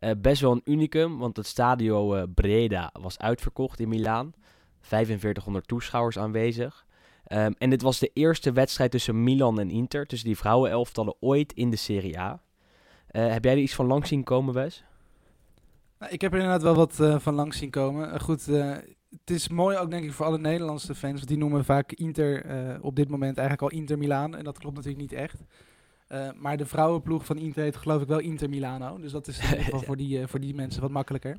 Eh, 0.05 0.11
best 0.19 0.41
wel 0.41 0.53
een 0.53 0.63
unicum, 0.65 1.19
want 1.19 1.37
het 1.37 1.47
stadio 1.47 2.15
eh, 2.15 2.23
Breda 2.35 2.91
was 3.01 3.19
uitverkocht 3.19 3.81
in 3.81 3.89
Milaan. 3.89 4.33
4500 4.81 5.69
toeschouwers 5.69 6.19
aanwezig. 6.19 6.87
Ehm, 7.25 7.53
en 7.59 7.71
dit 7.71 7.83
was 7.83 7.99
de 7.99 8.11
eerste 8.13 8.53
wedstrijd 8.53 8.91
tussen 8.91 9.23
Milan 9.25 9.61
en 9.61 9.71
Inter, 9.71 10.07
tussen 10.07 10.29
die 10.29 10.37
vrouwenelftallen 10.37 11.15
ooit 11.21 11.53
in 11.53 11.71
de 11.71 11.77
Serie 11.77 12.19
A. 12.19 12.43
Eh, 13.07 13.33
heb 13.33 13.45
jij 13.45 13.53
er 13.53 13.59
iets 13.59 13.75
van 13.75 13.87
langs 13.87 14.09
zien 14.09 14.25
komen, 14.25 14.55
Wes? 14.55 14.85
Nou, 15.99 16.13
ik 16.13 16.21
heb 16.21 16.33
er 16.33 16.39
inderdaad 16.39 16.63
wel 16.63 16.75
wat 16.75 17.23
van 17.23 17.35
langs 17.35 17.59
zien 17.59 17.71
komen. 17.71 18.21
Goed, 18.21 18.47
het 18.47 19.31
is 19.31 19.49
mooi 19.49 19.77
ook 19.77 19.91
denk 19.91 20.05
ik 20.05 20.13
voor 20.13 20.27
alle 20.27 20.39
Nederlandse 20.39 20.95
fans, 20.95 21.15
want 21.15 21.29
die 21.29 21.39
noemen 21.39 21.65
vaak 21.65 21.93
Inter 21.93 22.47
op 22.81 22.97
dit 22.97 23.09
moment 23.09 23.39
eigenlijk 23.39 23.73
al 23.73 23.79
Inter 23.79 23.99
Milaan. 23.99 24.37
En 24.37 24.45
dat 24.45 24.59
klopt 24.59 24.77
natuurlijk 24.77 25.03
niet 25.03 25.21
echt. 25.21 25.41
Eh, 26.07 26.29
maar 26.41 26.57
de 26.57 26.67
vrouwenploeg 26.67 27.25
van 27.25 27.39
Inter 27.39 27.63
heet 27.63 27.77
geloof 27.77 28.03
ik 28.03 28.09
wel 28.09 28.19
Inter 28.19 28.49
Milano. 28.49 28.99
Dus 29.01 29.13
dat 29.13 29.29
is 29.29 29.39
in 29.39 29.49
ieder 29.49 29.65
geval 29.65 29.81
voor, 29.89 29.97
die, 29.97 30.21
eh, 30.21 30.27
voor 30.27 30.41
die 30.41 30.55
mensen 30.55 30.83
wat 30.83 30.91
makkelijker. 30.91 31.37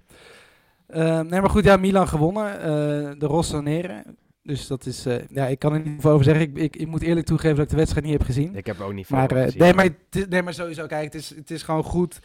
Eh, 0.88 1.20
nee, 1.20 1.42
maar 1.42 1.50
goed, 1.50 1.64
ja, 1.64 1.78
Milan 1.78 2.08
gewonnen. 2.08 2.60
de 3.20 3.26
Rossonere. 3.26 4.04
Dus 4.44 4.68
dat 4.68 4.86
is, 4.86 5.06
ja, 5.30 5.46
ik 5.48 5.60
kan 5.60 5.74
er 5.74 5.82
niet 5.82 6.02
veel 6.02 6.12
over 6.12 6.24
zeggen. 6.26 6.44
Ik, 6.44 6.58
ik, 6.58 6.76
ik 6.76 6.88
moet 6.88 7.02
eerlijk 7.02 7.26
toegeven 7.26 7.56
dat 7.56 7.66
ik 7.66 7.70
de 7.72 7.76
wedstrijd 7.76 8.06
niet 8.06 8.18
heb 8.18 8.26
gezien. 8.26 8.56
Ik 8.56 8.66
heb 8.66 8.80
ook 8.80 8.94
niet 8.94 9.06
veel 9.08 9.18
Maar, 9.18 9.32
gezien. 9.32 9.60
nee, 9.60 9.74
maar, 9.74 9.90
nee, 10.30 10.42
maar 10.44 10.54
sowieso, 10.54 10.86
kijk, 10.86 11.04
het 11.04 11.16
is, 11.16 11.36
het 11.36 11.52
is 11.52 11.64
gewoon 11.64 11.84
goed. 11.84 12.20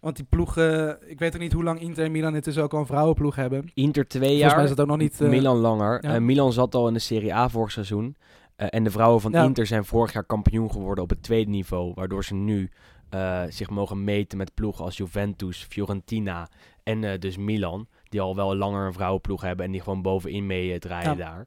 Want 0.00 0.16
die 0.16 0.24
ploegen, 0.28 0.98
ik 1.10 1.18
weet 1.18 1.34
ook 1.34 1.40
niet 1.40 1.52
hoe 1.52 1.64
lang 1.64 1.80
Inter 1.80 2.04
en 2.04 2.12
Milan 2.12 2.34
intussen 2.34 2.62
ook 2.62 2.72
al 2.72 2.78
een 2.78 2.86
vrouwenploeg 2.86 3.34
hebben. 3.36 3.70
Inter 3.74 4.08
twee 4.08 4.22
Volgens 4.22 4.42
mij 4.44 4.52
jaar, 4.54 4.62
is 4.62 4.68
dat 4.68 4.80
ook 4.80 4.86
nog 4.86 4.96
niet... 4.96 5.20
Milan 5.20 5.56
langer. 5.56 5.98
ja. 6.06 6.20
Milan 6.20 6.52
zat 6.52 6.74
al 6.74 6.88
in 6.88 6.94
de 6.94 6.98
Serie 7.00 7.34
A 7.34 7.48
vorig 7.48 7.70
seizoen. 7.72 8.16
Eh, 8.56 8.66
en 8.70 8.84
de 8.84 8.90
vrouwen 8.90 9.20
van 9.20 9.32
Ja. 9.32 9.42
Inter 9.44 9.66
zijn 9.66 9.84
vorig 9.84 10.12
jaar 10.12 10.24
kampioen 10.24 10.70
geworden 10.70 11.04
op 11.04 11.10
het 11.10 11.22
tweede 11.22 11.50
niveau. 11.50 11.92
Waardoor 11.94 12.24
ze 12.24 12.34
nu 12.34 12.70
eh, 13.10 13.42
zich 13.48 13.70
mogen 13.70 14.04
meten 14.04 14.38
met 14.38 14.54
ploegen 14.54 14.84
als 14.84 14.96
Juventus, 14.96 15.66
Fiorentina 15.68 16.48
en 16.82 17.04
eh, 17.04 17.18
dus 17.20 17.36
Milan. 17.36 17.86
die 18.08 18.20
al 18.20 18.36
wel 18.36 18.56
langer 18.56 18.86
een 18.86 18.92
vrouwenploeg 18.92 19.42
hebben 19.42 19.66
en 19.66 19.72
die 19.72 19.80
gewoon 19.80 20.02
bovenin 20.02 20.46
mee 20.46 20.78
draaien 20.78 21.16
Ja. 21.16 21.24
daar. 21.24 21.46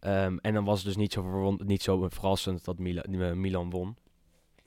Ehm, 0.00 0.36
en 0.40 0.54
dan 0.54 0.64
was 0.64 0.76
het 0.78 0.86
dus 0.86 0.96
niet 0.96 1.12
zo, 1.12 1.56
niet 1.64 1.82
zo 1.82 2.06
verrassend 2.08 2.64
dat 2.64 2.78
Milan 3.34 3.70
won. 3.70 3.96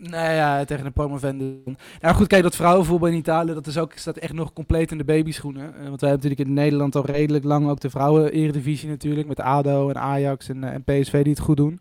Nee, 0.01 0.35
ja, 0.35 0.65
tegen 0.65 0.83
de 0.83 0.91
promovendum. 0.91 1.75
Nou 2.01 2.15
goed, 2.15 2.27
kijk, 2.27 2.43
dat 2.43 2.55
vrouwenvoetbal 2.55 3.09
in 3.09 3.17
Italië, 3.17 3.53
dat 3.53 3.67
is 3.67 3.77
ook, 3.77 3.93
staat 3.95 4.17
echt 4.17 4.33
nog 4.33 4.53
compleet 4.53 4.91
in 4.91 4.97
de 4.97 5.03
babyschoenen. 5.03 5.63
Eh, 5.63 5.87
want 5.87 6.01
wij 6.01 6.09
hebben 6.09 6.29
natuurlijk 6.29 6.47
in 6.49 6.53
Nederland 6.53 6.95
al 6.95 7.05
redelijk 7.05 7.43
lang 7.43 7.69
ook 7.69 7.79
de 7.79 7.89
vrouwen-eredivisie 7.89 8.89
natuurlijk. 8.89 9.27
Met 9.27 9.39
ADO 9.39 9.89
en 9.89 9.97
Ajax 9.97 10.49
en, 10.49 10.63
eh, 10.63 10.73
en 10.73 10.83
PSV 10.83 11.23
die 11.23 11.33
het 11.33 11.41
goed 11.41 11.57
doen. 11.57 11.79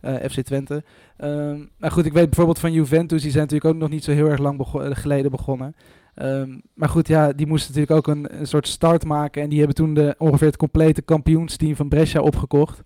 Eh, 0.00 0.14
FC 0.14 0.40
Twente. 0.40 0.82
Ehm, 1.16 1.58
maar 1.76 1.90
goed, 1.90 2.06
ik 2.06 2.12
weet 2.12 2.24
bijvoorbeeld 2.24 2.58
van 2.58 2.72
Juventus, 2.72 3.22
die 3.22 3.30
zijn 3.30 3.42
natuurlijk 3.42 3.74
ook 3.74 3.80
nog 3.80 3.90
niet 3.90 4.04
zo 4.04 4.12
heel 4.12 4.28
erg 4.28 4.40
lang 4.40 4.66
geleden 4.90 5.30
begonnen. 5.30 5.74
Ehm, 6.18 6.58
maar 6.74 6.88
goed, 6.88 7.08
ja, 7.08 7.32
die 7.32 7.46
moesten 7.46 7.74
natuurlijk 7.74 8.08
ook 8.08 8.16
een, 8.16 8.40
een 8.40 8.46
soort 8.46 8.68
start 8.68 9.04
maken. 9.04 9.42
En 9.42 9.48
die 9.48 9.58
hebben 9.58 9.76
toen 9.76 9.94
de, 9.94 10.14
ongeveer 10.18 10.46
het 10.46 10.56
complete 10.56 11.02
kampioensteam 11.02 11.76
van 11.76 11.88
Brescia 11.88 12.20
opgekocht. 12.20 12.82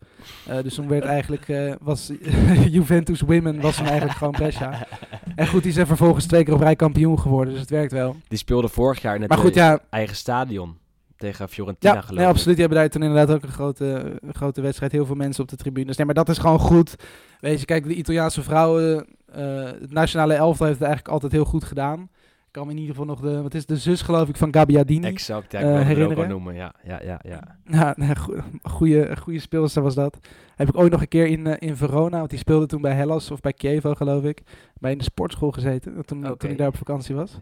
Eh, 0.46 0.62
dus 0.62 0.74
toen 0.74 0.88
werd 0.88 1.04
eigenlijk, 1.04 1.48
eh, 1.48 1.72
was 1.80 2.12
Juventus 2.70 3.20
Women 3.20 3.60
was 3.60 3.76
toen 3.76 3.86
eigenlijk 3.86 4.18
gewoon 4.18 4.32
Brescia. 4.32 4.86
En 5.34 5.46
goed, 5.46 5.62
die 5.62 5.72
zijn 5.72 5.86
vervolgens 5.86 6.26
twee 6.26 6.44
keer 6.44 6.54
op 6.54 6.60
rij 6.60 6.76
kampioen 6.76 7.18
geworden, 7.20 7.52
dus 7.52 7.60
het 7.60 7.70
werkt 7.70 7.92
wel. 7.92 8.16
Die 8.28 8.38
speelde 8.38 8.68
vorig 8.68 9.02
jaar 9.02 9.14
in 9.14 9.20
het 9.20 9.30
Maar 9.30 9.38
goed, 9.38 9.54
ja, 9.54 9.80
eigen 9.90 10.16
stadion 10.16 10.76
tegen 11.16 11.48
Fiorentina 11.48 11.94
ja 11.94 12.00
geloof 12.00 12.18
nee, 12.18 12.26
absoluut. 12.26 12.56
Die 12.56 12.66
hebben 12.66 12.82
daar 12.82 12.90
toen 12.90 13.02
inderdaad 13.02 13.36
ook 13.36 13.42
een 13.42 13.48
grote, 13.48 14.18
een 14.20 14.34
grote 14.34 14.60
wedstrijd. 14.60 14.92
Heel 14.92 15.06
veel 15.06 15.14
mensen 15.14 15.42
op 15.42 15.48
de 15.48 15.56
tribunes. 15.56 15.96
Nee, 15.96 16.06
maar 16.06 16.14
dat 16.14 16.28
is 16.28 16.38
gewoon 16.38 16.58
goed. 16.58 16.96
Weet 17.40 17.60
je, 17.60 17.66
kijk, 17.66 17.84
de 17.84 17.94
Italiaanse 17.94 18.42
vrouwen, 18.42 19.06
eh, 19.32 19.64
het 19.64 19.92
nationale 19.92 20.34
elftal 20.34 20.66
heeft 20.66 20.78
het 20.78 20.88
eigenlijk 20.88 21.14
altijd 21.14 21.32
heel 21.32 21.44
goed 21.44 21.64
gedaan. 21.64 22.08
Ik 22.52 22.58
kan 22.58 22.66
me 22.66 22.72
in 22.74 22.80
ieder 22.80 22.94
geval 22.96 23.14
nog 23.14 23.20
de, 23.20 23.42
wat 23.42 23.54
is 23.54 23.66
de 23.66 23.76
zus 23.76 24.02
geloof 24.02 24.28
ik 24.28 24.36
van 24.36 24.54
Gabbiadini. 24.54 25.06
Exact, 25.06 25.52
ja, 25.52 25.58
ik 25.58 25.64
eh, 25.64 25.70
het 25.72 25.80
ook 25.80 25.86
wel 25.86 25.96
herinneren. 25.96 26.28
noemen. 26.28 26.54
Ja, 26.54 26.74
ja, 26.84 27.00
ja, 27.02 27.20
ja. 27.22 27.56
Ja, 27.64 28.14
goe- 28.14 28.42
goede, 28.62 29.16
goede 29.16 29.38
speelster 29.38 29.82
was 29.82 29.94
dat. 29.94 30.18
Heb 30.56 30.68
ik 30.68 30.76
ooit 30.78 30.90
nog 30.92 31.00
een 31.00 31.08
keer 31.08 31.26
in, 31.26 31.46
eh, 31.46 31.68
in 31.68 31.76
Verona, 31.76 32.18
want 32.18 32.30
die 32.30 32.38
speelde 32.38 32.66
toen 32.66 32.80
bij 32.80 32.92
Hellas 32.94 33.30
of 33.30 33.40
bij 33.40 33.54
Chievo 33.56 33.94
geloof 33.94 34.24
ik, 34.24 34.42
bij 34.78 34.92
in 34.92 34.98
de 34.98 35.04
sportschool 35.04 35.50
gezeten, 35.50 36.04
toen, 36.06 36.36
toen 36.38 36.50
ik 36.50 36.58
daar 36.58 36.68
op 36.68 36.76
vakantie 36.76 37.14
was. 37.14 37.30
Doe 37.32 37.40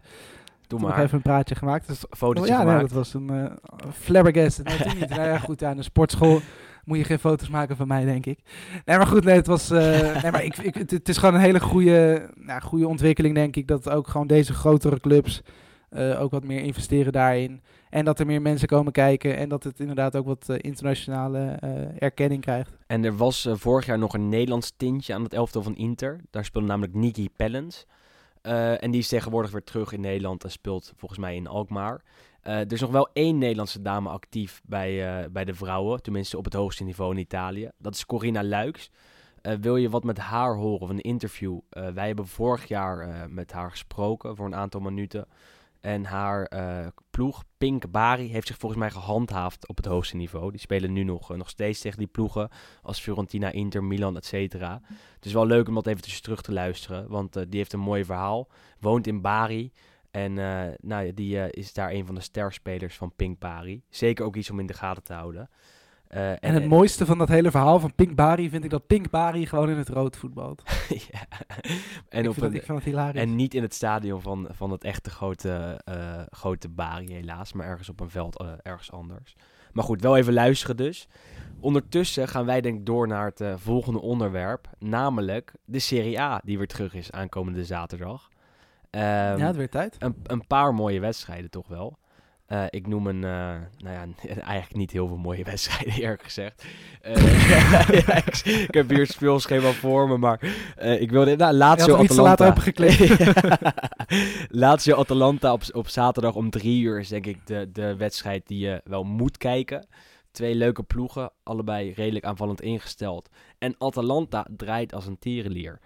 Toen 0.67 0.81
nog 0.81 0.89
maar. 0.89 1.03
even 1.05 1.15
een 1.15 1.21
praatje 1.21 1.55
gemaakt. 1.55 1.87
Dus, 1.87 2.05
Fotootje 2.09 2.51
ja, 2.51 2.57
nee, 2.57 2.67
gemaakt. 2.67 2.81
dat 2.87 2.97
was 2.97 3.13
een 3.13 3.31
uh, 3.31 3.45
flabbergasted. 3.93 4.65
Toen 4.83 4.97
niet. 4.99 5.09
Nou 5.09 5.21
ja, 5.21 5.37
goed, 5.37 5.59
ja, 5.59 5.71
in 5.71 5.77
een 5.77 5.83
sportschool 5.83 6.39
moet 6.91 6.99
je 6.99 7.05
geen 7.05 7.19
foto's 7.19 7.49
maken 7.49 7.75
van 7.75 7.87
mij, 7.87 8.05
denk 8.05 8.25
ik. 8.25 8.39
Nee, 8.85 8.97
maar 8.97 9.07
goed, 9.07 9.23
nee, 9.23 9.35
het 9.35 9.47
was... 9.47 9.69
eh, 9.69 10.21
nee, 10.21 10.31
maar 10.31 10.43
ik, 10.43 10.57
ik, 10.57 10.75
het, 10.89 11.09
is 11.09 11.17
gewoon 11.17 11.35
een 11.35 11.41
hele 11.41 11.59
goede, 11.59 12.29
nou, 12.35 12.61
goede 12.61 12.87
ontwikkeling, 12.87 13.35
denk 13.35 13.55
ik. 13.55 13.67
Dat 13.67 13.89
ook 13.89 14.07
gewoon 14.07 14.27
deze 14.27 14.53
grotere 14.53 14.99
clubs 14.99 15.41
eh, 15.89 16.21
ook 16.21 16.31
wat 16.31 16.43
meer 16.43 16.61
investeren 16.61 17.11
daarin. 17.11 17.61
En 17.89 18.05
dat 18.05 18.19
er 18.19 18.25
meer 18.25 18.41
mensen 18.41 18.67
komen 18.67 18.91
kijken. 18.91 19.37
En 19.37 19.49
dat 19.49 19.63
het 19.63 19.79
inderdaad 19.79 20.15
ook 20.15 20.25
wat 20.25 20.49
eh, 20.49 20.55
internationale 20.61 21.39
erkenning 21.99 22.41
krijgt. 22.41 22.77
En 22.87 23.03
er 23.03 23.17
was 23.17 23.47
vorig 23.51 23.85
jaar 23.85 23.99
nog 23.99 24.13
een 24.13 24.29
Nederlands 24.29 24.73
tintje 24.77 25.13
aan 25.13 25.23
het 25.23 25.33
elftal 25.33 25.63
van 25.63 25.75
Inter. 25.75 26.19
Daar 26.29 26.45
speelde 26.45 26.67
namelijk 26.67 26.93
Niki 26.93 27.29
Pellens. 27.35 27.85
En 28.41 28.91
die 28.91 28.99
is 28.99 29.07
tegenwoordig 29.07 29.51
weer 29.51 29.63
terug 29.63 29.93
in 29.93 30.01
Nederland 30.01 30.43
en 30.43 30.51
speelt 30.51 30.93
volgens 30.97 31.19
mij 31.19 31.35
in 31.35 31.47
Alkmaar. 31.47 32.01
Eh, 32.41 32.59
er 32.59 32.71
is 32.71 32.81
nog 32.81 32.91
wel 32.91 33.09
één 33.13 33.37
Nederlandse 33.37 33.81
dame 33.81 34.09
actief 34.09 34.61
bij, 34.65 35.21
eh, 35.23 35.29
bij 35.29 35.45
de 35.45 35.53
vrouwen, 35.53 36.01
tenminste 36.01 36.37
op 36.37 36.45
het 36.45 36.53
hoogste 36.53 36.83
niveau 36.83 37.11
in 37.11 37.19
Italië. 37.19 37.69
Dat 37.77 37.95
is 37.95 38.05
Corina 38.05 38.43
Luiks. 38.43 38.91
Eh, 39.41 39.53
wil 39.61 39.75
je 39.75 39.89
wat 39.89 40.03
met 40.03 40.17
haar 40.17 40.55
horen 40.55 40.81
of 40.81 40.89
een 40.89 41.01
interview? 41.01 41.59
Wij 41.69 42.07
hebben 42.07 42.27
vorig 42.27 42.67
jaar 42.67 43.29
met 43.29 43.51
haar 43.51 43.69
gesproken 43.69 44.35
voor 44.35 44.45
een 44.45 44.55
aantal 44.55 44.81
minuten. 44.81 45.27
En 45.79 46.05
haar 46.05 46.49
ploeg, 47.09 47.43
Pink 47.57 47.91
Bari, 47.91 48.31
heeft 48.31 48.47
zich 48.47 48.57
volgens 48.57 48.81
mij 48.81 48.91
gehandhaafd 48.91 49.67
op 49.67 49.77
het 49.77 49.85
hoogste 49.85 50.15
niveau. 50.15 50.51
Die 50.51 50.59
spelen 50.59 50.93
nu 50.93 51.03
nog, 51.03 51.35
nog 51.35 51.49
steeds 51.49 51.79
tegen 51.79 51.97
die 51.97 52.07
ploegen 52.07 52.49
als 52.81 52.99
Fiorentina, 52.99 53.51
Inter, 53.51 53.83
Milan, 53.83 54.15
et 54.15 54.25
cetera. 54.25 54.81
Het 55.15 55.25
is 55.25 55.33
wel 55.33 55.45
leuk 55.45 55.67
om 55.67 55.73
dat 55.73 55.87
eventjes 55.87 56.21
terug 56.21 56.41
te 56.41 56.53
luisteren, 56.53 57.09
want 57.09 57.33
die 57.33 57.59
heeft 57.59 57.73
een 57.73 57.79
mooi 57.79 58.05
verhaal. 58.05 58.47
Woont 58.79 59.07
in 59.07 59.21
Bari 59.21 59.71
en 60.11 60.37
eh, 60.37 60.73
nou, 60.81 61.13
die 61.13 61.39
eh, 61.39 61.47
is 61.49 61.73
daar 61.73 61.91
een 61.91 62.05
van 62.05 62.15
de 62.15 62.21
sterspelers 62.21 62.95
van 62.97 63.15
Pink 63.15 63.39
Bari. 63.39 63.83
Zeker 63.89 64.25
ook 64.25 64.35
iets 64.35 64.49
om 64.49 64.59
in 64.59 64.65
de 64.65 64.73
gaten 64.73 65.03
te 65.03 65.13
houden. 65.13 65.49
Eh, 66.07 66.31
En, 66.43 66.53
het 66.53 66.65
mooiste 66.65 67.05
van 67.05 67.17
dat 67.17 67.27
hele 67.27 67.51
verhaal 67.51 67.79
van 67.79 67.95
Pink 67.95 68.15
Bari 68.15 68.49
vind 68.49 68.63
ik 68.63 68.69
dat 68.69 68.87
Pink 68.87 69.09
Bari 69.09 69.45
gewoon 69.45 69.69
in 69.69 69.77
het 69.77 69.89
rood 69.89 70.17
voetbalt. 70.17 70.63
ja. 71.11 71.27
en, 72.09 72.23
ik, 72.23 72.29
op 72.29 72.33
vind 72.33 72.45
dat, 72.45 72.53
ik 72.53 72.63
vind 72.63 72.77
dat 72.77 72.83
hilarisch. 72.83 73.21
en 73.21 73.35
niet 73.35 73.53
in 73.53 73.61
het 73.61 73.73
stadion 73.73 74.21
van, 74.21 74.47
van 74.51 74.71
het 74.71 74.83
echte 74.83 75.09
grote, 75.09 75.81
grote 76.29 76.69
Bari 76.69 77.13
helaas, 77.13 77.53
maar 77.53 77.67
ergens 77.67 77.89
op 77.89 77.99
een 77.99 78.09
veld 78.09 78.43
ergens 78.61 78.91
anders. 78.91 79.35
Maar 79.73 79.83
goed, 79.83 80.01
wel 80.01 80.17
even 80.17 80.33
luisteren 80.33 80.77
dus. 80.77 81.07
Ondertussen 81.59 82.27
gaan 82.27 82.45
wij 82.45 82.61
denk 82.61 82.79
ik 82.79 82.85
door 82.85 83.07
naar 83.07 83.25
het 83.35 83.59
volgende 83.61 84.01
onderwerp, 84.01 84.69
namelijk 84.79 85.53
de 85.65 85.79
Serie 85.79 86.19
A 86.19 86.41
die 86.43 86.57
weer 86.57 86.67
terug 86.67 86.93
is 86.93 87.11
aankomende 87.11 87.65
zaterdag. 87.65 88.29
Ehm, 88.91 89.37
ja, 89.37 89.47
het 89.47 89.55
werd 89.55 89.71
tijd. 89.71 89.95
een, 89.99 90.15
een 90.23 90.47
paar 90.47 90.73
mooie 90.73 90.99
wedstrijden 90.99 91.49
toch 91.49 91.67
wel. 91.67 91.99
Eh, 92.51 92.63
ik 92.69 92.87
noem 92.87 93.07
een, 93.07 93.23
eh, 93.23 93.55
nou 93.77 93.95
ja, 93.95 94.05
eigenlijk 94.27 94.75
niet 94.75 94.91
heel 94.91 95.07
veel 95.07 95.17
mooie 95.17 95.43
wedstrijden, 95.43 95.93
eerlijk 95.93 96.23
gezegd. 96.23 96.65
Eh, 97.01 97.49
ja, 98.07 98.15
ik, 98.15 98.37
ik 98.45 98.73
heb 98.73 98.89
hier 98.89 98.99
het 98.99 99.11
speelschema 99.11 99.71
voor 99.71 100.07
me, 100.07 100.17
maar 100.17 100.39
ik 100.99 101.11
wilde... 101.11 101.35
Nou, 101.35 101.51
Je 101.51 101.57
Lazio 101.57 101.95
Atalanta. 101.95 102.53
Lazio 104.63 104.95
Atalanta 104.95 105.53
op, 105.53 105.63
op 105.71 105.87
zaterdag 105.87 106.35
om 106.35 106.49
drie 106.49 106.81
uur 106.81 106.99
is 106.99 107.07
denk 107.07 107.25
ik 107.25 107.47
de, 107.47 107.69
de 107.71 107.95
wedstrijd 107.95 108.47
die 108.47 108.59
je 108.59 108.81
wel 108.83 109.03
moet 109.03 109.37
kijken. 109.37 109.87
Twee 110.31 110.55
leuke 110.55 110.83
ploegen, 110.83 111.31
allebei 111.43 111.93
redelijk 111.93 112.25
aanvallend 112.25 112.61
ingesteld. 112.61 113.29
En 113.57 113.75
Atalanta 113.77 114.47
draait 114.55 114.93
als 114.93 115.05
een 115.05 115.19
tierenlier. 115.19 115.79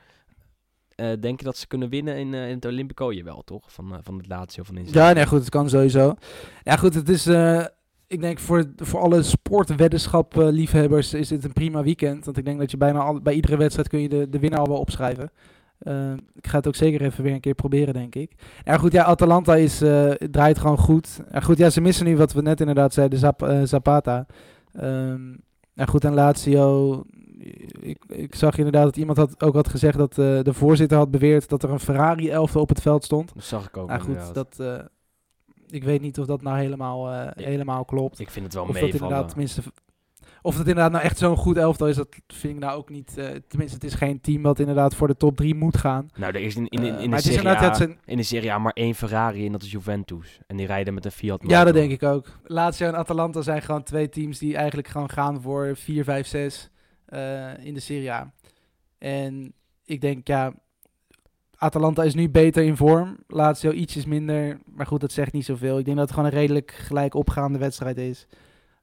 Eh, 0.95 1.11
denk 1.19 1.39
je 1.39 1.45
dat 1.45 1.57
ze 1.57 1.67
kunnen 1.67 1.89
winnen 1.89 2.17
in, 2.17 2.33
eh, 2.33 2.47
in 2.47 2.55
het 2.55 2.65
Olympico? 2.65 3.13
Jawel, 3.13 3.41
toch? 3.43 3.71
Van, 3.71 3.93
eh, 3.93 3.99
van 4.01 4.17
het 4.17 4.27
Lazio 4.27 4.63
van 4.63 4.77
Inzaghi. 4.77 4.99
Ja, 4.99 5.13
nee, 5.13 5.25
goed, 5.27 5.39
het 5.39 5.49
kan 5.49 5.69
sowieso. 5.69 6.15
Ja, 6.63 6.75
goed, 6.75 6.93
het 6.93 7.09
is, 7.09 7.27
ik 8.07 8.21
denk 8.21 8.39
voor, 8.39 8.65
voor 8.75 8.99
alle 8.99 9.23
sportweddenschap-liefhebbers 9.23 11.13
is 11.13 11.27
dit 11.27 11.43
een 11.43 11.53
prima 11.53 11.83
weekend. 11.83 12.25
Want 12.25 12.37
ik 12.37 12.45
denk 12.45 12.59
dat 12.59 12.71
je 12.71 12.77
bijna 12.77 12.99
al, 12.99 13.21
bij 13.21 13.33
iedere 13.33 13.57
wedstrijd 13.57 13.87
kun 13.87 14.01
je 14.01 14.09
de, 14.09 14.29
de 14.29 14.39
winnaar 14.39 14.59
al 14.59 14.67
wel 14.67 14.79
opschrijven. 14.79 15.31
Ik 16.33 16.47
ga 16.47 16.57
het 16.57 16.67
ook 16.67 16.75
zeker 16.75 17.01
even 17.01 17.23
weer 17.23 17.33
een 17.33 17.39
keer 17.39 17.53
proberen, 17.53 17.93
denk 17.93 18.15
ik. 18.15 18.31
Ja, 18.63 18.77
goed, 18.77 18.91
ja, 18.91 19.03
Atalanta 19.03 19.55
is, 19.55 19.77
draait 20.31 20.59
gewoon 20.59 20.77
goed. 20.77 21.19
Ja, 21.31 21.39
goed, 21.39 21.57
ja, 21.57 21.69
ze 21.69 21.81
missen 21.81 22.05
nu 22.05 22.17
wat 22.17 22.33
we 22.33 22.41
net 22.41 22.59
inderdaad 22.59 22.93
zeiden, 22.93 23.19
Zap, 23.19 23.59
Zapata. 23.63 24.25
Ehm 24.73 25.33
ja, 25.75 25.85
goed, 25.85 26.05
en 26.05 26.13
Lazio... 26.13 27.03
Ik, 27.79 28.03
ik 28.07 28.35
zag 28.35 28.57
inderdaad 28.57 28.83
dat 28.83 28.97
iemand 28.97 29.17
had, 29.17 29.43
ook 29.43 29.53
had 29.55 29.69
gezegd 29.69 29.97
dat 29.97 30.17
eh, 30.17 30.39
de 30.41 30.53
voorzitter 30.53 30.97
had 30.97 31.11
beweerd 31.11 31.49
dat 31.49 31.63
er 31.63 31.69
een 31.69 31.79
Ferrari-elftal 31.79 32.61
op 32.61 32.69
het 32.69 32.81
veld 32.81 33.03
stond. 33.03 33.31
Dat 33.33 33.43
zag 33.43 33.67
ik 33.67 33.77
ook. 33.77 33.87
Nou 33.87 33.99
goed, 34.01 34.09
inderdaad. 34.09 34.33
dat, 34.35 34.59
eh, 34.59 34.85
ik 35.67 35.83
weet 35.83 36.01
niet 36.01 36.19
of 36.19 36.25
dat 36.25 36.41
nou 36.41 36.57
helemaal, 36.57 37.11
eh, 37.11 37.27
Ik- 37.35 37.45
helemaal 37.45 37.85
klopt. 37.85 38.19
Ik 38.19 38.29
vind 38.29 38.45
het 38.45 38.53
wel 38.53 38.63
of 38.63 38.67
dat 38.71 38.81
meevallen. 38.81 39.03
inderdaad 39.03 39.29
tenminste... 39.29 39.61
Of 40.41 40.57
het 40.57 40.67
inderdaad 40.67 40.91
nou 40.91 41.03
echt 41.03 41.17
zo'n 41.17 41.37
goed 41.37 41.57
elftal 41.57 41.87
is, 41.87 41.95
dat 41.95 42.07
vind 42.27 42.53
ik 42.53 42.59
nou 42.59 42.77
ook 42.77 42.89
niet... 42.89 43.13
tenminste, 43.47 43.75
het 43.75 43.83
is 43.83 43.93
geen 43.93 44.21
team 44.21 44.41
dat 44.43 44.59
inderdaad 44.59 44.95
voor 44.95 45.07
de 45.07 45.17
top 45.17 45.35
3 45.37 45.55
moet 45.55 45.77
gaan. 45.77 46.09
Nou, 46.15 46.33
er 46.33 46.41
is 46.41 46.55
in, 46.55 46.67
in, 46.67 46.83
in, 46.83 46.99
in, 46.99 47.09
maar 47.09 47.21
de 47.21 47.31
Serie 47.31 47.47
A, 47.47 47.73
zijn- 47.73 47.97
in 48.05 48.17
de 48.17 48.23
Serie 48.23 48.51
A 48.51 48.57
maar 48.57 48.71
één 48.73 48.95
Ferrari 48.95 49.45
en 49.45 49.51
dat 49.51 49.63
is 49.63 49.71
Juventus. 49.71 50.39
En 50.47 50.57
die 50.57 50.65
rijden 50.65 50.93
met 50.93 51.05
een 51.05 51.11
Fiat 51.11 51.43
Ja, 51.47 51.63
dat 51.63 51.73
denk 51.73 51.91
ik 51.91 52.03
ook. 52.03 52.25
Lazio 52.43 52.87
en 52.87 52.95
Atalanta 52.95 53.41
zijn 53.41 53.61
gewoon 53.61 53.83
twee 53.83 54.09
teams 54.09 54.39
die 54.39 54.55
eigenlijk 54.55 54.87
gewoon 54.87 55.09
gaan 55.09 55.41
voor 55.41 55.75
4, 55.75 56.03
5, 56.03 56.27
6 56.27 56.63
eh, 56.63 56.74
in 57.63 57.73
de 57.73 57.79
Serie 57.79 58.11
A. 58.11 58.33
En 58.97 59.53
ik 59.85 60.01
denk, 60.01 60.27
ja, 60.27 60.53
Atalanta 61.57 62.03
is 62.03 62.13
nu 62.13 62.29
beter 62.29 62.63
in 62.63 62.77
vorm. 62.77 63.17
Lazio 63.27 63.71
ietsjes 63.71 64.05
minder, 64.05 64.59
maar 64.65 64.85
goed, 64.85 65.01
dat 65.01 65.11
zegt 65.11 65.33
niet 65.33 65.45
zoveel. 65.45 65.77
Ik 65.77 65.85
denk 65.85 65.97
dat 65.97 66.05
het 66.05 66.15
gewoon 66.15 66.31
een 66.31 66.39
redelijk 66.39 66.71
gelijk 66.71 67.13
opgaande 67.13 67.57
wedstrijd 67.57 67.97
is. 67.97 68.27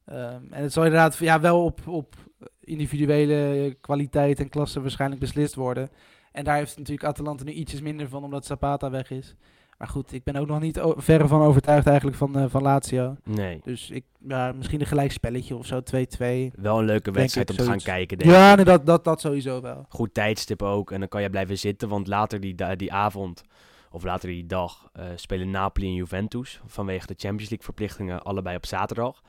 Ehm, 0.05 0.43
en 0.51 0.63
het 0.63 0.73
zal 0.73 0.85
inderdaad 0.85 1.17
ja, 1.17 1.41
wel 1.41 1.65
op, 1.65 1.87
op 1.87 2.15
individuele 2.61 3.77
kwaliteit 3.81 4.41
en 4.41 4.49
klasse 4.49 4.81
waarschijnlijk 4.81 5.21
beslist 5.21 5.55
worden. 5.55 5.91
En 6.33 6.45
daar 6.45 6.57
heeft 6.57 6.79
natuurlijk 6.79 7.09
Atalanta 7.09 7.45
nu 7.45 7.53
ietsjes 7.53 7.81
minder 7.81 8.09
van, 8.09 8.25
omdat 8.25 8.47
Zapata 8.47 8.91
weg 8.91 9.11
is. 9.11 9.35
Maar 9.83 9.91
goed, 9.91 10.13
ik 10.13 10.25
ben 10.25 10.37
ook 10.37 10.47
nog 10.47 10.61
niet 10.61 10.81
verre 10.97 11.29
van 11.29 11.43
overtuigd 11.43 11.87
eigenlijk 11.87 12.17
van, 12.17 12.39
eh, 12.39 12.45
van 12.49 12.63
Lazio. 12.63 13.17
Nee. 13.25 13.61
Dus 13.65 13.91
ik, 13.91 14.05
ja, 14.29 14.53
misschien 14.53 14.81
een 14.81 14.87
gelijkspelletje 14.87 15.57
of 15.57 15.67
zo, 15.67 15.81
2-2. 15.81 16.53
Wel 16.55 16.79
een 16.79 16.85
leuke 16.85 17.11
wedstrijd 17.11 17.51
om 17.51 17.57
te 17.57 17.65
gaan 17.65 17.79
kijken, 17.79 18.19
denk 18.19 18.31
ik. 18.31 18.37
Ja, 18.37 18.55
nee, 18.55 18.65
dat, 18.65 18.87
dat, 18.87 19.05
dat 19.05 19.21
sowieso 19.21 19.61
wel. 19.61 19.87
Goed 19.89 20.15
tijdstip 20.15 20.63
ook. 20.63 20.91
En 20.91 20.99
dan 20.99 21.09
kan 21.09 21.23
je 21.23 21.31
blijven 21.31 21.59
zitten. 21.59 21.89
Want 21.89 22.07
later 22.07 22.41
die, 22.41 22.77
die 22.77 22.93
avond, 22.93 23.43
of 23.91 24.05
later 24.05 24.29
die 24.29 24.47
dag, 24.47 24.89
eh, 24.93 25.05
spelen 25.15 25.51
Napoli 25.51 25.87
en 25.87 25.95
Juventus. 25.95 26.61
Vanwege 26.67 27.07
de 27.07 27.15
Champions 27.17 27.51
League 27.51 27.65
verplichtingen, 27.65 28.23
allebei 28.23 28.57
op 28.57 28.67
zaterdag. 28.67 29.23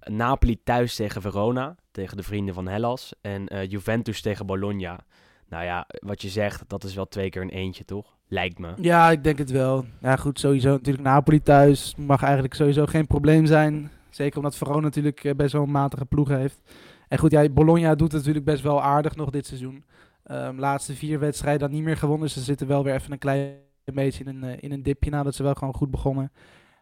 Napoli 0.00 0.62
thuis 0.62 0.94
tegen 0.94 1.22
Verona, 1.22 1.76
tegen 1.90 2.16
de 2.16 2.22
vrienden 2.22 2.54
van 2.54 2.68
Hellas. 2.68 3.12
En 3.20 3.48
eh, 3.48 3.70
Juventus 3.70 4.20
tegen 4.20 4.46
Bologna. 4.46 5.04
Nou 5.48 5.64
ja, 5.64 5.86
wat 5.98 6.22
je 6.22 6.28
zegt, 6.28 6.64
dat 6.66 6.84
is 6.84 6.94
wel 6.94 7.08
twee 7.08 7.30
keer 7.30 7.42
een 7.42 7.50
eentje, 7.50 7.84
toch? 7.84 8.16
Lijkt 8.28 8.58
me. 8.58 8.72
Ja, 8.80 9.10
ik 9.10 9.24
denk 9.24 9.38
het 9.38 9.50
wel. 9.50 9.84
Ja, 10.00 10.16
goed, 10.16 10.40
sowieso 10.40 10.70
natuurlijk 10.70 11.04
Napoli 11.04 11.42
thuis. 11.42 11.94
Mag 11.96 12.22
eigenlijk 12.22 12.54
sowieso 12.54 12.86
geen 12.86 13.06
probleem 13.06 13.46
zijn. 13.46 13.90
Zeker 14.10 14.36
omdat 14.36 14.56
Verona 14.56 14.80
natuurlijk 14.80 15.24
eh, 15.24 15.34
best 15.34 15.52
wel 15.52 15.62
een 15.62 15.70
matige 15.70 16.04
ploeg 16.04 16.28
heeft. 16.28 16.60
En 17.08 17.18
goed, 17.18 17.30
ja, 17.30 17.48
Bologna 17.48 17.94
doet 17.94 18.12
het 18.12 18.16
natuurlijk 18.16 18.44
best 18.44 18.62
wel 18.62 18.82
aardig 18.82 19.16
nog 19.16 19.30
dit 19.30 19.46
seizoen. 19.46 19.84
Ehm, 20.24 20.58
laatste 20.58 20.94
vier 20.94 21.18
wedstrijden 21.18 21.60
dan 21.60 21.70
niet 21.70 21.84
meer 21.84 21.96
gewonnen. 21.96 22.30
Ze 22.30 22.40
zitten 22.40 22.66
wel 22.66 22.84
weer 22.84 22.94
even 22.94 23.12
een 23.12 23.18
klein 23.18 23.54
beetje 23.84 24.24
in 24.24 24.42
een, 24.42 24.44
eh, 24.44 24.56
in 24.60 24.72
een 24.72 24.82
dipje 24.82 25.10
nadat 25.10 25.34
ze 25.34 25.42
wel 25.42 25.54
gewoon 25.54 25.74
goed 25.74 25.90
begonnen. 25.90 26.32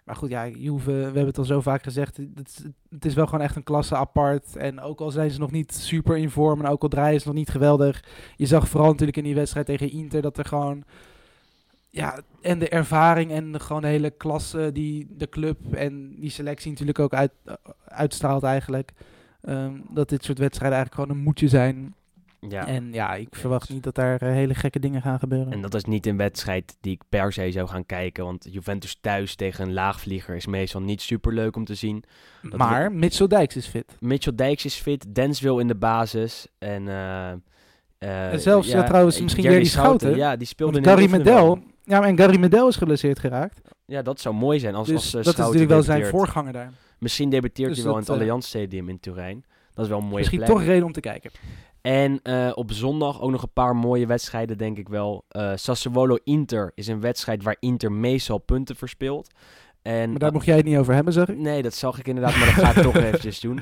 Maar 0.04 0.16
goed, 0.16 0.30
ja, 0.30 0.48
Juve, 0.48 0.92
we 0.92 1.02
hebben 1.02 1.26
het 1.26 1.38
al 1.38 1.44
zo 1.44 1.60
vaak 1.60 1.82
gezegd. 1.82 2.16
Het, 2.88 3.04
is 3.04 3.14
wel 3.14 3.26
gewoon 3.26 3.44
echt 3.44 3.56
een 3.56 3.62
klasse 3.62 3.96
apart. 3.96 4.56
En 4.56 4.80
ook 4.80 5.00
al 5.00 5.10
zijn 5.10 5.30
ze 5.30 5.38
nog 5.38 5.50
niet 5.50 5.74
super 5.74 6.16
in 6.16 6.30
vorm 6.30 6.60
en 6.60 6.70
ook 6.70 6.82
al 6.82 6.88
draaien 6.88 7.20
ze 7.20 7.26
nog 7.26 7.36
niet 7.36 7.48
geweldig. 7.48 8.04
Je 8.36 8.46
zag 8.46 8.68
vooral 8.68 8.90
natuurlijk 8.90 9.16
in 9.16 9.24
die 9.24 9.34
wedstrijd 9.34 9.66
tegen 9.66 9.90
Inter 9.90 10.22
dat 10.22 10.38
er 10.38 10.44
gewoon... 10.44 10.84
Ja, 11.90 12.20
en 12.40 12.58
de 12.58 12.68
ervaring 12.68 13.30
en 13.30 13.52
de, 13.52 13.60
gewoon 13.60 13.82
de 13.82 13.88
hele 13.88 14.10
klasse 14.10 14.70
die 14.72 15.06
de 15.16 15.28
club 15.28 15.74
en 15.74 16.20
die 16.20 16.30
selectie 16.30 16.70
natuurlijk 16.70 16.98
ook 16.98 17.14
uit, 17.14 17.32
uitstraalt 17.84 18.42
eigenlijk. 18.42 18.92
Ehm, 19.40 19.80
dat 19.90 20.08
dit 20.08 20.24
soort 20.24 20.38
wedstrijden 20.38 20.78
eigenlijk 20.78 21.08
gewoon 21.08 21.18
een 21.18 21.24
moedje 21.24 21.48
zijn. 21.48 21.94
Ja. 22.48 22.66
En 22.66 22.92
ja, 22.92 23.14
ik 23.14 23.28
verwacht 23.30 23.70
niet 23.70 23.82
dat 23.82 23.94
daar 23.94 24.22
eh, 24.22 24.28
hele 24.28 24.54
gekke 24.54 24.78
dingen 24.78 25.02
gaan 25.02 25.18
gebeuren. 25.18 25.52
En 25.52 25.60
dat 25.60 25.74
is 25.74 25.84
niet 25.84 26.06
een 26.06 26.16
wedstrijd 26.16 26.76
die 26.80 26.92
ik 26.92 27.02
per 27.08 27.32
se 27.32 27.50
zou 27.50 27.68
gaan 27.68 27.86
kijken. 27.86 28.24
Want 28.24 28.46
Juventus 28.50 28.98
thuis 29.00 29.34
tegen 29.34 29.66
een 29.66 29.72
laagvlieger 29.72 30.36
is 30.36 30.46
meestal 30.46 30.80
niet 30.80 31.00
super 31.00 31.32
leuk 31.32 31.56
om 31.56 31.64
te 31.64 31.74
zien. 31.74 32.04
Dat 32.42 32.56
maar 32.56 32.92
Mitchell 32.92 33.26
Dijks 33.26 33.56
is 33.56 33.66
fit. 33.66 33.96
Mitchell 34.00 34.34
Dijks 34.34 34.64
is 34.64 34.74
fit. 34.74 35.14
Denswil 35.14 35.58
in 35.58 35.68
de 35.68 35.74
basis. 35.74 36.46
En, 36.58 36.86
uh, 36.86 37.28
en 37.98 38.40
zelfs 38.40 38.68
ja, 38.68 38.82
trouwens 38.82 39.20
misschien 39.20 39.44
Jerry 39.44 39.64
Schouten. 39.64 40.16
Ja, 40.16 40.36
die 40.36 40.46
speelde 40.46 40.72
Want 40.80 40.86
Gary 40.86 41.10
Medel. 41.10 41.58
Ja, 41.84 42.02
en 42.02 42.18
Gary 42.18 42.38
Medel 42.38 42.68
is 42.68 42.76
geblesseerd 42.76 43.18
geraakt. 43.18 43.60
Ja, 43.86 44.02
dat 44.02 44.20
zou 44.20 44.34
mooi 44.34 44.58
zijn 44.58 44.74
als, 44.74 44.88
dus 44.88 44.96
als 44.96 45.06
uh, 45.06 45.22
dat 45.22 45.32
is 45.32 45.38
natuurlijk 45.38 45.70
wel 45.70 45.82
zijn 45.82 46.06
voorganger 46.06 46.52
daar. 46.52 46.72
Misschien 46.98 47.30
debuteert 47.30 47.68
dus 47.68 47.76
hij 47.76 47.86
wel 47.86 47.94
in 47.94 48.00
het 48.00 48.10
Allianz 48.10 48.46
Stadium 48.46 48.88
in 48.88 49.00
Turijn. 49.00 49.44
Dat 49.74 49.84
is 49.84 49.90
wel 49.90 49.98
een 49.98 50.04
mooie 50.04 50.16
Misschien 50.16 50.38
plek. 50.38 50.50
toch 50.50 50.64
reden 50.64 50.84
om 50.84 50.92
te 50.92 51.00
kijken. 51.00 51.30
En 51.86 52.20
uh, 52.22 52.52
op 52.54 52.72
zondag 52.72 53.20
ook 53.20 53.30
nog 53.30 53.42
een 53.42 53.52
paar 53.52 53.76
mooie 53.76 54.06
wedstrijden, 54.06 54.58
denk 54.58 54.78
ik 54.78 54.88
wel. 54.88 55.24
Uh, 55.30 55.52
Sassuolo-Inter 55.54 56.72
is 56.74 56.86
een 56.86 57.00
wedstrijd 57.00 57.42
waar 57.42 57.56
Inter 57.60 57.92
meestal 57.92 58.38
punten 58.38 58.76
verspeelt. 58.76 59.30
En, 59.82 60.10
maar 60.10 60.18
daar 60.18 60.32
mocht 60.32 60.46
jij 60.46 60.56
het 60.56 60.64
niet 60.64 60.76
over 60.76 60.94
hebben, 60.94 61.12
zeg 61.12 61.28
ik? 61.28 61.38
Nee, 61.38 61.62
dat 61.62 61.74
zag 61.74 61.98
ik 61.98 62.08
inderdaad, 62.08 62.36
maar 62.36 62.46
dat 62.46 62.54
ga 62.54 62.70
ik 62.70 62.82
toch 62.82 62.96
eventjes 63.04 63.40
doen. 63.40 63.58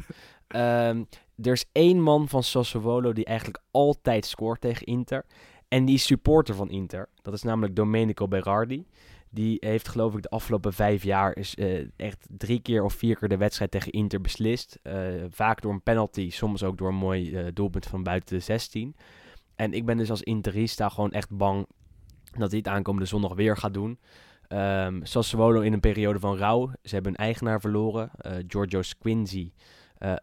Um, 0.49 1.07
er 1.37 1.53
is 1.53 1.65
één 1.73 2.01
man 2.01 2.29
van 2.29 2.43
Sassuolo 2.43 3.13
die 3.13 3.25
eigenlijk 3.25 3.63
altijd 3.71 4.27
scoort 4.27 4.61
tegen 4.61 4.87
Inter. 4.87 5.25
En 5.69 5.85
die 5.85 5.95
is 5.95 6.07
supporter 6.07 6.55
van 6.55 6.71
Inter. 6.71 7.09
Dat 7.23 7.35
is 7.35 7.43
namelijk 7.43 7.77
Domenico 7.77 8.29
Berardi. 8.29 8.87
Die 9.35 9.57
heeft 9.61 9.89
geloof 9.89 10.15
ik 10.15 10.23
de 10.23 10.29
afgelopen 10.29 10.73
vijf 10.73 11.03
jaar 11.03 11.37
is, 11.37 11.55
uh, 11.55 11.89
echt 11.97 12.27
drie 12.31 12.61
keer 12.61 12.85
of 12.85 12.95
vier 12.95 13.17
keer 13.17 13.29
de 13.29 13.37
wedstrijd 13.37 13.71
tegen 13.71 13.93
Inter 13.93 14.21
beslist. 14.21 14.79
Uh, 14.83 14.95
vaak 15.29 15.61
door 15.61 15.73
een 15.73 15.83
penalty, 15.83 16.31
soms 16.31 16.63
ook 16.63 16.79
door 16.79 16.89
een 16.89 16.95
mooi 16.95 17.31
uh, 17.31 17.47
doelpunt 17.55 17.87
van 17.87 18.03
buiten 18.03 18.37
de 18.37 18.43
16. 18.43 18.97
En 19.57 19.73
ik 19.73 19.87
ben 19.87 19.97
dus 19.97 20.11
als 20.11 20.23
Interista 20.23 20.89
gewoon 20.89 21.13
echt 21.13 21.37
bang 21.37 21.67
dat 22.39 22.51
hij 22.51 22.59
het 22.59 22.69
aankomende 22.69 23.09
zondag 23.09 23.35
weer 23.35 23.57
gaat 23.57 23.75
doen. 23.75 23.99
Um, 24.49 25.05
Sassuolo 25.05 25.61
in 25.61 25.73
een 25.73 25.81
periode 25.81 26.19
van 26.19 26.37
rouw. 26.37 26.71
Ze 26.83 26.95
hebben 26.95 27.13
een 27.13 27.25
eigenaar 27.25 27.61
verloren. 27.61 28.11
Giorgio 28.47 28.83
Squinzi 28.83 29.53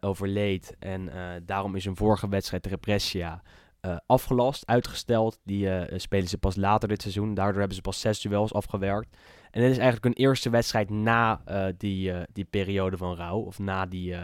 overleed. 0.00 0.76
En 0.78 1.10
daarom 1.46 1.74
is 1.74 1.84
een 1.84 1.96
vorige 1.96 2.28
wedstrijd 2.28 2.62
tegen 2.62 2.80
Brescia 2.80 3.42
uh, 3.82 3.96
afgelast, 4.06 4.66
uitgesteld. 4.66 5.38
Die 5.44 5.66
uh, 5.66 5.82
spelen 5.98 6.28
ze 6.28 6.38
pas 6.38 6.56
later 6.56 6.88
dit 6.88 7.02
seizoen. 7.02 7.34
Daardoor 7.34 7.58
hebben 7.58 7.76
ze 7.76 7.82
pas 7.82 8.00
zes 8.00 8.20
duels 8.20 8.52
afgewerkt. 8.52 9.16
En 9.50 9.60
dit 9.60 9.70
is 9.70 9.78
eigenlijk 9.78 10.04
een 10.04 10.24
eerste 10.24 10.50
wedstrijd 10.50 10.90
na 10.90 11.42
uh, 11.48 11.66
die, 11.76 12.12
die 12.32 12.44
periode 12.44 12.96
van 12.96 13.16
rouw. 13.16 13.38
Of 13.38 13.58
na, 13.58 13.86
die, 13.86 14.14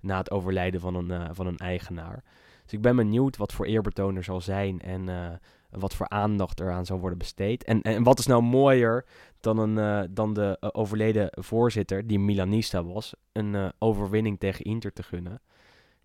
na 0.00 0.18
het 0.18 0.30
overlijden 0.30 0.80
van 0.80 0.94
een, 0.94 1.34
van 1.34 1.46
een 1.46 1.56
eigenaar. 1.56 2.24
Dus 2.62 2.72
ik 2.72 2.80
ben 2.80 2.96
benieuwd 2.96 3.36
wat 3.36 3.52
voor 3.52 3.66
eerbetoon 3.66 4.16
er 4.16 4.24
zal 4.24 4.40
zijn. 4.40 4.80
En 4.80 5.40
wat 5.70 5.94
voor 5.94 6.08
aandacht 6.08 6.60
eraan 6.60 6.86
zal 6.86 6.98
worden 6.98 7.18
besteed. 7.18 7.64
En, 7.64 7.82
en 7.82 8.02
wat 8.02 8.18
is 8.18 8.26
nou 8.26 8.42
mooier 8.42 9.04
dan, 9.40 9.58
een, 9.58 10.08
dan 10.14 10.34
de 10.34 10.56
overleden 10.60 11.28
voorzitter, 11.30 12.06
die 12.06 12.18
Milanista 12.18 12.84
was, 12.84 13.14
een 13.32 13.72
overwinning 13.78 14.38
tegen 14.38 14.64
Inter 14.64 14.92
te 14.92 15.02
gunnen. 15.02 15.40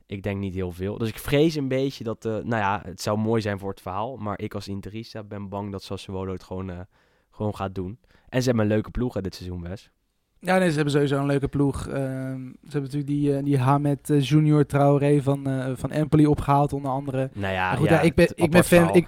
Ik 0.10 0.24
denk 0.24 0.40
niet 0.40 0.54
heel 0.54 0.72
veel. 0.72 0.98
Dus 0.98 1.10
ik 1.10 1.20
vrees 1.20 1.56
een 1.56 1.68
beetje 1.68 2.04
dat... 2.04 2.26
Uh, 2.26 2.32
nou 2.32 2.48
ja, 2.62 2.82
het 2.86 3.02
zou 3.02 3.18
mooi 3.18 3.42
zijn 3.42 3.60
voor 3.60 3.70
het 3.70 3.82
verhaal. 3.82 4.18
Maar 4.18 4.40
ik 4.40 4.54
als 4.54 4.68
Interista 4.68 5.24
ben 5.24 5.50
bang 5.50 5.72
dat 5.72 5.84
Sassuolo 5.84 6.32
het 6.32 6.44
gewoon, 6.44 6.70
uh, 6.70 6.80
gewoon 7.32 7.56
gaat 7.56 7.76
doen. 7.76 8.00
En 8.30 8.42
ze 8.42 8.48
hebben 8.48 8.66
een 8.66 8.72
leuke 8.72 8.92
ploeg 8.92 9.22
dit 9.22 9.36
seizoen, 9.36 9.62
Wes. 9.62 9.92
Ja, 10.40 10.58
nee, 10.58 10.70
ze 10.70 10.76
hebben 10.76 10.94
sowieso 10.94 11.20
een 11.20 11.26
leuke 11.26 11.48
ploeg. 11.48 11.88
Uh, 11.88 11.94
ze 11.94 11.98
hebben 12.70 12.82
natuurlijk 12.82 13.08
die, 13.08 13.32
uh, 13.32 13.44
die 13.44 13.58
Hamed 13.58 14.10
uh, 14.10 14.22
Junior 14.22 14.66
Traoré 14.66 15.22
van, 15.22 15.48
van 15.78 15.92
Empoli 15.92 16.28
opgehaald, 16.28 16.74
onder 16.74 16.92
andere. 16.92 17.30
Nou 17.34 17.54
ja, 17.54 17.76
goed, 17.76 17.90
ja, 17.90 17.94
ja 17.94 18.02
ik 18.02 18.16
ben, 18.16 18.32
ik 18.36 18.52
ben 18.52 18.64
fan... 18.64 18.94
Ik, 18.94 19.08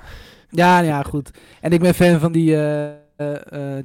ja, 0.49 0.79
ja, 0.79 1.03
goed. 1.03 1.31
En 1.61 1.71
ik 1.71 1.79
ben 1.79 1.93
fan 1.93 2.19
van 2.19 2.31
die 2.31 2.57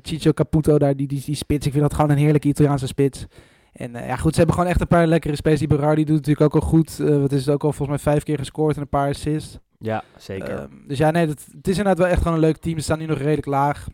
Chicho 0.02 0.32
Caputo 0.32 0.78
daar, 0.78 0.96
die, 0.96 1.06
die, 1.06 1.22
die 1.24 1.34
spits. 1.34 1.66
Ik 1.66 1.72
vind 1.72 1.84
dat 1.84 1.94
gewoon 1.94 2.10
een 2.10 2.16
heerlijke 2.16 2.48
Italiaanse 2.48 2.86
spits. 2.86 3.26
En 3.74 3.94
uh, 3.94 4.06
ja, 4.06 4.16
goed, 4.16 4.30
ze 4.32 4.36
hebben 4.38 4.54
gewoon 4.54 4.70
echt 4.70 4.80
een 4.80 4.86
paar 4.86 5.06
lekkere 5.06 5.36
spelers. 5.36 5.60
Die 5.60 5.68
Berardi 5.68 6.04
doet 6.04 6.16
natuurlijk 6.16 6.54
ook 6.54 6.62
al 6.62 6.68
goed. 6.68 6.98
Uh, 7.00 7.20
wat 7.20 7.32
is 7.32 7.46
het 7.46 7.54
ook 7.54 7.64
al 7.64 7.72
volgens 7.72 7.88
mij 8.02 8.12
vijf 8.12 8.22
keer 8.22 8.38
gescoord 8.38 8.76
en 8.76 8.82
een 8.82 8.88
paar 8.88 9.08
assists. 9.08 9.58
Ja, 9.78 10.04
zeker. 10.16 10.60
Uh, 10.60 10.86
dus 10.88 10.98
ja, 10.98 11.10
nee, 11.10 11.26
dat, 11.26 11.46
het 11.56 11.68
is 11.68 11.76
inderdaad 11.76 11.98
wel 11.98 12.06
echt 12.06 12.18
gewoon 12.18 12.34
een 12.34 12.40
leuk 12.40 12.56
team. 12.56 12.76
Ze 12.76 12.84
staan 12.84 12.98
nu 12.98 13.06
nog 13.06 13.18
redelijk 13.18 13.46
laag. 13.46 13.86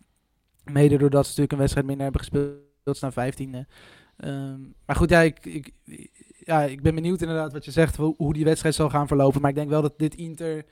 Mede 0.65 0.97
doordat 0.97 1.23
ze 1.25 1.29
natuurlijk 1.29 1.53
een 1.53 1.59
wedstrijd 1.59 1.87
minder 1.87 2.05
hebben 2.05 2.21
gespeeld. 2.21 2.57
Ze 2.85 2.95
staan 2.95 3.13
vijftiende. 3.13 3.67
Um, 4.25 4.75
maar 4.87 4.97
goed, 4.97 5.11
ja 5.11 5.21
ik, 5.21 5.47
ik, 5.47 5.73
ja, 6.39 6.63
ik 6.63 6.83
ben 6.83 6.95
benieuwd 6.95 7.21
inderdaad 7.21 7.53
wat 7.53 7.65
je 7.65 7.71
zegt. 7.71 7.97
Hoe, 7.97 8.15
hoe 8.17 8.33
die 8.33 8.45
wedstrijd 8.45 8.75
zal 8.75 8.91
gaan 8.91 9.07
verlopen. 9.07 9.41
Maar 9.41 9.51
ik 9.51 9.57
denk 9.57 9.69
wel 9.69 9.83
dat 9.83 9.99
dit 9.99 10.15
Inter 10.15 10.65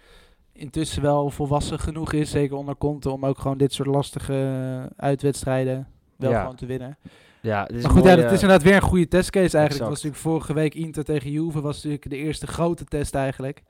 intussen 0.52 1.02
wel 1.02 1.30
volwassen 1.30 1.78
genoeg 1.78 2.12
is. 2.12 2.30
Zeker 2.30 2.56
onder 2.56 2.76
Conte. 2.76 3.10
Om 3.10 3.26
ook 3.26 3.38
gewoon 3.38 3.58
dit 3.58 3.72
soort 3.72 3.88
lastige 3.88 4.92
uitwedstrijden 4.96 5.88
wel 6.16 6.30
Ja. 6.30 6.40
gewoon 6.40 6.56
te 6.56 6.66
winnen. 6.66 6.98
Ja, 7.42 7.64
dit 7.64 7.76
is 7.76 7.82
Maar 7.82 7.92
goed, 7.92 8.04
ja, 8.04 8.16
dat 8.16 8.24
is 8.24 8.42
inderdaad 8.42 8.62
weer 8.62 8.74
een 8.74 8.80
goede 8.82 9.08
testcase 9.08 9.56
eigenlijk. 9.56 9.70
Exact. 9.70 9.88
Was 9.88 10.02
natuurlijk 10.02 10.22
vorige 10.22 10.52
week 10.52 10.74
Inter 10.74 11.04
tegen 11.04 11.30
Juve 11.30 11.60
was 11.60 11.76
natuurlijk 11.76 12.10
de 12.10 12.16
eerste 12.16 12.46
grote 12.46 12.84
test 12.84 13.14
eigenlijk. 13.14 13.62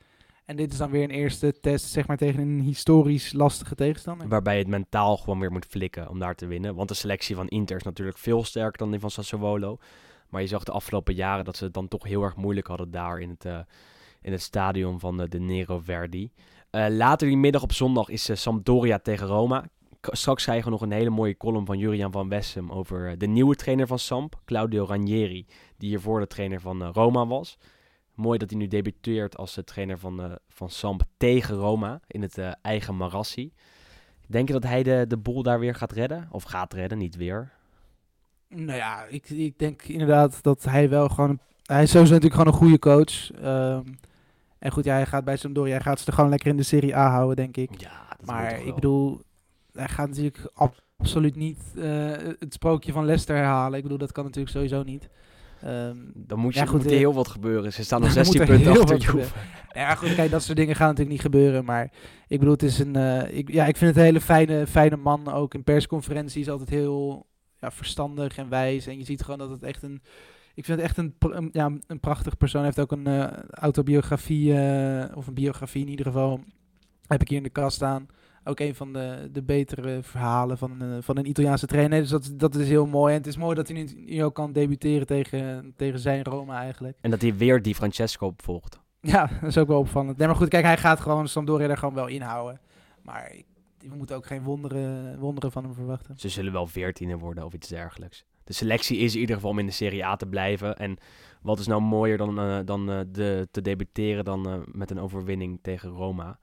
En 0.44 0.56
dit 0.56 0.72
is 0.72 0.78
dan 0.78 0.90
weer 0.90 1.02
een 1.02 1.10
eerste 1.10 1.60
test 1.60 1.86
zeg 1.86 2.06
maar 2.06 2.16
tegen 2.16 2.40
een 2.40 2.60
historisch 2.60 3.32
lastige 3.32 3.74
tegenstander. 3.74 4.28
Waarbij 4.28 4.54
je 4.54 4.60
het 4.60 4.68
mentaal 4.68 5.16
gewoon 5.16 5.40
weer 5.40 5.52
moet 5.52 5.66
flikken 5.66 6.08
om 6.08 6.18
daar 6.18 6.34
te 6.34 6.46
winnen. 6.46 6.74
Want 6.74 6.88
de 6.88 6.94
selectie 6.94 7.36
van 7.36 7.48
Inter 7.48 7.76
is 7.76 7.82
natuurlijk 7.82 8.18
veel 8.18 8.44
sterker 8.44 8.78
dan 8.78 8.90
die 8.90 9.00
van 9.00 9.10
Sassuolo. 9.10 9.78
Maar 10.28 10.40
je 10.40 10.46
zag 10.46 10.64
de 10.64 10.72
afgelopen 10.72 11.14
jaren 11.14 11.44
dat 11.44 11.56
ze 11.56 11.64
het 11.64 11.74
dan 11.74 11.88
toch 11.88 12.04
heel 12.04 12.22
erg 12.22 12.36
moeilijk 12.36 12.66
hadden 12.66 12.90
daar 12.90 13.18
in 13.20 13.30
het, 13.30 13.44
eh, 13.44 13.58
in 14.22 14.32
het 14.32 14.42
stadion 14.42 15.00
van 15.00 15.20
eh, 15.20 15.28
de 15.28 15.40
Nero 15.40 15.78
Verdi. 15.78 16.30
Eh, 16.70 16.86
later 16.88 17.28
die 17.28 17.36
middag 17.36 17.62
op 17.62 17.72
zondag 17.72 18.08
is 18.08 18.30
Sampdoria 18.32 18.98
tegen 18.98 19.26
Roma. 19.26 19.64
Straks 20.00 20.42
krijgen 20.42 20.64
we 20.64 20.70
nog 20.70 20.80
een 20.80 20.92
hele 20.92 21.10
mooie 21.10 21.36
column 21.36 21.66
van 21.66 21.78
Jurian 21.78 22.12
van 22.12 22.28
Wessem 22.28 22.72
over 22.72 23.10
eh, 23.10 23.18
de 23.18 23.26
nieuwe 23.26 23.54
trainer 23.54 23.86
van 23.86 23.98
Samp, 23.98 24.40
Claudio 24.44 24.84
Ranieri, 24.84 25.46
die 25.76 25.88
hiervoor 25.88 26.20
de 26.20 26.26
trainer 26.26 26.60
van 26.60 26.82
eh, 26.82 26.88
Roma 26.92 27.26
was. 27.26 27.58
Mooi 28.18 28.38
dat 28.38 28.50
hij 28.50 28.58
nu 28.58 28.66
debuteert 28.66 29.36
als 29.36 29.54
de 29.54 29.64
trainer 29.64 29.98
van, 29.98 30.22
eh, 30.22 30.32
van 30.48 30.70
Samp 30.70 31.02
tegen 31.16 31.54
Roma 31.54 32.00
in 32.06 32.22
het 32.22 32.38
eh, 32.38 32.50
eigen 32.62 32.96
Marassi. 32.96 33.52
Denk 34.26 34.46
je 34.46 34.52
dat 34.52 34.62
hij 34.62 34.82
de, 34.82 35.04
de 35.08 35.16
boel 35.16 35.42
daar 35.42 35.58
weer 35.58 35.74
gaat 35.74 35.92
redden? 35.92 36.28
Of 36.30 36.42
gaat 36.42 36.72
redden, 36.72 36.98
niet 36.98 37.16
weer? 37.16 37.52
Nou 38.48 38.76
ja, 38.76 39.04
ik, 39.04 39.30
ik 39.30 39.58
denk 39.58 39.82
inderdaad 39.82 40.42
dat 40.42 40.64
hij 40.64 40.88
wel 40.88 41.08
gewoon... 41.08 41.38
Hij 41.62 41.82
is 41.82 41.90
sowieso 41.90 42.14
natuurlijk 42.14 42.40
gewoon 42.40 42.54
een 42.54 42.60
goede 42.60 42.78
coach. 42.78 43.30
Ehm, 43.30 43.82
en 44.58 44.72
goed, 44.72 44.84
ja, 44.84 44.94
hij 44.94 45.06
gaat 45.06 45.24
bij 45.24 45.36
Sampdoria, 45.36 45.72
hij 45.72 45.82
gaat 45.82 46.00
ze 46.00 46.06
er 46.06 46.12
gewoon 46.12 46.30
lekker 46.30 46.48
in 46.48 46.56
de 46.56 46.62
Serie 46.62 46.96
A 46.96 47.10
houden, 47.10 47.36
denk 47.36 47.56
ik. 47.56 47.80
Ja, 47.80 48.08
dat 48.08 48.26
Maar 48.26 48.60
ik 48.60 48.74
bedoel, 48.74 49.22
hij 49.78 49.88
gaat 49.88 50.08
natuurlijk 50.08 50.50
ab- 50.54 50.82
absoluut 50.96 51.36
niet 51.36 51.58
eh, 51.76 52.10
het 52.38 52.54
sprookje 52.54 52.92
van 52.92 53.04
Leicester 53.04 53.36
herhalen. 53.36 53.76
Ik 53.76 53.82
bedoel, 53.82 53.98
dat 53.98 54.12
kan 54.12 54.24
natuurlijk 54.24 54.52
sowieso 54.54 54.82
niet. 54.82 55.08
Ehm, 55.62 55.96
Dan 56.14 56.38
moet, 56.38 56.54
je, 56.54 56.60
Ja, 56.60 56.66
goed, 56.66 56.76
moet 56.76 56.84
er 56.86 56.92
eh, 56.92 56.98
heel 56.98 57.14
wat 57.14 57.28
gebeuren. 57.28 57.72
Ze 57.72 57.84
staan 57.84 58.00
nog 58.02 58.12
dan 58.12 58.24
moet 58.24 58.32
16 58.34 58.54
er 58.54 58.62
punten 58.62 58.82
achter 58.82 58.96
Juve. 58.98 59.34
ja, 59.72 59.94
goed, 59.94 60.14
kijk, 60.14 60.30
dat 60.30 60.42
soort 60.42 60.56
dingen 60.56 60.74
gaan 60.76 60.86
natuurlijk 60.86 61.12
niet 61.12 61.20
gebeuren. 61.24 61.64
Maar 61.64 61.90
ik 62.28 62.38
bedoel, 62.38 62.52
het 62.54 62.62
is 62.62 62.78
een. 62.78 62.96
eh, 62.96 63.36
ik, 63.38 63.52
ja, 63.52 63.66
ik 63.66 63.76
vind 63.76 63.90
het 63.90 63.98
een 63.98 64.04
hele 64.04 64.20
fijne, 64.20 64.66
fijne 64.66 64.96
man. 64.96 65.32
Ook 65.32 65.54
in 65.54 65.64
persconferenties 65.64 66.48
altijd 66.48 66.68
heel 66.70 67.26
ja, 67.60 67.70
verstandig 67.70 68.36
en 68.38 68.48
wijs. 68.48 68.86
En 68.86 68.98
je 68.98 69.04
ziet 69.04 69.22
gewoon 69.22 69.38
dat 69.38 69.50
het 69.50 69.62
echt 69.62 69.82
een. 69.82 70.02
Ik 70.54 70.64
vind 70.64 70.80
het 70.80 70.88
echt 70.88 70.96
een, 70.96 71.48
ja, 71.52 71.72
een 71.86 72.00
prachtig 72.00 72.36
persoon. 72.36 72.62
Hij 72.64 72.72
heeft 72.76 72.92
ook 72.92 72.98
een 72.98 73.30
autobiografie, 73.50 74.52
of 75.14 75.26
een 75.26 75.34
biografie 75.34 75.82
in 75.82 75.88
ieder 75.90 76.06
geval. 76.06 76.40
Heb 77.06 77.20
ik 77.20 77.28
hier 77.28 77.36
in 77.36 77.42
de 77.42 77.50
kast 77.50 77.76
staan. 77.76 78.06
Ook 78.48 78.60
een 78.60 78.74
van 78.74 78.92
de, 78.92 79.28
de 79.32 79.42
betere 79.42 80.02
verhalen 80.02 80.58
van, 80.58 80.82
eh, 80.82 80.88
van 81.00 81.16
een 81.16 81.28
Italiaanse 81.28 81.66
trainer. 81.66 82.00
Dus 82.00 82.10
dat, 82.10 82.30
dat 82.36 82.54
is 82.54 82.68
heel 82.68 82.86
mooi. 82.86 83.12
En 83.12 83.18
het 83.18 83.26
is 83.26 83.36
mooi 83.36 83.54
dat 83.54 83.68
hij 83.68 83.76
nu, 83.76 83.88
nu 84.06 84.24
ook 84.24 84.34
kan 84.34 84.52
debuteren 84.52 85.06
tegen, 85.06 85.72
tegen 85.76 85.98
zijn 85.98 86.24
Roma 86.24 86.60
eigenlijk. 86.60 86.98
En 87.00 87.10
dat 87.10 87.20
hij 87.20 87.36
weer 87.36 87.62
die 87.62 87.74
Francesco 87.74 88.26
opvolgt. 88.26 88.80
Ja, 89.00 89.30
dat 89.40 89.48
is 89.48 89.58
ook 89.58 89.68
wel 89.68 89.78
opvallend. 89.78 90.16
Nee, 90.16 90.26
maar 90.26 90.36
goed, 90.36 90.48
kijk, 90.48 90.64
hij 90.64 90.76
gaat 90.76 91.00
gewoon 91.00 91.28
Sampdoria 91.28 91.68
er 91.68 91.76
gewoon 91.76 91.94
wel 91.94 92.06
inhouden. 92.06 92.60
Maar 93.02 93.32
we 93.78 93.94
moeten 93.96 94.16
ook 94.16 94.26
geen 94.26 94.42
wonderen, 94.42 95.18
wonderen 95.18 95.52
van 95.52 95.64
hem 95.64 95.74
verwachten. 95.74 96.18
Ze 96.18 96.28
zullen 96.28 96.52
wel 96.52 96.66
veertiende 96.66 97.16
worden 97.18 97.44
of 97.44 97.52
iets 97.52 97.68
dergelijks. 97.68 98.24
de 98.44 98.52
selectie 98.52 98.98
is 98.98 99.14
in 99.14 99.20
ieder 99.20 99.34
geval 99.34 99.50
om 99.50 99.58
in 99.58 99.66
de 99.66 99.72
Serie 99.72 100.04
A 100.04 100.16
te 100.16 100.26
blijven. 100.26 100.76
En 100.76 100.96
wat 101.42 101.58
is 101.58 101.66
nou 101.66 101.80
mooier 101.80 102.16
dan, 102.16 102.38
eh, 102.38 102.58
dan 102.64 102.90
eh, 102.90 103.00
de, 103.12 103.48
te 103.50 103.62
debuteren 103.62 104.24
dan 104.24 104.64
met 104.72 104.90
een 104.90 105.00
overwinning 105.00 105.58
tegen 105.62 105.90
Roma. 105.90 106.38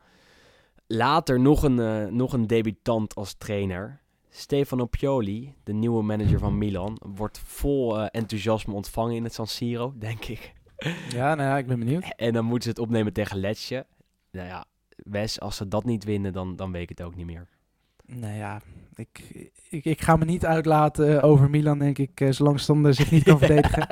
Later 0.88 1.39
nog 1.39 1.63
een, 1.63 1.79
eh, 1.79 2.05
nog 2.05 2.33
een 2.33 2.47
debutant 2.47 3.15
als 3.15 3.33
trainer. 3.33 4.01
Stefano 4.29 4.86
Pioli, 4.86 5.53
de 5.63 5.73
nieuwe 5.73 6.03
manager 6.03 6.39
van 6.39 6.57
Milan, 6.57 7.01
wordt 7.15 7.39
vol 7.39 7.99
eh, 7.99 8.07
enthousiasme 8.11 8.73
ontvangen 8.73 9.15
in 9.15 9.23
het 9.23 9.33
San 9.33 9.47
Siro, 9.47 9.93
denk 9.97 10.25
ik. 10.25 10.53
Ja, 11.09 11.36
nou 11.36 11.49
ja, 11.49 11.57
ik 11.57 11.67
ben 11.67 11.79
benieuwd. 11.79 12.13
En 12.15 12.33
dan 12.33 12.45
moeten 12.45 12.63
ze 12.63 12.69
het 12.69 12.79
opnemen 12.79 13.13
tegen 13.13 13.39
Lecce. 13.39 13.86
Nou 14.31 14.47
ja, 14.47 14.65
Wes, 14.95 15.39
als 15.39 15.55
ze 15.55 15.67
dat 15.67 15.86
niet 15.86 16.03
winnen, 16.03 16.33
dan, 16.33 16.55
dan 16.55 16.71
weet 16.71 16.81
ik 16.81 16.89
het 16.89 17.01
ook 17.01 17.15
niet 17.15 17.25
meer. 17.25 17.47
Nou 18.05 18.36
ja, 18.36 18.61
ik, 18.95 19.47
ik, 19.69 19.86
ik 19.86 20.01
ga 20.01 20.15
me 20.15 20.25
niet 20.25 20.45
uitlaten 20.45 21.21
over 21.21 21.49
Milan, 21.49 21.79
denk 21.79 21.97
ik, 21.97 22.21
eh, 22.21 22.31
zolang 22.31 22.59
Stander 22.59 22.93
zich 22.93 23.11
niet 23.11 23.23
kan 23.23 23.39
verdedigen. 23.45 23.88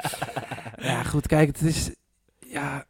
Ja, 0.76 1.04
goed, 1.04 1.28
kijk, 1.28 1.48
het 1.48 1.62
is... 1.62 1.96
Ja, 2.40 2.86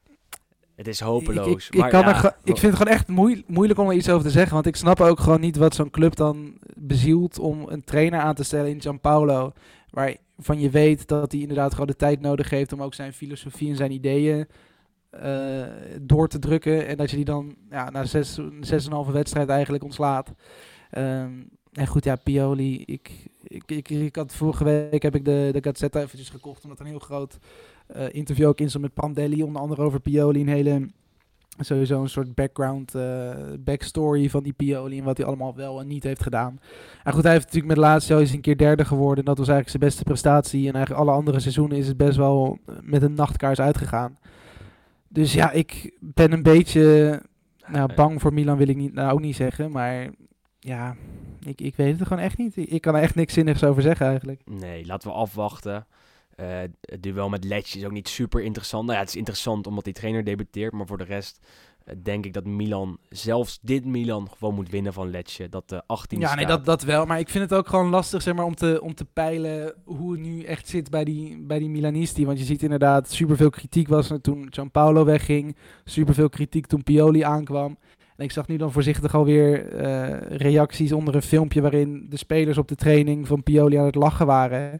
Het 0.84 0.94
is 0.94 1.00
ik, 1.02 1.08
hopeloos. 1.08 1.68
ik, 1.68 1.74
ik 1.74 1.80
maar 1.80 1.90
kan 1.90 2.00
ja, 2.00 2.24
er, 2.24 2.36
ik 2.44 2.58
vind 2.58 2.62
het 2.62 2.76
gewoon 2.76 2.94
echt 2.94 3.08
moei- 3.08 3.44
moeilijk 3.48 3.80
om 3.80 3.90
er 3.90 3.96
iets 3.96 4.10
over 4.10 4.24
te 4.24 4.32
zeggen. 4.32 4.54
Want 4.54 4.66
ik 4.66 4.76
snap 4.76 5.02
ook 5.02 5.20
gewoon 5.20 5.40
niet 5.40 5.56
wat 5.56 5.76
zo'n 5.76 5.90
club 5.90 6.16
dan 6.16 6.54
bezielt 6.76 7.40
om 7.40 7.66
een 7.68 7.84
trainer 7.84 8.20
aan 8.20 8.36
te 8.36 8.44
stellen 8.44 8.70
in 8.70 8.82
Gianpaolo. 8.82 9.52
Waarvan 9.90 10.60
je 10.60 10.70
weet 10.70 11.08
dat 11.08 11.32
hij 11.32 11.42
inderdaad 11.42 11.72
gewoon 11.72 11.88
de 11.88 11.96
tijd 11.96 12.22
nodig 12.22 12.50
heeft 12.50 12.74
om 12.74 12.82
ook 12.82 12.94
zijn 12.94 13.14
filosofie 13.14 13.70
en 13.70 13.76
zijn 13.76 13.92
ideeën 13.92 14.48
eh, 15.10 15.64
door 16.02 16.28
te 16.28 16.40
drukken. 16.40 16.88
En 16.88 16.98
dat 16.98 17.10
je 17.10 17.16
die 17.16 17.26
dan 17.26 17.56
ja, 17.70 17.90
na 17.90 18.06
zes, 18.06 18.40
zes 18.62 18.84
en 18.86 18.90
een 18.90 18.96
halve 18.96 19.12
wedstrijd 19.12 19.50
eigenlijk 19.50 19.84
ontslaat. 19.84 20.34
Ehm, 20.90 21.32
en 21.74 21.88
goed, 21.88 22.04
ja, 22.04 22.16
Pioli. 22.16 22.84
Ik, 22.86 23.12
ik, 23.44 23.72
ik, 23.72 23.90
ik 23.90 24.16
had 24.16 24.34
vorige 24.36 24.64
week 24.64 25.02
heb 25.02 25.16
ik 25.16 25.26
de, 25.26 25.50
de 25.52 25.64
Gazzetta 25.64 26.02
eventjes 26.02 26.30
gekocht. 26.30 26.64
Omdat 26.64 26.80
er 26.80 26.86
een 26.86 26.92
heel 26.92 27.00
groot 27.00 27.38
interview 28.12 28.48
ook 28.48 28.60
in 28.60 28.82
met 28.82 28.94
Prandelli. 28.94 29.44
Onder 29.44 29.62
andere 29.62 29.82
over 29.82 30.00
Pioli. 30.00 30.42
Een 30.42 30.48
hele, 30.48 30.88
sowieso 31.60 32.02
een 32.02 32.10
soort 32.10 32.36
background, 32.36 32.96
eh, 32.96 33.30
backstory 33.60 34.30
van 34.30 34.44
die 34.44 34.54
Pioli. 34.54 34.98
En 34.98 35.04
wat 35.04 35.18
hij 35.18 35.26
allemaal 35.26 35.56
wel 35.56 35.80
en 35.80 35.88
niet 35.88 36.04
heeft 36.04 36.24
gedaan. 36.24 36.60
En 37.04 37.14
goed, 37.14 37.24
hij 37.24 37.32
heeft 37.32 37.46
natuurlijk 37.46 37.74
met 37.74 37.84
Lazio 37.84 38.18
is 38.18 38.34
een 38.34 38.42
keer 38.42 38.58
derde 38.58 38.86
geworden. 38.86 39.18
En 39.18 39.26
dat 39.26 39.38
was 39.38 39.48
eigenlijk 39.48 39.70
zijn 39.70 39.90
beste 39.90 40.04
prestatie. 40.04 40.68
En 40.68 40.74
eigenlijk 40.74 41.06
alle 41.06 41.18
andere 41.18 41.40
seizoenen 41.40 41.78
is 41.78 41.88
het 41.88 41.98
best 41.98 42.18
wel 42.18 42.60
eh, 42.66 42.76
met 42.82 43.02
een 43.02 43.14
nachtkaars 43.14 43.60
uitgegaan. 43.60 44.18
Dus 45.08 45.34
ja, 45.34 45.52
ik 45.52 45.98
ben 46.00 46.32
een 46.32 46.44
beetje 46.44 47.22
nou, 47.68 47.90
eh, 47.90 47.96
bang 47.96 48.22
voor 48.22 48.34
Milan 48.34 48.58
wil 48.58 48.68
ik 48.68 48.78
niet, 48.78 48.94
nou 48.94 49.12
ook 49.12 49.22
niet 49.22 49.36
zeggen. 49.36 49.72
Maar 49.72 50.10
ja, 50.60 50.96
ik, 51.46 51.62
ik 51.62 51.76
weet 51.76 52.00
het 52.00 52.08
gewoon 52.08 52.24
echt 52.24 52.38
niet. 52.38 52.58
Ik, 52.58 52.70
ik 52.70 52.82
kan 52.82 52.96
er 52.96 53.02
echt 53.02 53.16
niks 53.16 53.34
zinnigs 53.34 53.64
over 53.64 53.82
zeggen 53.82 54.08
eigenlijk. 54.08 54.42
Nee, 54.46 54.86
laten 54.86 55.10
we 55.10 55.16
afwachten. 55.16 55.86
Eh, 56.36 56.60
het 56.82 57.04
duel 57.04 57.30
met 57.30 57.44
Lecce 57.44 57.78
is 57.78 57.86
ook 57.86 57.92
niet 57.92 58.08
super 58.08 58.42
interessant. 58.42 58.84
Nou 58.84 58.96
ja, 58.96 59.00
het 59.00 59.10
is 59.10 59.20
interessant 59.20 59.68
omdat 59.68 59.84
die 59.84 59.94
trainer 59.94 60.24
debuteert. 60.24 60.74
Maar 60.74 60.88
voor 60.88 60.98
de 60.98 61.04
rest 61.04 61.40
eh, 61.86 61.96
denk 62.04 62.26
ik 62.26 62.34
dat 62.34 62.46
Milan, 62.46 62.98
zelfs 63.10 63.60
dit 63.62 63.86
Milan, 63.86 64.30
gewoon 64.38 64.56
moet 64.56 64.70
winnen 64.70 64.94
van 64.94 65.10
Lecce. 65.10 65.50
Dat 65.50 65.70
de 65.70 65.84
18 65.88 66.20
Ja, 66.20 66.36
nee, 66.36 66.46
dat, 66.46 66.66
dat 66.66 66.84
wel. 66.84 67.06
Maar 67.06 67.20
ik 67.20 67.30
vind 67.30 67.50
het 67.50 67.60
ook 67.60 67.68
gewoon 67.68 67.90
lastig 67.90 68.22
zeg 68.22 68.34
maar, 68.34 68.46
om, 68.46 68.56
te, 68.56 68.80
om 68.82 68.96
te 68.96 69.06
peilen 69.06 69.74
hoe 69.84 70.12
het 70.12 70.22
nu 70.22 70.44
echt 70.44 70.68
zit 70.68 70.90
bij 70.90 71.04
die, 71.04 71.42
bij 71.42 71.60
die 71.60 71.70
Milanisti. 71.70 72.26
Want 72.26 72.40
je 72.40 72.46
ziet 72.46 72.64
inderdaad, 72.64 73.12
superveel 73.12 73.50
kritiek 73.50 73.88
was 73.88 74.10
er 74.10 74.22
toen 74.22 74.48
Gianpaolo 74.50 75.06
wegging. 75.06 75.56
Superveel 75.84 76.30
kritiek 76.30 76.66
toen 76.66 76.84
Pioli 76.84 77.22
aankwam. 77.22 77.78
En 78.16 78.26
ik 78.26 78.32
zag 78.32 78.48
nu 78.48 78.58
dan 78.58 78.72
voorzichtig 78.72 79.16
alweer 79.16 79.68
eh 79.68 80.38
reacties 80.38 80.92
onder 80.92 81.16
een 81.16 81.22
filmpje 81.22 81.62
waarin 81.62 82.06
de 82.10 82.18
spelers 82.18 82.58
op 82.58 82.68
de 82.68 82.76
training 82.76 83.28
van 83.28 83.44
Pioli 83.44 83.78
aan 83.78 83.86
het 83.86 83.96
lachen 83.96 84.26
waren. 84.26 84.80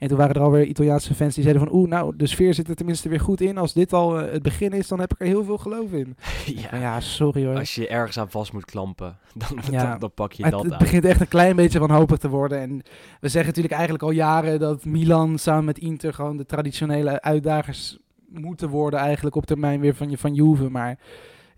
En 0.00 0.08
toen 0.08 0.16
waren 0.16 0.34
er 0.34 0.40
alweer 0.40 0.64
Italiaanse 0.64 1.14
fans 1.14 1.34
die 1.34 1.42
zeiden 1.42 1.64
van... 1.66 1.74
Oeh, 1.74 1.88
nou, 1.88 2.16
de 2.16 2.26
sfeer 2.26 2.54
zit 2.54 2.68
er 2.68 2.74
tenminste 2.74 3.08
weer 3.08 3.20
goed 3.20 3.40
in. 3.40 3.58
Als 3.58 3.72
dit 3.72 3.92
al 3.92 4.20
eh, 4.20 4.32
het 4.32 4.42
begin 4.42 4.70
is, 4.72 4.88
dan 4.88 5.00
heb 5.00 5.12
ik 5.12 5.20
er 5.20 5.26
heel 5.26 5.44
veel 5.44 5.58
geloof 5.58 5.92
in. 5.92 6.16
ja, 6.46 6.68
Maar 6.70 6.80
ja, 6.80 7.00
sorry 7.00 7.46
hoor. 7.46 7.56
als 7.58 7.74
je 7.74 7.88
ergens 7.88 8.18
aan 8.18 8.30
vast 8.30 8.52
moet 8.52 8.64
klampen, 8.64 9.18
dan, 9.34 9.58
Ja, 9.70 9.90
dan, 9.90 9.98
dan 9.98 10.12
pak 10.14 10.32
je 10.32 10.42
Het, 10.42 10.52
dat 10.52 10.62
het 10.62 10.72
aan. 10.72 10.78
begint 10.78 11.04
echt 11.04 11.20
een 11.20 11.28
klein 11.28 11.56
beetje 11.56 11.78
wanhopig 11.78 12.18
te 12.18 12.28
worden. 12.28 12.60
En 12.60 12.82
we 13.20 13.28
zeggen 13.28 13.46
natuurlijk 13.46 13.74
eigenlijk 13.74 14.02
al 14.02 14.10
jaren 14.10 14.58
dat 14.58 14.84
Milan 14.84 15.38
samen 15.38 15.64
met 15.64 15.78
Inter 15.78 16.14
gewoon 16.14 16.36
de 16.36 16.46
traditionele 16.46 17.20
uitdagers 17.22 17.98
moeten 18.28 18.68
worden 18.68 19.00
eigenlijk 19.00 19.36
op 19.36 19.46
termijn 19.46 19.80
weer 19.80 19.94
van, 19.94 20.16
van 20.16 20.34
Juve. 20.34 20.70
Maar 20.70 20.98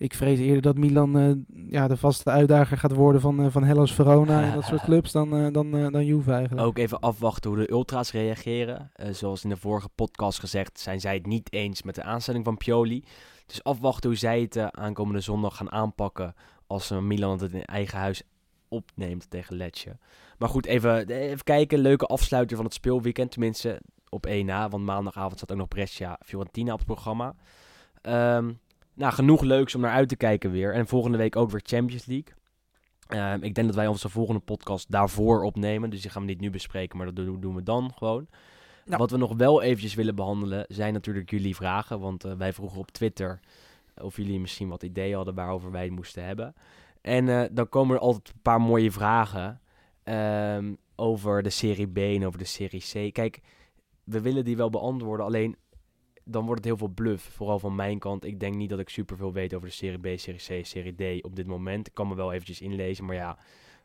ik 0.03 0.15
vrees 0.15 0.39
eerder 0.39 0.63
dat 0.63 0.77
Milan 0.77 1.19
eh, 1.19 1.31
ja, 1.71 1.89
de 1.89 1.97
vaste 1.97 2.31
uitdager 2.31 2.79
gaat 2.79 2.95
worden 2.95 3.21
van, 3.21 3.43
eh, 3.43 3.51
van 3.51 3.65
Hellas 3.65 3.93
Verona 3.93 4.43
en 4.43 4.55
dat 4.55 4.65
soort 4.65 4.85
clubs 4.91 5.13
dan, 5.13 5.37
eh, 5.37 5.53
dan, 5.53 5.71
dan 5.71 6.05
Juve 6.05 6.33
eigenlijk. 6.33 6.67
Ook 6.67 6.79
even 6.79 7.01
afwachten 7.01 7.51
hoe 7.51 7.61
de 7.61 7.71
ultra's 7.71 8.13
reageren. 8.13 8.91
Zoals 9.11 9.45
in 9.45 9.49
de 9.49 9.57
vorige 9.57 9.89
podcast 9.95 10.39
gezegd, 10.39 10.81
zijn 10.81 11.01
zij 11.01 11.15
het 11.15 11.27
niet 11.27 11.53
eens 11.53 11.83
met 11.83 11.95
de 11.95 12.03
aanstelling 12.03 12.45
van 12.45 12.57
Pioli. 12.57 13.05
Dus 13.47 13.65
afwachten 13.65 14.11
hoe 14.11 14.19
zij 14.19 14.41
het 14.41 14.73
aankomende 14.73 15.21
zondag 15.21 15.57
gaan 15.57 15.73
aanpakken 15.73 16.35
als 16.67 16.91
Milan 16.91 17.41
het 17.41 17.53
in 17.53 17.65
eigen 17.65 17.99
huis 17.99 18.23
opneemt 18.69 19.31
tegen 19.31 19.57
Lecce. 19.57 19.97
Maar 20.39 20.49
goed, 20.49 20.67
even, 20.67 21.09
even 21.09 21.45
kijken. 21.45 21.79
Leuke 21.79 22.07
afsluiter 22.07 22.57
van 22.57 22.65
het 22.65 22.75
speelweekend, 22.75 23.31
tenminste 23.31 23.81
op 24.09 24.27
1 24.27 24.47
na. 24.47 24.69
Want 24.69 24.85
maandagavond 24.85 25.37
staat 25.37 25.53
ook 25.53 25.59
nog 25.59 25.69
Brescia 25.69 26.19
Fiorentina 26.25 26.73
op 26.73 26.79
het 26.79 26.87
programma. 26.87 27.35
Ehm, 28.01 28.53
nou, 28.95 29.13
genoeg 29.13 29.43
leuks 29.43 29.75
om 29.75 29.81
naar 29.81 29.93
uit 29.93 30.09
te 30.09 30.17
kijken 30.17 30.51
weer. 30.51 30.75
En 30.75 30.87
volgende 30.87 31.19
week 31.19 31.37
ook 31.37 31.51
weer 31.51 31.63
Champions 31.65 32.07
League. 32.07 32.35
Ehm, 33.07 33.43
ik 33.43 33.55
denk 33.55 33.67
dat 33.67 33.77
wij 33.77 33.87
onze 33.87 34.09
volgende 34.09 34.41
podcast 34.41 34.91
daarvoor 34.91 35.43
opnemen. 35.43 35.91
Dus 35.91 36.01
die 36.03 36.11
gaan 36.11 36.23
we 36.23 36.29
niet 36.29 36.41
nu 36.41 36.51
bespreken, 36.51 36.97
maar 36.97 37.07
dat 37.07 37.17
doen, 37.17 37.41
doen 37.41 37.55
we 37.55 37.63
dan 37.63 37.93
gewoon. 37.95 38.27
Nou. 38.85 38.99
Wat 38.99 39.11
we 39.11 39.17
nog 39.17 39.35
wel 39.37 39.63
eventjes 39.63 39.95
willen 39.95 40.15
behandelen 40.15 40.65
zijn 40.69 40.93
natuurlijk 40.93 41.31
jullie 41.31 41.57
vragen. 41.57 42.01
Want 42.01 42.25
eh, 42.25 42.33
wij 42.33 42.53
vroegen 42.53 42.79
op 42.79 42.91
Twitter 42.91 43.41
of 43.97 44.17
jullie 44.17 44.41
misschien 44.41 44.69
wat 44.69 44.83
ideeën 44.83 45.17
hadden 45.17 45.35
waarover 45.35 45.71
wij 45.71 45.85
het 45.85 45.93
moesten 45.93 46.25
hebben. 46.25 46.55
En 47.01 47.29
eh, 47.29 47.49
dan 47.53 47.69
komen 47.69 47.97
er 47.97 48.03
altijd 48.03 48.29
een 48.29 48.43
paar 48.43 48.61
mooie 48.61 48.91
vragen 48.91 49.61
ehm, 50.03 50.75
over 50.97 51.43
de 51.43 51.51
Serie 51.51 51.93
B 51.93 51.97
en 51.97 52.27
over 52.27 52.39
de 52.39 52.45
Serie 52.45 53.11
C. 53.11 53.13
Kijk, 53.13 53.41
we 54.05 54.21
willen 54.21 54.45
die 54.45 54.57
wel 54.57 54.71
beantwoorden, 54.71 55.27
alleen 55.27 55.57
dan 56.25 56.45
wordt 56.45 56.59
het 56.61 56.69
heel 56.69 56.77
veel 56.77 56.93
bluff. 56.95 57.31
Vooral 57.33 57.59
van 57.59 57.75
mijn 57.75 57.99
kant. 57.99 58.25
Ik 58.25 58.41
denk 58.41 58.55
niet 58.55 58.71
dat 58.71 58.79
ik 58.79 58.89
superveel 58.89 59.33
weet 59.33 59.55
over 59.55 59.69
de 59.69 59.75
Serie 59.75 60.15
B, 60.15 60.19
Serie 60.19 60.63
C, 60.63 60.67
Serie 60.67 61.19
D 61.19 61.25
op 61.25 61.37
dit 61.37 61.47
moment. 61.47 61.87
Ik 61.87 61.95
kan 61.95 62.09
me 62.09 62.15
wel 62.15 62.33
eventjes 62.33 62.61
inlezen, 62.61 63.05
maar 63.05 63.15
ja... 63.15 63.37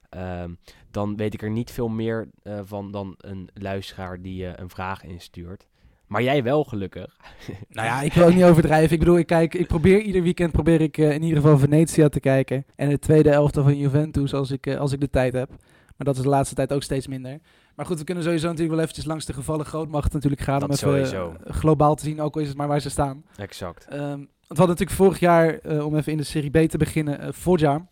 ehm, 0.10 0.52
dan 0.92 1.16
weet 1.16 1.34
ik 1.34 1.42
er 1.42 1.50
niet 1.50 1.72
veel 1.72 1.88
meer 1.88 2.28
eh, 2.44 2.60
van 2.64 2.92
dan 2.92 3.16
een 3.18 3.50
luisteraar 3.54 4.22
die 4.22 4.48
eh, 4.48 4.54
een 4.56 4.70
vraag 4.70 5.04
instuurt. 5.04 5.68
Maar 6.08 6.24
jij 6.24 6.44
wel, 6.44 6.64
gelukkig. 6.64 7.18
Nou 7.70 7.88
ja, 7.88 8.02
ik 8.02 8.14
wil 8.14 8.26
ook 8.26 8.34
niet 8.34 8.44
overdrijven. 8.44 8.94
Ik 8.94 9.00
bedoel, 9.00 9.18
ik, 9.18 9.28
kijk, 9.28 9.54
ik 9.54 9.68
probeer 9.68 10.02
ieder 10.02 10.22
weekend 10.22 10.52
probeer 10.52 10.82
ik 10.82 10.98
eh, 10.98 11.12
in 11.12 11.24
ieder 11.24 11.42
geval 11.42 11.58
Venetia 11.58 12.10
te 12.10 12.20
kijken. 12.20 12.66
En 12.76 12.90
het 12.90 13.02
tweede 13.02 13.30
elftal 13.30 13.64
van 13.64 13.78
Juventus 13.78 14.34
als 14.34 14.52
ik, 14.52 14.68
als 14.68 14.92
ik 14.92 15.00
de 15.00 15.10
tijd 15.10 15.34
heb. 15.34 15.50
Maar 15.98 16.08
dat 16.08 16.16
is 16.16 16.22
de 16.22 16.30
laatste 16.30 16.56
tijd 16.56 16.74
ook 16.74 16.84
steeds 16.84 17.08
minder. 17.08 17.40
Maar 17.76 17.86
goed, 17.86 17.98
we 17.98 18.04
kunnen 18.04 18.24
sowieso 18.24 18.46
natuurlijk 18.46 18.74
wel 18.74 18.82
eventjes 18.82 19.06
langs 19.06 19.26
de 19.26 19.34
gevallen 19.34 19.66
grootmacht 19.66 20.14
natuurlijk 20.14 20.42
gaan. 20.42 20.60
Dat 20.60 20.70
om 20.70 20.76
even 20.76 21.08
sowieso. 21.08 21.36
eh, 21.44 21.54
globaal 21.54 21.96
te 21.96 22.04
zien, 22.04 22.22
ook 22.22 22.36
al 22.36 22.42
is 22.42 22.48
het 22.48 22.58
maar 22.58 22.68
waar 22.68 22.80
ze 22.80 22.90
staan. 22.90 23.24
Exact. 23.38 23.86
Ehm, 23.86 24.00
want 24.00 24.28
we 24.48 24.48
hadden 24.48 24.68
natuurlijk 24.68 24.98
vorig 24.98 25.20
jaar, 25.20 25.60
eh, 25.60 25.86
om 25.86 25.96
even 25.96 26.12
in 26.12 26.18
de 26.18 26.24
Serie 26.24 26.50
B 26.50 26.70
te 26.70 26.78
beginnen, 26.78 27.34
Foggia. 27.34 27.88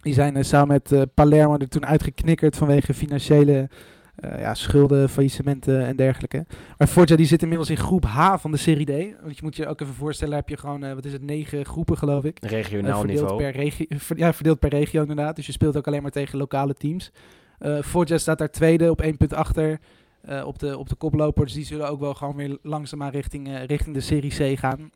Die 0.00 0.14
zijn 0.14 0.36
eh, 0.36 0.42
samen 0.42 0.80
met 0.88 1.14
Palermo 1.14 1.56
er 1.56 1.68
toen 1.68 1.86
uitgeknikkerd 1.86 2.56
vanwege 2.56 2.94
financiële 2.94 3.68
eh, 4.16 4.40
ja, 4.40 4.54
schulden, 4.54 5.08
faillissementen 5.08 5.84
en 5.86 5.96
dergelijke. 5.96 6.46
Maar 6.78 6.88
Foggia 6.88 7.16
die 7.16 7.26
zit 7.26 7.42
inmiddels 7.42 7.70
in 7.70 7.76
groep 7.76 8.04
H 8.04 8.36
van 8.38 8.50
de 8.50 8.56
Serie 8.56 8.86
D. 8.86 9.14
Want 9.22 9.36
je 9.36 9.42
moet 9.42 9.56
je 9.56 9.66
ook 9.66 9.80
even 9.80 9.94
voorstellen, 9.94 10.34
heb 10.34 10.48
je 10.48 10.56
gewoon, 10.56 10.84
eh, 10.84 10.92
wat 10.94 11.04
is 11.04 11.12
het, 11.12 11.22
negen 11.22 11.64
groepen 11.64 11.98
geloof 11.98 12.24
ik. 12.24 12.38
Eh, 12.38 12.50
Regionaal 12.50 12.98
verdeeld, 12.98 13.20
niveau. 13.20 13.42
per 13.42 13.50
regio, 13.52 13.86
ver- 13.88 14.18
ja, 14.18 14.32
verdeeld 14.32 14.58
per 14.58 14.70
regio 14.70 15.00
inderdaad. 15.00 15.36
Dus 15.36 15.46
je 15.46 15.52
speelt 15.52 15.76
ook 15.76 15.86
alleen 15.86 16.02
maar 16.02 16.10
tegen 16.10 16.38
lokale 16.38 16.74
teams. 16.74 17.10
Eh 17.58 17.78
Foggia 17.82 18.18
staat 18.18 18.38
daar 18.38 18.50
tweede 18.50 18.90
op 18.90 19.00
één 19.00 19.16
punt 19.16 19.32
achter 19.34 19.78
eh, 20.22 20.46
op, 20.46 20.58
de, 20.58 20.78
op 20.78 20.88
de 20.88 20.94
koploper. 20.94 21.44
Dus 21.44 21.54
die 21.54 21.64
zullen 21.64 21.88
ook 21.88 22.00
wel 22.00 22.14
gewoon 22.14 22.36
weer 22.36 22.58
langzaamaan 22.62 23.10
richting, 23.10 23.48
eh, 23.48 23.64
richting 23.64 23.94
de 23.94 24.00
Serie 24.00 24.54
C 24.54 24.58
gaan. 24.58 24.90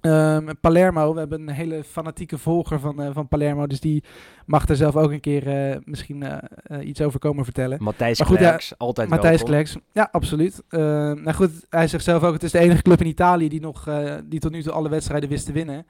Ehm, 0.00 0.50
Palermo, 0.60 1.12
we 1.12 1.18
hebben 1.18 1.40
een 1.40 1.54
hele 1.54 1.84
fanatieke 1.84 2.38
volger 2.38 2.80
van, 2.80 3.02
eh, 3.02 3.08
van 3.12 3.28
Palermo. 3.28 3.66
Dus 3.66 3.80
die 3.80 4.04
mag 4.46 4.68
er 4.68 4.76
zelf 4.76 4.96
ook 4.96 5.10
een 5.10 5.20
keer 5.20 5.46
eh, 5.46 5.76
misschien 5.84 6.22
eh, 6.22 6.86
iets 6.88 7.00
over 7.00 7.18
komen 7.18 7.44
vertellen. 7.44 7.82
Matthijs 7.82 8.20
goed, 8.20 8.38
ja, 8.38 8.60
altijd 8.76 9.08
Matthijs. 9.08 9.42
Kleks, 9.42 9.76
ja, 9.92 10.08
absoluut. 10.12 10.62
Uh, 10.70 10.80
nou 11.12 11.32
goed, 11.32 11.50
hij 11.70 11.88
zegt 11.88 12.04
zelf 12.04 12.22
ook, 12.22 12.32
het 12.32 12.42
is 12.42 12.50
de 12.50 12.58
enige 12.58 12.82
club 12.82 13.00
in 13.00 13.06
Italië 13.06 13.48
die, 13.48 13.60
nog, 13.60 13.88
die 14.24 14.40
tot 14.40 14.50
nu 14.50 14.62
toe 14.62 14.72
alle 14.72 14.88
wedstrijden 14.88 15.28
wist 15.28 15.46
te 15.46 15.52
winnen. 15.52 15.86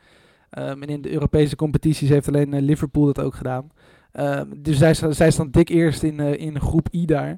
Ehm, 0.50 0.82
en 0.82 0.88
in 0.88 1.02
de 1.02 1.12
Europese 1.12 1.56
competities 1.56 2.08
heeft 2.08 2.28
alleen 2.28 2.60
Liverpool 2.60 3.04
dat 3.04 3.20
ook 3.20 3.34
gedaan. 3.34 3.70
Ehm, 4.12 4.46
dus 4.56 4.78
zij, 4.78 4.94
zij 4.94 5.30
staan 5.30 5.50
dik 5.50 5.68
eerst 5.68 6.02
in, 6.02 6.20
in 6.20 6.60
groep 6.60 6.88
I 6.92 7.06
daar. 7.06 7.36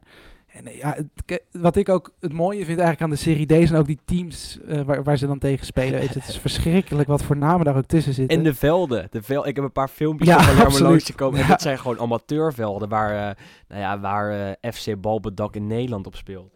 En 0.57 0.67
eh, 0.67 0.77
ja, 0.79 0.97
het- 1.27 1.43
wat 1.53 1.77
ik 1.77 1.89
ook 1.89 2.13
het 2.21 2.33
mooie 2.33 2.57
vind 2.65 2.79
eigenlijk 2.79 3.01
aan 3.03 3.11
de 3.11 3.17
Serie 3.17 3.47
D 3.47 3.69
zijn 3.69 3.81
ook 3.81 3.87
die 3.87 3.99
teams 4.05 4.59
eh, 4.69 4.81
waar, 4.81 5.03
waar 5.03 5.17
ze 5.19 5.27
dan 5.27 5.39
tegen 5.39 5.67
spelen. 5.67 6.01
Weet 6.01 6.13
je, 6.13 6.19
het 6.19 6.29
is 6.29 6.39
verschrikkelijk 6.49 7.09
wat 7.09 7.23
voor 7.23 7.37
namen 7.37 7.65
daar 7.65 7.77
ook 7.77 7.87
tussen 7.87 8.13
zitten. 8.15 8.39
En 8.39 8.45
de 8.45 8.55
velden. 8.55 9.07
De 9.11 9.23
vel 9.23 9.47
ik 9.47 9.57
heb 9.57 9.65
een 9.65 9.73
paar 9.73 9.89
filmpjes 9.89 10.29
Ja, 10.29 10.41
van 10.43 10.83
langs 10.83 11.05
gekomen. 11.05 11.39
En 11.39 11.45
Ja. 11.45 11.51
dat 11.51 11.61
zijn 11.63 11.79
gewoon 11.79 11.99
amateurvelden 12.01 12.89
waar, 12.89 13.29
eh, 13.29 13.37
nou 13.69 13.81
ja, 13.81 14.01
waar 14.01 14.57
FC 14.73 15.01
Balbedak 15.01 15.55
in 15.57 15.67
Nederland 15.67 16.07
op 16.07 16.17
speelt. 16.17 16.55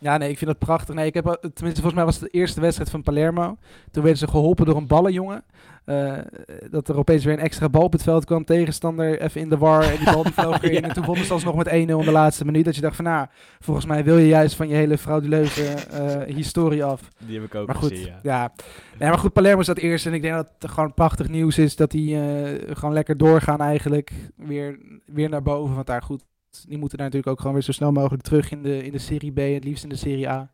Ja, 0.00 0.16
nee, 0.16 0.30
ik 0.30 0.38
vind 0.38 0.50
dat 0.50 0.58
prachtig. 0.58 0.94
Nee, 0.94 1.06
ik 1.06 1.14
heb, 1.14 1.24
tenminste, 1.24 1.80
volgens 1.80 1.94
mij 1.94 2.04
was 2.04 2.20
het 2.20 2.32
de 2.32 2.38
eerste 2.38 2.60
wedstrijd 2.60 2.90
van 2.90 3.02
Palermo. 3.02 3.56
Toen 3.90 4.02
werden 4.02 4.18
ze 4.18 4.28
geholpen 4.28 4.66
door 4.66 4.76
een 4.76 4.86
ballenjongen. 4.86 5.44
Uh, 5.86 6.18
dat 6.70 6.88
er 6.88 6.96
opeens 6.96 7.24
weer 7.24 7.32
een 7.32 7.40
extra 7.40 7.68
bal 7.68 7.82
op 7.82 7.92
het 7.92 8.02
veld 8.02 8.24
kwam. 8.24 8.44
Tegenstander 8.44 9.20
even 9.20 9.40
in 9.40 9.48
de 9.48 9.58
war 9.58 9.82
en 9.82 9.96
die 9.96 10.12
bal 10.12 10.22
die 10.22 10.32
vloog 10.32 10.62
erin. 10.64 10.84
En 10.84 10.92
toen 10.92 11.04
vonden 11.04 11.24
ze 11.24 11.32
alsnog 11.32 11.54
met 11.54 11.68
1-0 11.68 11.70
in 11.72 11.86
de 11.86 12.10
laatste 12.10 12.44
minuut. 12.44 12.64
Dat 12.64 12.74
je 12.74 12.80
dacht 12.80 12.96
van, 12.96 13.04
nou, 13.04 13.26
volgens 13.60 13.86
mij 13.86 14.04
wil 14.04 14.18
je 14.18 14.26
juist 14.26 14.56
van 14.56 14.68
je 14.68 14.74
hele 14.74 14.98
frauduleuze 14.98 15.74
uh, 15.94 16.34
historie 16.34 16.84
af. 16.84 17.00
Die 17.18 17.34
heb 17.34 17.44
ik 17.46 17.54
ook 17.54 17.66
maar 17.66 17.76
goed, 17.76 17.90
gezien, 17.90 18.06
ja. 18.06 18.18
ja. 18.22 18.52
Nee, 18.98 19.08
maar 19.08 19.18
goed, 19.18 19.32
Palermo 19.32 19.62
staat 19.62 19.78
eerst. 19.78 20.06
En 20.06 20.14
ik 20.14 20.22
denk 20.22 20.34
dat 20.34 20.52
het 20.58 20.70
gewoon 20.70 20.94
prachtig 20.94 21.28
nieuws 21.28 21.58
is 21.58 21.76
dat 21.76 21.90
die 21.90 22.16
uh, 22.16 22.76
gewoon 22.76 22.94
lekker 22.94 23.16
doorgaan 23.16 23.60
eigenlijk. 23.60 24.12
Weer, 24.36 24.78
weer 25.06 25.28
naar 25.28 25.42
boven. 25.42 25.74
Want 25.74 25.86
daar 25.86 26.02
goed, 26.02 26.24
die 26.50 26.78
moeten 26.78 26.98
daar 26.98 27.06
natuurlijk 27.06 27.32
ook 27.32 27.38
gewoon 27.38 27.52
weer 27.52 27.62
zo 27.62 27.72
snel 27.72 27.92
mogelijk 27.92 28.22
terug 28.22 28.50
in 28.50 28.62
de, 28.62 28.84
in 28.84 28.92
de 28.92 28.98
Serie 28.98 29.32
B. 29.32 29.36
Het 29.36 29.64
liefst 29.64 29.82
in 29.82 29.88
de 29.88 29.96
Serie 29.96 30.28
A. 30.28 30.50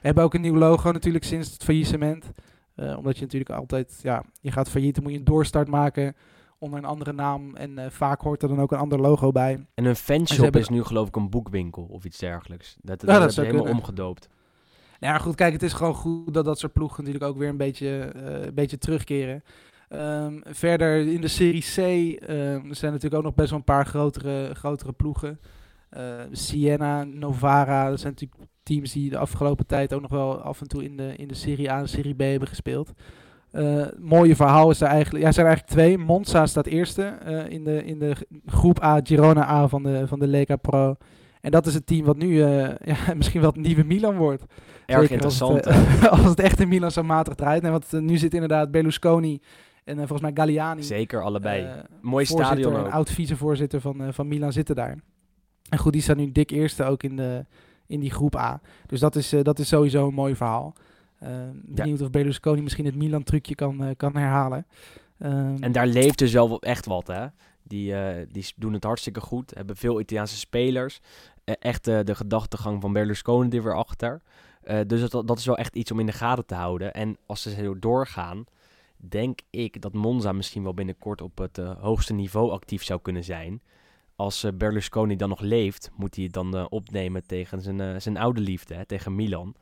We 0.00 0.06
hebben 0.06 0.24
ook 0.24 0.34
een 0.34 0.40
nieuw 0.40 0.56
logo 0.56 0.92
natuurlijk 0.92 1.24
sinds 1.24 1.52
het 1.52 1.64
faillissement. 1.64 2.32
Uh, 2.76 2.96
omdat 2.96 3.16
je 3.16 3.22
natuurlijk 3.22 3.50
altijd, 3.50 3.98
ja, 4.02 4.24
je 4.40 4.52
gaat 4.52 4.70
failliet, 4.70 4.94
dan 4.94 5.02
moet 5.02 5.12
je 5.12 5.18
een 5.18 5.24
doorstart 5.24 5.68
maken 5.68 6.16
onder 6.58 6.78
een 6.78 6.84
andere 6.84 7.12
naam. 7.12 7.56
En 7.56 7.70
uh, 7.70 7.84
vaak 7.88 8.20
hoort 8.20 8.42
er 8.42 8.48
dan 8.48 8.60
ook 8.60 8.72
een 8.72 8.78
ander 8.78 9.00
logo 9.00 9.32
bij. 9.32 9.66
En 9.74 9.84
een 9.84 9.96
fanshop 9.96 10.56
is 10.56 10.68
nu 10.68 10.84
geloof 10.84 11.08
ik 11.08 11.16
een 11.16 11.30
boekwinkel 11.30 11.82
of 11.90 12.04
iets 12.04 12.18
dergelijks. 12.18 12.76
Dat, 12.80 13.00
dat, 13.00 13.10
ja, 13.10 13.18
dat 13.18 13.30
is 13.30 13.36
helemaal 13.36 13.62
kunnen. 13.62 13.78
omgedoopt. 13.78 14.28
Nou 15.00 15.14
ja, 15.14 15.18
goed, 15.18 15.34
kijk, 15.34 15.52
het 15.52 15.62
is 15.62 15.72
gewoon 15.72 15.94
goed 15.94 16.34
dat 16.34 16.44
dat 16.44 16.58
soort 16.58 16.72
ploegen 16.72 17.04
natuurlijk 17.04 17.32
ook 17.32 17.38
weer 17.38 17.48
een 17.48 17.56
beetje, 17.56 18.12
uh, 18.16 18.44
een 18.46 18.54
beetje 18.54 18.78
terugkeren. 18.78 19.42
Um, 19.92 20.42
verder 20.44 21.06
in 21.06 21.20
de 21.20 21.28
Serie 21.28 21.62
C 21.62 21.76
um, 21.76 22.74
zijn 22.74 22.92
natuurlijk 22.92 23.14
ook 23.14 23.22
nog 23.22 23.34
best 23.34 23.50
wel 23.50 23.58
een 23.58 23.64
paar 23.64 23.86
grotere, 23.86 24.54
grotere 24.54 24.92
ploegen. 24.92 25.40
Siena, 26.32 27.04
Novara, 27.04 27.88
dat 27.88 28.00
zijn 28.00 28.12
natuurlijk 28.12 28.50
teams 28.62 28.92
die 28.92 29.10
de 29.10 29.18
afgelopen 29.18 29.66
tijd 29.66 29.92
ook 29.92 30.00
nog 30.00 30.10
wel 30.10 30.40
af 30.40 30.60
en 30.60 30.68
toe 30.68 30.84
in 30.84 30.96
de, 30.96 31.16
in 31.16 31.28
de 31.28 31.34
Serie 31.34 31.70
A 31.70 31.78
en 31.78 31.88
Serie 31.88 32.14
B 32.14 32.20
hebben 32.20 32.48
gespeeld. 32.48 32.92
Uh, 33.52 33.86
mooie 33.98 34.36
verhaal 34.36 34.70
is 34.70 34.80
er 34.80 34.86
eigenlijk. 34.86 35.24
Ja, 35.24 35.32
zijn 35.32 35.46
er 35.46 35.52
eigenlijk 35.52 35.80
twee. 35.80 35.98
Monza 35.98 36.46
staat 36.46 36.66
eerste 36.66 37.18
uh, 37.26 37.48
in, 37.48 37.64
de, 37.64 37.84
in 37.84 37.98
de 37.98 38.14
groep 38.46 38.82
A, 38.82 39.00
Girona 39.02 39.48
A 39.48 39.68
van 39.68 39.82
de, 39.82 40.06
van 40.06 40.18
de 40.18 40.26
Lega 40.26 40.56
Pro. 40.56 40.96
En 41.40 41.50
dat 41.50 41.66
is 41.66 41.74
het 41.74 41.86
team 41.86 42.04
wat 42.04 42.16
nu 42.16 42.26
uh, 42.26 42.68
ja, 42.92 43.14
misschien 43.16 43.40
wel 43.40 43.50
het 43.50 43.60
nieuwe 43.60 43.84
Milan 43.84 44.16
wordt. 44.16 44.44
Erg 44.86 45.00
Zeker 45.00 45.14
interessant. 45.14 45.66
Als 45.66 45.76
het, 45.76 46.08
als 46.18 46.24
het 46.24 46.40
echt 46.40 46.60
in 46.60 46.68
Milan 46.68 46.90
zo 46.90 47.02
matig 47.02 47.34
draait. 47.34 47.62
Nee, 47.62 47.70
want 47.70 47.92
nu 47.92 48.16
zit 48.16 48.34
inderdaad 48.34 48.70
Berlusconi 48.70 49.40
en 49.98 50.08
volgens 50.08 50.20
mij 50.20 50.30
Galliani. 50.34 50.82
Zeker, 50.82 51.22
allebei. 51.22 51.82
Mooi 52.00 52.24
stadion 52.24 52.76
ook. 52.76 52.90
oud 52.90 53.10
vicevoorzitter 53.10 53.80
van, 53.80 54.14
van 54.14 54.28
Milan 54.28 54.52
zitten 54.52 54.74
daar. 54.74 54.98
En 55.68 55.78
goed, 55.78 55.92
die 55.92 56.02
staat 56.02 56.16
nu 56.16 56.32
dik 56.32 56.50
eerste 56.50 56.84
ook 56.84 57.02
in 57.02 57.16
de, 57.16 57.44
in 57.86 58.00
die 58.00 58.10
groep 58.10 58.36
A. 58.36 58.60
Dus 58.86 59.00
dat 59.00 59.16
is, 59.16 59.34
dat 59.42 59.58
is 59.58 59.68
sowieso 59.68 60.08
een 60.08 60.14
mooi 60.14 60.36
verhaal. 60.36 60.74
Uh, 61.22 61.28
benieuwd 61.52 61.98
ja. 61.98 62.04
of 62.04 62.10
Berlusconi 62.10 62.62
misschien 62.62 62.84
het 62.84 62.94
Milan-trucje 62.94 63.54
kan, 63.54 63.94
kan 63.96 64.16
herhalen. 64.16 64.66
Um, 65.18 65.56
en 65.62 65.72
daar 65.72 65.86
leeft 65.86 66.18
dus 66.18 66.32
wel 66.32 66.62
echt 66.62 66.86
wat, 66.86 67.06
hè? 67.06 67.26
Die, 67.62 67.94
die 68.32 68.52
doen 68.56 68.72
het 68.72 68.84
hartstikke 68.84 69.20
goed. 69.20 69.52
Hebben 69.54 69.76
veel 69.76 70.00
Italiaanse 70.00 70.36
spelers. 70.36 71.00
echt 71.44 71.84
de 71.84 72.14
gedachtegang 72.14 72.80
van 72.80 72.92
Berlusconi 72.92 73.56
er 73.56 73.62
weer 73.62 73.76
achter. 73.76 74.22
dus 74.86 75.10
dat, 75.10 75.28
dat 75.28 75.38
is 75.38 75.46
wel 75.46 75.56
echt 75.56 75.74
iets 75.76 75.90
om 75.90 76.00
in 76.00 76.06
de 76.06 76.12
gaten 76.12 76.46
te 76.46 76.54
houden. 76.54 76.94
En 76.94 77.16
als 77.26 77.42
ze 77.42 77.50
zo 77.50 77.78
doorgaan, 77.78 78.44
denk 79.00 79.40
ik 79.50 79.80
dat 79.80 79.92
Monza 79.92 80.32
misschien 80.32 80.62
wel 80.62 80.74
binnenkort 80.74 81.20
op 81.20 81.38
het 81.38 81.56
hoogste 81.56 82.12
niveau 82.12 82.50
actief 82.50 82.82
zou 82.82 83.00
kunnen 83.00 83.24
zijn 83.24 83.62
als 84.20 84.44
uh, 84.44 84.50
Berlusconi 84.54 85.16
dan 85.16 85.28
nog 85.28 85.40
leeft, 85.40 85.90
moet 85.96 86.14
hij 86.14 86.24
het 86.24 86.32
dan 86.32 86.56
uh, 86.56 86.66
opnemen 86.68 87.26
tegen 87.26 87.60
zijn, 87.60 88.02
zijn 88.02 88.16
oude 88.16 88.40
liefde, 88.40 88.74
hè, 88.74 88.86
tegen 88.86 89.14
Milan. 89.14 89.54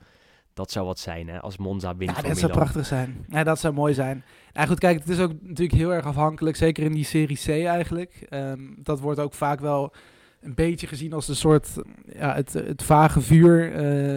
Dat 0.55 0.71
zou 0.71 0.87
wat 0.87 0.99
zijn, 0.99 1.29
hè, 1.29 1.41
als 1.41 1.57
Monza 1.57 1.97
wint 1.97 2.17
ja, 2.17 2.23
dat 2.23 2.39
zou 2.39 2.53
prachtig 2.53 2.87
zijn. 2.87 3.25
Ja, 3.29 3.45
dat 3.45 3.59
zou 3.59 3.75
mooi 3.75 3.95
zijn. 3.95 4.25
Nou 4.53 4.69
goed, 4.69 4.79
kijk, 4.79 4.99
het 4.99 5.09
is 5.09 5.21
ook 5.21 5.33
natuurlijk 5.43 5.79
heel 5.79 5.93
erg 5.93 6.05
afhankelijk, 6.05 6.57
zeker 6.57 6.85
in 6.85 6.93
die 6.93 7.05
Serie 7.05 7.37
C 7.37 7.49
eigenlijk. 7.49 8.27
Um, 8.31 8.77
dat 8.83 9.01
wordt 9.01 9.21
ook 9.21 9.35
vaak 9.35 9.61
wel 9.61 9.93
een 10.41 10.55
beetje 10.55 10.87
gezien 10.87 11.13
als 11.13 11.29
een 11.29 11.37
soort, 11.37 11.69
ja, 12.13 12.35
het, 12.35 12.53
het 12.53 12.83
vage 12.83 13.21
vuur. 13.21 13.73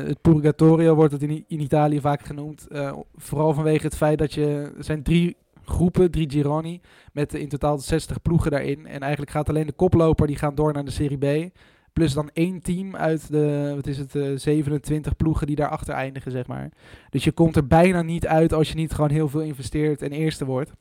het 0.06 0.22
purgatorio 0.22 0.96
wordt 0.96 1.14
het 1.14 1.24
in, 1.24 1.44
in 1.48 1.60
Italië 1.60 2.02
vaak 2.02 2.26
genoemd. 2.26 2.68
vooral 3.16 3.54
vanwege 3.54 3.86
het 3.86 3.96
feit 3.96 4.18
dat 4.18 4.34
je, 4.34 4.72
er 4.78 4.84
zijn 4.84 5.04
drie 5.04 5.36
groepen, 5.66 6.12
drie 6.12 6.30
Gironi, 6.30 6.82
met 7.14 7.34
in 7.34 7.50
totaal 7.50 7.78
60 7.78 8.22
ploegen 8.22 8.52
daarin. 8.52 8.88
En 8.88 9.00
eigenlijk 9.00 9.32
gaat 9.32 9.50
alleen 9.50 9.66
de 9.66 9.72
koploper, 9.72 10.28
die 10.28 10.38
gaan 10.38 10.56
door 10.56 10.74
naar 10.74 10.86
de 10.86 10.92
Serie 10.92 11.50
B. 11.50 11.54
Plus 11.94 12.14
dan 12.14 12.30
één 12.34 12.62
team 12.62 12.96
uit 12.96 13.32
de, 13.32 13.72
wat 13.76 13.88
is 13.88 13.98
het, 13.98 14.16
uh, 14.16 14.38
27 14.38 15.16
ploegen 15.16 15.48
die 15.48 15.56
daarachter 15.56 15.94
eindigen, 15.94 16.32
zeg 16.32 16.48
maar. 16.48 16.72
Dus 17.10 17.24
je 17.24 17.32
komt 17.32 17.56
er 17.56 17.68
bijna 17.68 18.02
niet 18.02 18.28
uit 18.28 18.54
als 18.54 18.70
je 18.70 18.76
niet 18.76 18.94
gewoon 18.94 19.10
heel 19.10 19.30
veel 19.30 19.42
investeert 19.42 20.02
en 20.02 20.12
eerste 20.12 20.46
wordt. 20.46 20.72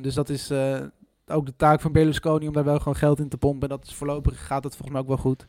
Dus 0.00 0.14
dat 0.14 0.28
is 0.28 0.50
ook 1.32 1.46
de 1.46 1.56
taak 1.56 1.80
van 1.80 1.92
Berlusconi 1.92 2.46
om 2.46 2.52
daar 2.52 2.64
wel 2.64 2.78
gewoon 2.78 2.96
geld 2.96 3.18
in 3.18 3.28
te 3.28 3.38
pompen. 3.38 3.68
En 3.68 3.76
dat 3.76 3.86
is 3.86 3.94
voorlopig 3.94 4.46
gaat 4.46 4.64
het 4.64 4.76
volgens 4.76 4.90
mij 4.90 5.00
ook 5.00 5.08
wel 5.08 5.32
goed. 5.32 5.46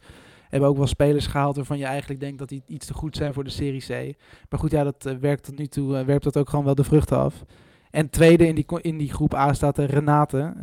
Hebben 0.49 0.69
ook 0.69 0.77
wel 0.77 0.87
spelers 0.87 1.27
gehaald 1.27 1.55
waarvan 1.55 1.77
je 1.77 1.85
eigenlijk 1.85 2.19
denkt 2.19 2.39
dat 2.39 2.49
die 2.49 2.63
iets 2.67 2.85
te 2.85 2.93
goed 2.93 3.15
zijn 3.15 3.33
voor 3.33 3.43
de 3.43 3.49
Serie 3.49 3.81
C. 3.81 4.17
Maar 4.49 4.59
goed, 4.59 4.71
ja, 4.71 4.83
dat 4.83 5.17
werkt 5.19 5.43
tot 5.43 5.57
nu 5.57 5.67
toe, 5.67 6.03
werpt 6.05 6.23
dat 6.23 6.37
ook 6.37 6.49
gewoon 6.49 6.65
wel 6.65 6.75
de 6.75 6.83
vruchten 6.83 7.17
af. 7.17 7.43
En 7.91 8.09
tweede 8.09 8.47
in 8.47 8.55
die, 8.55 8.65
in 8.81 8.97
die 8.97 9.13
groep 9.13 9.33
A 9.33 9.53
staat 9.53 9.79
uh, 9.79 9.85
Renate. 9.85 10.53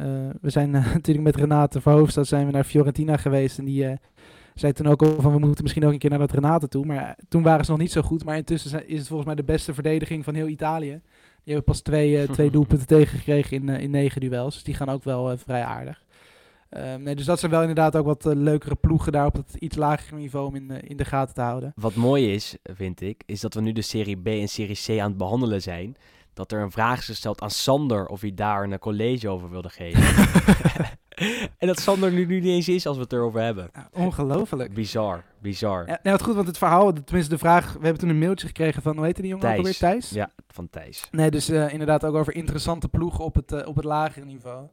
We 0.41 0.51
zijn 0.51 0.71
natuurlijk 0.95 1.27
met 1.27 1.37
Renate 1.37 1.81
Verhoofdstad 1.81 2.27
zijn 2.27 2.47
we 2.47 2.53
naar 2.53 2.64
Fiorentina 2.64 3.16
geweest. 3.16 3.59
En 3.59 3.64
die 3.64 3.99
zei 4.55 4.73
toen 4.73 4.87
ook 4.87 5.03
al 5.03 5.21
van 5.21 5.33
we 5.33 5.39
moeten 5.39 5.62
misschien 5.62 5.85
ook 5.85 5.93
een 5.93 5.99
keer 5.99 6.11
naar 6.11 6.18
dat 6.18 6.33
Renate 6.33 6.68
toe. 6.68 6.87
Maar 6.87 7.18
toen 7.29 7.43
waren 7.43 7.64
ze 7.64 7.71
nog 7.71 7.81
niet 7.81 7.93
zo 7.93 8.03
goed. 8.03 8.25
Maar 8.25 8.37
intussen 8.37 8.89
is 8.89 8.99
het 8.99 9.07
volgens 9.07 9.27
mij 9.27 9.37
de 9.37 9.45
beste 9.45 9.75
verdediging 9.75 10.25
van 10.25 10.35
heel 10.35 10.49
Italië. 10.49 11.01
Die 11.45 11.55
hebben 11.55 11.64
pas 11.64 11.80
twee, 11.80 12.26
twee 12.26 12.51
doelpunten 12.57 12.86
tegengekregen 12.86 13.57
in, 13.57 13.68
in 13.68 13.91
negen 13.91 14.20
duels. 14.20 14.55
Dus 14.55 14.62
die 14.62 14.74
gaan 14.74 14.88
ook 14.88 15.05
wel 15.05 15.38
vrij 15.38 15.64
aardig. 15.64 16.03
Um, 16.76 17.03
nee, 17.03 17.14
dus 17.14 17.24
dat 17.24 17.38
zijn 17.38 17.51
wel 17.51 17.61
inderdaad 17.61 17.97
ook 17.97 18.07
wat 18.07 18.24
leukere 18.24 18.74
ploegen 18.74 19.12
daar 19.12 19.26
op 19.26 19.34
het 19.34 19.55
iets 19.55 19.76
lagere 19.76 20.16
niveau 20.16 20.47
om 20.47 20.55
in, 20.55 20.70
in 20.70 20.97
de 20.97 21.05
gaten 21.05 21.34
te 21.34 21.41
houden. 21.41 21.72
Wat 21.76 21.95
mooi 21.95 22.32
is, 22.32 22.57
vind 22.62 23.01
ik, 23.01 23.22
is 23.26 23.41
dat 23.41 23.55
we 23.55 23.61
nu 23.61 23.72
de 23.72 23.82
Serie 23.82 24.16
B 24.16 24.26
en 24.26 24.49
Serie 24.49 24.78
C 24.86 25.01
aan 25.01 25.09
het 25.09 25.16
behandelen 25.16 25.62
zijn 25.62 25.97
dat 26.34 26.53
er 26.53 26.62
een 26.62 26.70
vraag 26.70 26.99
is 26.99 27.05
gesteld 27.05 27.41
aan 27.41 27.51
Sander 27.51 28.07
of 28.07 28.20
hij 28.20 28.34
daar 28.34 28.62
een 28.62 28.78
college 28.78 29.28
over 29.28 29.51
wilde 29.51 29.68
geven. 29.68 30.03
en 31.59 31.66
dat 31.66 31.81
Sander 31.81 32.12
nu, 32.12 32.27
nu 32.27 32.41
niet 32.41 32.51
eens 32.51 32.68
is 32.68 32.87
als 32.87 32.97
we 32.97 33.03
het 33.03 33.12
erover 33.12 33.41
hebben. 33.41 33.71
Ongelooflijk. 33.93 34.75
Bizar, 34.75 35.25
bizar. 35.39 35.87
Ja, 35.87 35.99
nee, 36.03 36.12
wat 36.12 36.23
goed, 36.23 36.35
want 36.35 36.47
het 36.47 36.59
verhaal, 36.59 36.93
tenminste 36.93 37.33
de 37.33 37.39
vraag, 37.39 37.73
we 37.73 37.79
hebben 37.83 37.99
toen 37.99 38.09
een 38.09 38.18
mailtje 38.18 38.47
gekregen 38.47 38.83
van, 38.83 38.97
hoe 38.97 39.05
heette 39.05 39.21
die 39.21 39.31
jongen 39.31 39.47
Thijs. 39.47 39.59
alweer? 39.59 39.77
Thijs? 39.77 40.11
Ja, 40.11 40.31
van 40.49 40.68
Thijs. 40.71 41.09
Nee, 41.11 41.31
dus 41.31 41.51
uh, 41.51 41.73
inderdaad 41.73 42.05
ook 42.05 42.14
over 42.14 42.35
interessante 42.35 42.89
ploegen 42.89 43.25
op 43.25 43.35
het, 43.35 43.53
uh, 43.53 43.66
op 43.66 43.77
het 43.77 43.85
lagere 43.85 44.25
niveau. 44.25 44.66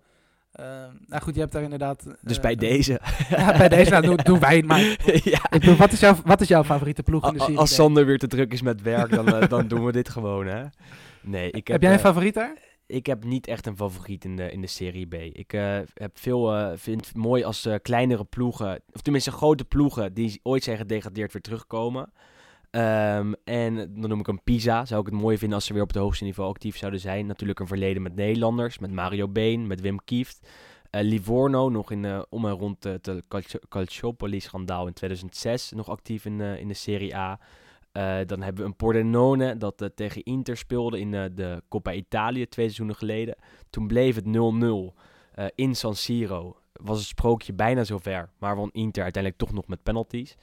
Uh, 0.60 0.66
nou 1.08 1.22
goed, 1.22 1.34
je 1.34 1.40
hebt 1.40 1.52
daar 1.52 1.64
inderdaad... 1.64 2.04
dus 2.22 2.40
bij 2.40 2.56
deze. 2.56 3.00
ja, 3.30 3.58
bij 3.58 3.70
deze 3.70 3.90
nou, 3.92 4.06
doen, 4.06 4.20
doen 4.24 4.40
wij 4.40 4.56
het 4.56 4.66
maar. 4.66 4.80
ja. 5.34 5.40
Ik 5.50 5.60
bedoel, 5.60 5.76
wat, 5.76 5.92
is 5.92 6.00
jouw, 6.00 6.16
wat 6.26 6.42
is 6.42 6.48
jouw 6.48 6.64
favoriete 6.64 7.04
ploeg 7.04 7.28
in 7.28 7.34
de 7.34 7.40
serie? 7.40 7.58
Als 7.58 7.76
Sander 7.76 8.06
weer 8.06 8.18
te 8.18 8.28
druk 8.28 8.54
is 8.54 8.62
met 8.62 8.82
werk, 8.82 9.10
dan, 9.10 9.46
dan 9.48 9.68
doen 9.68 9.86
we 9.86 9.92
dit 9.92 10.10
gewoon, 10.10 10.48
hè. 10.48 10.64
Nee, 11.22 11.48
ik 11.48 11.54
heb, 11.54 11.68
heb 11.68 11.82
jij 11.82 11.94
een 11.94 12.00
favoriet 12.00 12.34
daar? 12.34 12.67
Ik 12.88 13.06
heb 13.06 13.24
niet 13.24 13.48
echt 13.48 13.66
een 13.66 13.76
favoriet 13.76 14.26
in 14.26 14.36
de, 14.36 14.52
in 14.52 14.62
de 14.62 14.68
Serie 14.68 15.08
B. 15.08 15.14
Ik 15.14 15.54
uh, 15.54 15.80
heb 15.94 16.20
veel, 16.20 16.58
uh, 16.58 16.72
vind 16.76 17.08
het 17.08 17.16
mooi 17.16 17.44
als 17.44 17.66
uh, 17.66 17.76
kleinere 17.82 18.24
ploegen, 18.24 18.82
of 18.94 19.02
tenminste 19.02 19.32
grote 19.32 19.66
ploegen, 19.66 20.14
die 20.14 20.40
ooit 20.44 20.64
zijn 20.64 20.78
gedegradeerd, 20.78 21.34
weer 21.34 21.42
terugkomen. 21.42 22.12
Um, 22.72 23.36
en 23.44 23.76
dan 23.76 24.10
noem 24.10 24.20
ik 24.20 24.28
een 24.28 24.44
Pisa. 24.44 24.86
Zou 24.86 25.02
ik 25.02 25.06
het 25.06 25.22
mooi 25.22 25.38
vinden 25.38 25.58
als 25.58 25.66
ze 25.66 25.74
weer 25.74 25.82
op 25.82 25.88
het 25.88 25.98
hoogste 25.98 26.24
niveau 26.24 26.50
actief 26.50 26.78
zouden 26.78 27.00
zijn. 27.00 27.26
Natuurlijk 27.26 27.60
een 27.60 27.68
verleden 27.68 28.02
met 28.02 28.16
Nederlanders, 28.16 28.80
met 28.80 28.92
Mario 28.92 29.28
Been, 29.28 29.68
met 29.68 29.82
Wim 29.82 30.04
Kieft. 30.04 30.48
Livorno, 30.92 31.70
nog 31.70 31.92
in, 31.92 32.26
om 32.30 32.46
en 32.46 32.52
rond 32.52 32.84
het 32.84 33.12
Calciopoli-schandaal 33.70 34.88
in 34.88 34.94
2006, 34.94 35.72
nog 35.72 35.90
actief 35.90 36.26
in, 36.26 36.42
in 36.42 36.68
de 36.68 36.74
Serie 36.74 37.16
A. 37.16 37.40
Uh, 37.98 38.18
dan 38.26 38.42
hebben 38.42 38.64
we 38.64 38.70
een 38.70 38.76
Pordenone 38.76 39.58
dat 39.58 39.82
uh, 39.82 39.90
tegen 39.96 40.24
Inter 40.24 40.58
speelde 40.58 41.00
in 41.00 41.14
uh, 41.14 41.24
de 41.34 41.64
Coppa 41.70 41.94
Italia 41.94 42.46
twee 42.50 42.66
seizoenen 42.66 42.96
geleden. 42.96 43.36
Toen 43.70 43.88
bleef 43.88 44.16
het 44.16 44.26
0-0 44.26 44.30
in 45.56 45.76
San 45.76 45.96
Siro. 45.96 46.58
Was 46.74 46.98
het 46.98 47.08
sprookje 47.08 47.54
bijna 47.54 47.84
zover, 47.84 48.30
maar 48.38 48.56
won 48.56 48.70
Inter 48.72 49.04
uiteindelijk 49.04 49.42
toch 49.44 49.54
nog 49.54 49.68
met 49.68 49.84
penalties. 49.84 50.38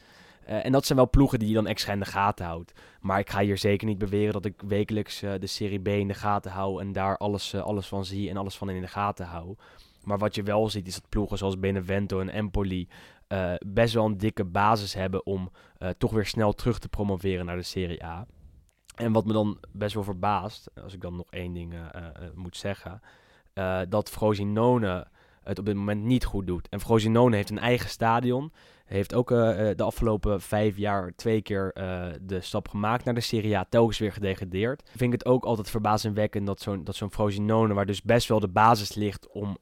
en 0.44 0.72
dat 0.72 0.86
zijn 0.86 0.98
wel 0.98 1.10
ploegen 1.10 1.38
die 1.38 1.48
je 1.48 1.54
dan 1.54 1.66
extra 1.66 1.92
in 1.92 1.98
de 1.98 2.04
gaten 2.04 2.46
houdt. 2.46 2.72
Maar 3.00 3.18
ik 3.18 3.30
ga 3.30 3.40
hier 3.40 3.58
zeker 3.58 3.86
niet 3.86 3.98
beweren 3.98 4.32
dat 4.32 4.44
ik 4.44 4.62
wekelijks 4.66 5.20
de 5.20 5.46
Serie 5.46 5.80
B 5.80 5.88
in 5.88 6.08
de 6.08 6.14
gaten 6.14 6.50
hou 6.50 6.80
en 6.80 6.92
daar 6.92 7.16
alles, 7.16 7.54
alles 7.54 7.86
van 7.86 8.04
zie 8.04 8.30
en 8.30 8.36
alles 8.36 8.56
van 8.56 8.70
in 8.70 8.80
de 8.80 8.88
gaten 8.88 9.26
hou. 9.26 9.56
Maar 10.04 10.18
wat 10.18 10.34
je 10.34 10.42
wel 10.42 10.68
ziet 10.68 10.86
is 10.86 10.94
dat 10.94 11.08
ploegen 11.08 11.38
zoals 11.38 11.58
Benevento 11.58 12.20
en 12.20 12.28
Empoli 12.28 12.88
uh, 13.34 13.54
best 13.66 13.94
wel 13.94 14.04
een 14.04 14.18
dikke 14.18 14.44
basis 14.44 14.94
hebben 14.94 15.26
om 15.26 15.50
uh, 15.78 15.88
toch 15.88 16.12
weer 16.12 16.26
snel 16.26 16.52
terug 16.52 16.78
te 16.78 16.88
promoveren 16.88 17.46
naar 17.46 17.56
de 17.56 17.62
Serie 17.62 18.04
A. 18.04 18.26
En 18.94 19.12
wat 19.12 19.24
me 19.24 19.32
dan 19.32 19.58
best 19.72 19.94
wel 19.94 20.04
verbaast, 20.04 20.70
als 20.82 20.94
ik 20.94 21.00
dan 21.00 21.16
nog 21.16 21.26
één 21.30 21.52
ding 21.52 21.74
uh, 21.74 21.80
moet 22.34 22.56
zeggen, 22.56 23.00
dat 23.88 24.10
Frosinone 24.10 25.06
het 25.42 25.58
op 25.58 25.66
dit 25.66 25.74
moment 25.74 26.02
niet 26.02 26.24
goed 26.24 26.46
doet. 26.46 26.68
En 26.68 26.80
Frosinone 26.80 27.36
heeft 27.36 27.50
een 27.50 27.58
eigen 27.58 27.90
stadion. 27.90 28.52
Heeft 28.84 29.14
ook 29.14 29.30
eh, 29.30 29.70
eh, 29.70 29.76
de 29.76 29.82
afgelopen 29.82 30.40
vijf 30.40 30.76
jaar 30.76 31.12
twee 31.16 31.42
keer 31.42 31.72
eh, 31.72 32.06
de 32.20 32.40
stap 32.40 32.68
gemaakt 32.68 33.04
naar 33.04 33.14
de 33.14 33.20
Serie 33.20 33.56
A. 33.56 33.66
Telkens 33.68 33.98
weer 33.98 34.12
gedegradeerd. 34.12 34.82
Vind 34.90 35.12
ik 35.12 35.18
het 35.18 35.26
ook 35.26 35.44
altijd 35.44 35.70
verbazingwekkend 35.70 36.46
dat 36.46 36.60
zo'n 36.60 36.86
zo'n 36.90 37.12
Frosinone, 37.12 37.74
waar 37.74 37.86
dus 37.86 38.02
best 38.02 38.28
wel 38.28 38.40
de 38.40 38.48
basis 38.48 38.94
ligt 38.94 39.28
om 39.28 39.56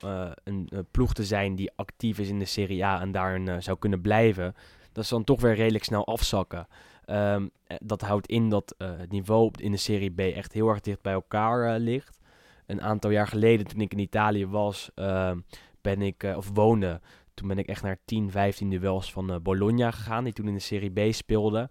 een 0.45 0.69
ploeg 0.91 1.15
te 1.15 1.25
zijn 1.25 1.55
die 1.55 1.73
actief 1.77 2.19
is 2.19 2.29
in 2.29 2.39
de 2.39 2.45
Serie 2.45 2.85
A 2.85 3.01
en 3.01 3.13
daarin 3.13 3.63
zou 3.63 3.79
kunnen 3.79 4.01
blijven, 4.01 4.55
dat 4.93 5.07
ze 5.07 5.15
dan 5.15 5.25
toch 5.25 5.41
weer 5.41 5.55
redelijk 5.55 5.85
snel 5.85 6.07
afzakken. 6.07 6.67
Ehm, 7.05 7.49
dat 7.79 8.01
houdt 8.01 8.27
in 8.27 8.49
dat 8.49 8.75
het 8.79 9.11
niveau 9.11 9.51
in 9.57 9.71
de 9.71 9.77
Serie 9.77 10.11
B 10.11 10.19
echt 10.19 10.53
heel 10.53 10.69
erg 10.69 10.81
dicht 10.81 11.03
bij 11.03 11.13
elkaar 11.13 11.79
ligt. 11.79 12.19
Een 12.67 12.83
aantal 12.83 13.11
jaar 13.11 13.29
geleden, 13.29 13.67
toen 13.67 13.81
ik 13.81 13.93
in 13.93 13.99
Italië 13.99 14.47
was, 14.47 14.91
ehm, 14.95 15.39
ben 15.81 16.03
ik, 16.03 16.33
of 16.37 16.51
woonde, 16.55 17.01
toen 17.35 17.49
ben 17.49 17.59
ik 17.59 17.67
echt 17.67 17.83
naar 17.83 17.99
10, 18.05 18.31
15 18.31 18.71
duels 18.71 19.13
van 19.13 19.31
uh, 19.31 19.37
Bologna 19.43 19.91
gegaan, 19.91 20.25
die 20.25 20.33
toen 20.33 20.49
in 20.49 20.55
de 20.55 20.61
Serie 20.61 21.11
B 21.11 21.15
speelde. 21.15 21.71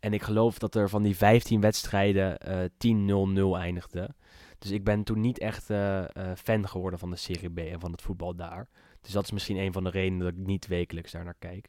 En 0.00 0.12
ik 0.12 0.22
geloof 0.22 0.58
dat 0.58 0.74
er 0.74 0.88
van 0.88 1.02
die 1.02 1.16
15 1.16 1.60
wedstrijden 1.60 2.38
uh, 2.48 3.54
10-0-0 3.56 3.60
eindigde. 3.60 4.14
Dus 4.58 4.70
ik 4.70 4.84
ben 4.84 5.04
toen 5.04 5.20
niet 5.20 5.38
echt 5.38 5.70
uh, 5.70 6.04
fan 6.36 6.68
geworden 6.68 6.98
van 6.98 7.10
de 7.10 7.16
Serie 7.16 7.50
B 7.50 7.58
en 7.58 7.80
van 7.80 7.92
het 7.92 8.02
voetbal 8.02 8.36
daar. 8.36 8.68
Dus 9.00 9.12
dat 9.12 9.24
is 9.24 9.30
misschien 9.30 9.56
een 9.56 9.72
van 9.72 9.84
de 9.84 9.90
redenen 9.90 10.18
dat 10.18 10.28
ik 10.28 10.46
niet 10.46 10.66
wekelijks 10.66 11.12
daar 11.12 11.24
naar 11.24 11.34
kijk. 11.38 11.68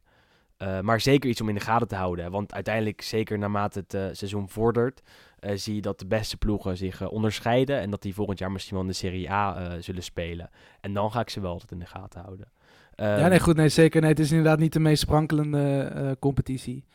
maar 0.81 1.01
zeker 1.01 1.29
iets 1.29 1.41
om 1.41 1.49
in 1.49 1.55
de 1.55 1.61
gaten 1.61 1.87
te 1.87 1.95
houden. 1.95 2.31
Want 2.31 2.53
uiteindelijk, 2.53 3.01
zeker 3.01 3.37
naarmate 3.37 3.85
het 3.87 4.17
seizoen 4.17 4.49
vordert, 4.49 5.01
zie 5.39 5.75
je 5.75 5.81
dat 5.81 5.99
de 5.99 6.07
beste 6.07 6.37
ploegen 6.37 6.77
zich 6.77 7.09
onderscheiden. 7.09 7.79
En 7.79 7.89
dat 7.89 8.01
die 8.01 8.13
volgend 8.13 8.39
jaar 8.39 8.51
misschien 8.51 8.75
wel 8.75 8.85
in 8.85 8.91
de 8.91 8.97
Serie 8.97 9.31
A 9.31 9.81
zullen 9.81 10.03
spelen. 10.03 10.49
En 10.79 10.93
dan 10.93 11.11
ga 11.11 11.19
ik 11.19 11.29
ze 11.29 11.39
wel 11.39 11.51
altijd 11.51 11.71
in 11.71 11.79
de 11.79 11.85
gaten 11.85 12.21
houden 12.21 12.51
ja, 13.05 13.15
nee, 13.15 13.29
ehm, 13.29 13.39
goed, 13.39 13.55
nee, 13.55 13.69
zeker. 13.69 14.01
Nee, 14.01 14.09
het 14.09 14.19
is 14.19 14.31
inderdaad 14.31 14.59
niet 14.59 14.73
de 14.73 14.79
meest 14.79 15.01
sprankelende 15.01 15.91
uh, 15.95 16.11
competitie. 16.19 16.85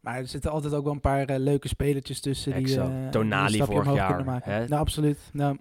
Maar 0.00 0.16
er 0.16 0.26
zitten 0.26 0.50
altijd 0.50 0.74
ook 0.74 0.84
wel 0.84 0.92
een 0.92 1.00
paar 1.00 1.30
uh, 1.30 1.36
leuke 1.38 1.68
spelertjes 1.68 2.20
tussen. 2.20 2.64
Die, 2.64 2.76
uh, 2.76 3.08
Tonali 3.08 3.52
die 3.52 3.64
vorig 3.64 3.94
jaar. 3.94 4.40
Hè? 4.44 4.66
Nou, 4.66 4.80
absoluut. 4.80 5.18
Nou. 5.32 5.58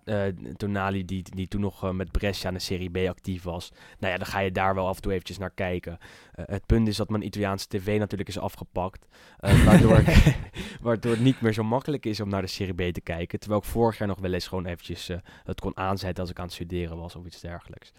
Tonali 0.58 1.06
die, 1.06 1.24
die 1.36 1.48
toen 1.48 1.62
nog 1.62 1.94
met 1.94 2.12
Brescia 2.12 2.48
aan 2.48 2.54
de 2.54 2.60
Serie 2.60 2.90
B 2.90 2.98
actief 3.10 3.44
was. 3.44 3.72
Nou 4.00 4.14
ja, 4.14 4.18
dan 4.20 4.28
ga 4.28 4.40
je 4.40 4.52
daar 4.52 4.76
wel 4.76 4.88
af 4.88 4.96
en 4.96 5.02
toe 5.02 5.12
eventjes 5.12 5.38
naar 5.38 5.52
kijken. 5.52 5.98
het 6.32 6.66
punt 6.66 6.88
is 6.88 6.98
dat 6.98 7.10
mijn 7.10 7.26
Italiaanse 7.26 7.68
tv 7.68 8.00
natuurlijk 8.00 8.30
is 8.30 8.40
afgepakt. 8.40 9.08
waardoor, 9.66 10.04
waardoor 10.82 11.12
het 11.12 11.22
niet 11.22 11.42
meer 11.42 11.54
zo 11.54 11.64
makkelijk 11.64 12.06
is 12.06 12.20
om 12.20 12.30
naar 12.30 12.42
de 12.42 12.48
Serie 12.48 12.90
B 12.90 12.94
te 12.94 13.02
kijken. 13.02 13.40
Terwijl 13.40 13.62
ik 13.62 13.68
vorig 13.68 13.98
jaar 13.98 14.08
nog 14.08 14.20
wel 14.20 14.34
eens 14.34 14.48
gewoon 14.48 14.66
eventjes 14.66 15.10
het 15.44 15.60
kon 15.60 15.78
aanzetten 15.78 16.22
als 16.22 16.32
ik 16.32 16.38
aan 16.38 16.46
het 16.46 16.54
studeren 16.54 16.98
was 16.98 17.16
of 17.16 17.26
iets 17.26 17.42
dergelijks. 17.42 17.94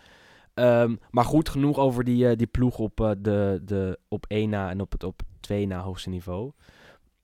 Ehm, 0.54 0.96
maar 1.10 1.24
goed, 1.24 1.48
genoeg 1.48 1.78
over 1.78 2.04
die, 2.04 2.30
uh, 2.30 2.36
die 2.36 2.46
ploeg 2.46 2.78
op, 2.78 3.00
uh, 3.00 3.10
de, 3.18 3.60
de, 3.64 3.98
op 4.08 4.24
1 4.28 4.50
na 4.50 4.70
en 4.70 4.80
op 4.80 4.92
het 4.92 5.04
op 5.04 5.22
2 5.40 5.66
na 5.66 5.80
hoogste 5.80 6.08
niveau. 6.08 6.52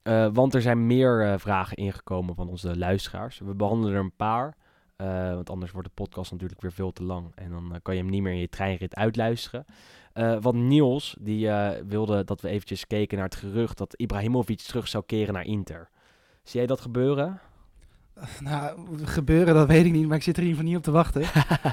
Uh, 0.03 0.29
want 0.33 0.55
er 0.55 0.63
zijn 0.63 0.87
meer 0.87 1.41
vragen 1.41 1.77
ingekomen 1.77 2.35
van 2.35 2.49
onze 2.49 2.79
luisteraars. 2.79 3.39
We 3.39 3.55
behandelen 3.55 3.95
er 3.95 4.01
een 4.01 4.17
paar. 4.17 4.57
want 5.35 5.51
anders 5.51 5.73
wordt 5.73 5.89
de 5.89 5.95
podcast 5.95 6.33
natuurlijk 6.33 6.61
weer 6.61 6.73
veel 6.73 6.93
te 6.93 7.03
lang. 7.03 7.33
En 7.35 7.51
dan 7.51 7.79
kan 7.83 7.95
je 7.95 8.01
hem 8.01 8.11
niet 8.11 8.23
meer 8.23 8.33
in 8.33 8.39
je 8.39 8.49
treinrit 8.49 8.95
uitluisteren. 8.95 9.65
want 10.41 10.55
Niels, 10.55 11.17
die 11.21 11.51
wilde 11.87 12.25
dat 12.25 12.41
we 12.41 12.49
eventjes 12.49 12.87
keken 12.87 13.17
naar 13.17 13.27
het 13.27 13.37
gerucht 13.37 13.79
dat 13.79 13.95
Ibrahimovic 13.95 14.61
terug 14.61 14.89
zou 14.89 15.05
keren 15.07 15.35
naar 15.35 15.45
Inter. 15.45 15.89
Zie 16.43 16.59
jij 16.59 16.67
dat 16.67 16.81
gebeuren? 16.81 17.41
Nou, 18.41 18.79
gebeuren, 19.07 19.55
dat 19.55 19.67
weet 19.67 19.87
ik 19.87 19.93
niet. 19.93 20.07
Maar 20.07 20.17
ik 20.17 20.23
zit 20.23 20.37
er 20.37 20.43
in 20.43 20.49
ieder 20.49 20.65
geval 20.65 20.79
niet 20.79 20.87
op 20.87 20.93
te 20.93 20.99
wachten. 20.99 21.23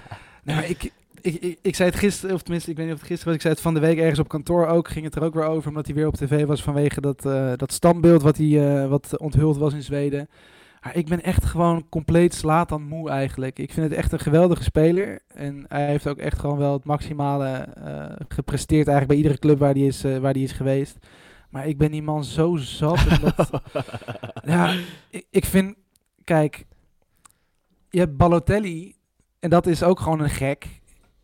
nou, 0.43 0.64
ik, 0.64 0.91
ik, 1.26 1.36
ik, 1.41 1.59
ik, 1.61 1.76
zei 1.76 1.89
het 1.89 1.99
gisteren, 1.99 2.36
of 2.36 2.41
tenminste, 2.41 2.71
ik 2.71 2.78
weet 2.78 2.86
niet 2.86 2.95
of 2.95 3.01
het 3.01 3.09
gisteren 3.09 3.34
was, 3.34 3.36
ik 3.36 3.41
zei 3.41 3.53
het 3.53 3.63
van 3.63 3.73
de 3.73 3.80
week 3.80 3.97
ergens 3.97 4.19
op 4.19 4.28
kantoor 4.28 4.67
ook, 4.67 4.88
ging 4.88 5.05
het 5.05 5.15
er 5.15 5.23
ook 5.23 5.34
weer 5.34 5.45
over, 5.45 5.69
omdat 5.69 5.86
hij 5.86 5.95
weer 5.95 6.07
op 6.07 6.15
tv 6.15 6.45
was 6.45 6.63
vanwege 6.63 7.01
dat, 7.01 7.26
uh, 7.26 7.51
dat 7.55 7.71
standbeeld 7.71 8.21
wat, 8.21 8.38
hij, 8.38 8.45
uh, 8.45 8.88
wat 8.88 9.17
onthuld 9.17 9.57
was 9.57 9.73
in 9.73 9.84
Zweden. 9.84 10.30
Maar 10.82 10.95
ik 10.95 11.07
ben 11.07 11.23
echt 11.23 11.45
gewoon 11.45 11.89
compleet 11.89 12.34
slaat 12.34 12.71
aan 12.71 12.88
moe 12.88 13.09
eigenlijk. 13.09 13.59
Ik 13.59 13.73
vind 13.73 13.89
het 13.89 13.97
echt 13.97 14.11
een 14.11 14.19
geweldige 14.19 14.63
speler. 14.63 15.21
En 15.28 15.65
hij 15.67 15.86
heeft 15.86 16.07
ook 16.07 16.17
echt 16.17 16.39
gewoon 16.39 16.57
wel 16.57 16.73
het 16.73 16.84
maximale 16.84 17.67
uh, 17.78 18.05
gepresteerd 18.28 18.88
eigenlijk 18.88 19.07
bij 19.07 19.17
iedere 19.17 19.39
club 19.39 19.59
waar 19.59 19.73
hij 19.73 19.86
is, 19.86 20.01
waar 20.01 20.34
die 20.34 20.43
is 20.43 20.51
geweest. 20.51 20.97
Maar 21.49 21.67
ik 21.67 21.78
ben 21.78 21.91
die 21.91 22.03
man 22.03 22.23
zo 22.23 22.55
zat. 22.55 22.99
Dat, 23.21 23.61
ja, 24.53 24.73
ik, 25.09 25.26
ik 25.30 25.45
vind, 25.45 25.76
kijk, 26.23 26.65
je 27.89 27.99
hebt 27.99 28.17
Balotelli 28.17 28.95
en 29.39 29.49
dat 29.49 29.67
is 29.67 29.84
ook 29.84 29.99
gewoon 29.99 30.19
een 30.19 30.30
gek. 30.30 30.67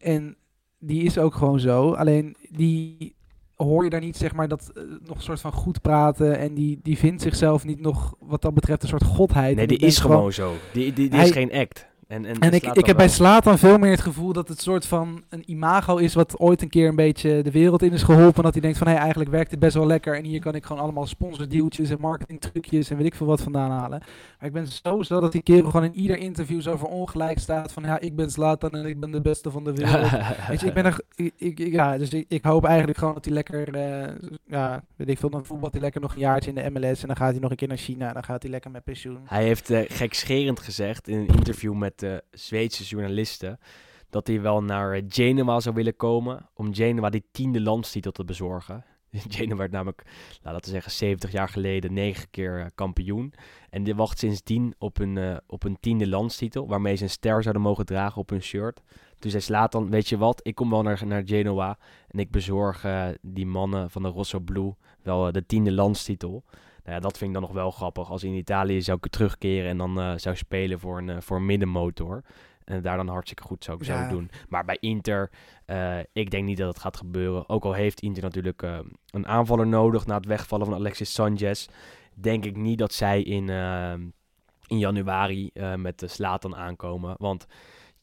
En 0.02 0.36
die 0.80 1.04
is 1.04 1.18
ook 1.18 1.36
gewoon 1.36 1.60
zo. 1.60 1.92
Alleen 1.92 2.36
die 2.50 3.16
hoor 3.56 3.84
je 3.84 3.90
daar 3.90 4.02
niet, 4.02 4.18
zeg 4.18 4.34
maar, 4.34 4.48
dat 4.48 4.72
uh, 4.74 4.84
nog 5.04 5.18
een 5.18 5.24
soort 5.24 5.42
van 5.42 5.52
goed 5.52 5.82
praten. 5.82 6.38
En 6.38 6.54
die, 6.54 6.80
die 6.84 6.98
vindt 6.98 7.22
zichzelf 7.22 7.66
niet 7.66 7.80
nog, 7.80 8.16
wat 8.20 8.42
dat 8.42 8.54
betreft, 8.54 8.84
een 8.84 8.90
soort 8.90 9.04
godheid. 9.04 9.56
Nee, 9.56 9.68
die 9.68 9.78
is 9.78 10.00
gewoon, 10.00 10.34
zo. 10.34 10.54
Die, 10.74 10.94
die, 10.94 11.10
die 11.10 11.22
is 11.22 11.32
geen 11.32 11.54
act. 11.54 11.90
En, 12.12 12.26
en, 12.26 12.40
en 12.40 12.54
ik, 12.54 12.66
ik 12.66 12.86
heb 12.86 12.98
bij 12.98 13.10
Slatan 13.10 13.58
veel 13.58 13.78
meer 13.78 13.92
het 13.92 14.02
gevoel 14.02 14.34
dat 14.34 14.48
het 14.48 14.62
soort 14.62 14.86
van 14.86 15.24
een 15.30 15.44
imago 15.46 15.98
is 15.98 16.14
wat 16.14 16.40
ooit 16.40 16.62
een 16.62 16.70
keer 16.70 16.88
een 16.88 16.96
beetje 16.96 17.42
de 17.42 17.52
wereld 17.52 17.82
in 17.82 17.92
is 17.92 18.04
geholpen. 18.04 18.44
Dat 18.44 18.54
hij 18.54 18.62
denkt 18.62 18.78
van 18.78 18.88
hé, 18.88 18.94
hey, 18.94 19.02
eigenlijk 19.02 19.32
werkt 19.32 19.52
het 19.52 19.60
best 19.60 19.74
wel 19.74 19.86
lekker. 19.86 20.18
En 20.18 20.24
hier 20.24 20.40
kan 20.40 20.56
ik 20.56 20.66
gewoon 20.66 20.82
allemaal 20.82 21.08
sponsordeeltjes 21.08 21.90
en 21.90 21.98
marketingtrucjes 22.00 22.90
en 22.90 22.98
weet 22.98 23.06
ik 23.06 23.16
veel 23.16 23.26
wat 23.28 23.42
vandaan 23.42 23.72
halen. 23.72 24.00
Maar 24.40 24.48
ik 24.48 24.54
ben 24.54 24.68
zo 24.68 25.02
zo 25.02 25.20
dat 25.20 25.32
die 25.32 25.42
kerel 25.42 25.70
gewoon 25.70 25.86
in 25.86 25.96
ieder 25.96 26.18
interview 26.18 26.62
zo 26.62 26.78
voor 26.78 26.90
ongelijk 26.90 27.40
staat 27.40 27.72
van 27.72 27.84
ja, 27.84 28.00
ik 28.00 28.16
ben 28.16 28.32
Slatan 28.32 28.72
en 28.72 28.86
ik 28.86 29.00
ben 29.00 29.12
de 29.12 29.22
beste 29.22 29.52
van 29.52 29.64
de 29.64 29.74
wereld. 29.74 30.12
weet 30.50 30.62
je, 30.62 30.68
ik 30.68 30.74
ben 30.74 30.86
er, 30.86 31.02
ik, 31.16 31.34
ik, 31.38 31.58
ja, 31.58 31.98
dus 31.98 32.10
ik, 32.10 32.26
ik, 32.28 32.44
hoop 32.44 32.66
eigenlijk 32.66 32.98
gewoon 32.98 33.14
dat 33.14 33.26
hij 33.26 33.34
lekker, 33.34 33.76
uh, 33.76 34.30
ja, 34.48 34.84
weet 34.96 35.10
ik 35.10 35.18
veel, 35.18 35.30
dan 35.30 35.46
voetbalt 35.46 35.72
hij 35.72 35.82
lekker 35.82 36.02
nog 36.02 36.14
een 36.14 36.20
jaartje 36.20 36.52
in 36.54 36.56
de 36.56 36.80
MLS 36.80 37.02
en 37.02 37.08
dan 37.08 37.18
gaat 37.18 37.32
hij 37.32 37.40
nog 37.40 37.50
een 37.52 37.58
keer 37.58 37.68
naar 37.68 37.78
China 37.78 38.08
en 38.08 38.14
dan 38.14 38.24
gaat 38.24 38.42
hij 38.42 38.52
lekker 38.52 38.72
met 38.72 38.84
pensioen. 38.84 39.20
Hij 39.26 39.44
heeft 39.44 39.70
uh, 39.70 39.80
gekscherend 39.88 40.60
gezegd 40.60 41.08
in 41.08 41.18
een 41.18 41.28
interview 41.28 41.74
met 41.74 42.01
de 42.02 42.24
Zweedse 42.32 42.84
journalisten 42.84 43.60
dat 44.12 44.28
hij 44.28 44.42
wel 44.42 44.64
naar 44.64 44.94
eh, 44.94 45.04
Genoa 45.08 45.60
zou 45.60 45.76
willen 45.76 45.96
komen 45.96 46.50
om 46.54 46.76
Genoa 46.76 47.10
die 47.10 47.24
tiende 47.32 47.62
landstitel 47.62 48.12
te 48.12 48.26
bezorgen. 48.26 48.86
Genoa 49.30 49.56
werd 49.56 49.72
namelijk, 49.72 50.04
nou, 50.42 50.54
laten 50.54 50.66
we 50.66 50.70
zeggen, 50.70 50.92
70 50.92 51.32
jaar 51.32 51.50
geleden 51.50 51.94
negen 51.94 52.30
keer 52.30 52.60
eh, 52.60 52.66
kampioen. 52.76 53.34
En 53.70 53.84
die 53.84 53.96
wacht 53.96 54.20
sindsdien 54.20 54.76
op 54.78 55.00
een, 55.00 55.16
uh, 55.16 55.38
op 55.48 55.64
een 55.64 55.78
tiende 55.80 56.08
landstitel, 56.08 56.68
waarmee 56.68 56.96
ze 56.96 57.04
een 57.04 57.10
ster 57.10 57.42
zouden 57.42 57.62
mogen 57.62 57.86
dragen 57.86 58.22
op 58.22 58.30
hun 58.30 58.44
shirt. 58.44 58.82
Dus 59.20 59.32
hij 59.32 59.42
slaat 59.42 59.72
dan, 59.72 59.90
weet 59.90 60.10
je 60.10 60.18
wat, 60.18 60.40
ik 60.44 60.56
kom 60.56 60.70
wel 60.70 60.82
naar, 60.82 61.02
naar 61.06 61.24
Genoa 61.26 61.78
en 62.08 62.20
ik 62.20 62.32
bezorg 62.32 62.86
die 63.22 63.46
mannen 63.46 63.90
van 63.90 64.02
de 64.02 64.10
Rosso 64.10 64.40
Blue 64.40 64.74
wel 65.02 65.32
de 65.32 65.46
tiende 65.46 65.72
landstitel. 65.72 66.44
Nou 66.84 66.96
ja, 66.96 67.00
dat 67.00 67.18
vind 67.18 67.30
ik 67.30 67.34
dan 67.34 67.46
nog 67.46 67.52
wel 67.52 67.72
grappig. 67.72 68.10
Als 68.10 68.24
in 68.24 68.34
Italië 68.34 68.82
zou 68.82 68.98
ik 69.02 69.12
terugkeren 69.12 69.70
en 69.70 69.78
dan 69.78 70.00
uh, 70.00 70.14
zou 70.16 70.36
spelen 70.36 70.80
voor 70.80 70.98
een, 70.98 71.08
uh, 71.08 71.16
voor 71.20 71.38
een 71.38 71.46
middenmotor. 71.46 72.24
En 72.66 72.82
daar 72.82 72.98
dan 72.98 73.08
hartstikke 73.08 73.44
goed 73.44 73.64
zou 73.64 73.78
ik 73.78 73.86
ja. 73.86 74.10
doen. 74.10 74.32
Maar 74.50 74.66
bij 74.66 74.78
Inter, 74.80 75.32
uh, 75.68 75.98
ik 76.14 76.32
denk 76.32 76.46
niet 76.46 76.58
dat 76.58 76.68
het 76.68 76.80
gaat 76.80 76.98
gebeuren. 76.98 77.50
Ook 77.50 77.64
al 77.64 77.74
heeft 77.74 78.02
Inter 78.02 78.24
natuurlijk 78.24 78.62
een 79.12 79.28
aanvaller 79.28 79.68
nodig 79.68 80.06
na 80.06 80.16
het 80.16 80.26
wegvallen 80.26 80.66
van 80.66 80.76
Alexis 80.76 81.14
Sanchez. 81.14 81.68
Denk 82.14 82.46
ik 82.46 82.56
niet 82.56 82.78
dat 82.78 82.94
zij 82.94 83.22
in, 83.22 83.50
in 84.68 84.78
januari 84.78 85.52
met 85.76 86.00
de 86.00 86.08
Slatan 86.08 86.56
aankomen. 86.56 87.16
Want 87.18 87.48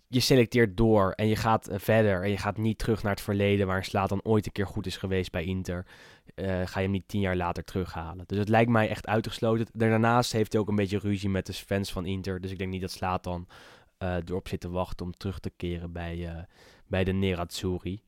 je 0.08 0.20
selecteert 0.20 0.76
door 0.76 1.10
en 1.10 1.26
je 1.26 1.36
gaat 1.36 1.68
verder. 1.72 2.22
En 2.22 2.30
je 2.30 2.36
gaat 2.36 2.56
niet 2.56 2.78
terug 2.78 3.02
naar 3.02 3.12
het 3.12 3.20
verleden 3.20 3.66
waar 3.66 3.84
Slatan 3.84 4.24
ooit 4.24 4.46
een 4.46 4.52
keer 4.52 4.66
goed 4.66 4.86
is 4.86 4.96
geweest 4.96 5.32
bij 5.32 5.44
Inter 5.44 5.86
uh, 6.34 6.46
ga 6.46 6.78
je 6.78 6.84
hem 6.84 6.90
niet 6.90 7.08
tien 7.08 7.20
jaar 7.20 7.36
later 7.36 7.64
terughalen. 7.64 8.24
Dus 8.26 8.38
het 8.38 8.48
lijkt 8.48 8.70
mij 8.70 8.88
echt 8.88 9.06
uitgesloten. 9.06 9.66
Daarnaast 9.72 10.32
heeft 10.32 10.52
hij 10.52 10.60
ook 10.60 10.68
een 10.68 10.76
beetje 10.76 10.98
ruzie 10.98 11.28
met 11.28 11.46
de 11.46 11.52
fans 11.52 11.92
van 11.92 12.06
Inter. 12.06 12.40
Dus 12.40 12.50
ik 12.50 12.58
denk 12.58 12.70
niet 12.70 12.80
dat 12.80 12.90
Slaat 12.90 13.24
dan 13.24 13.46
uh, 14.02 14.14
erop 14.14 14.48
zit 14.48 14.60
te 14.60 14.70
wachten 14.70 15.06
om 15.06 15.16
terug 15.16 15.38
te 15.38 15.50
keren 15.56 15.92
bij, 15.92 16.46
bij 16.86 17.04
de 17.04 17.12
Nerazzurri. 17.12 18.02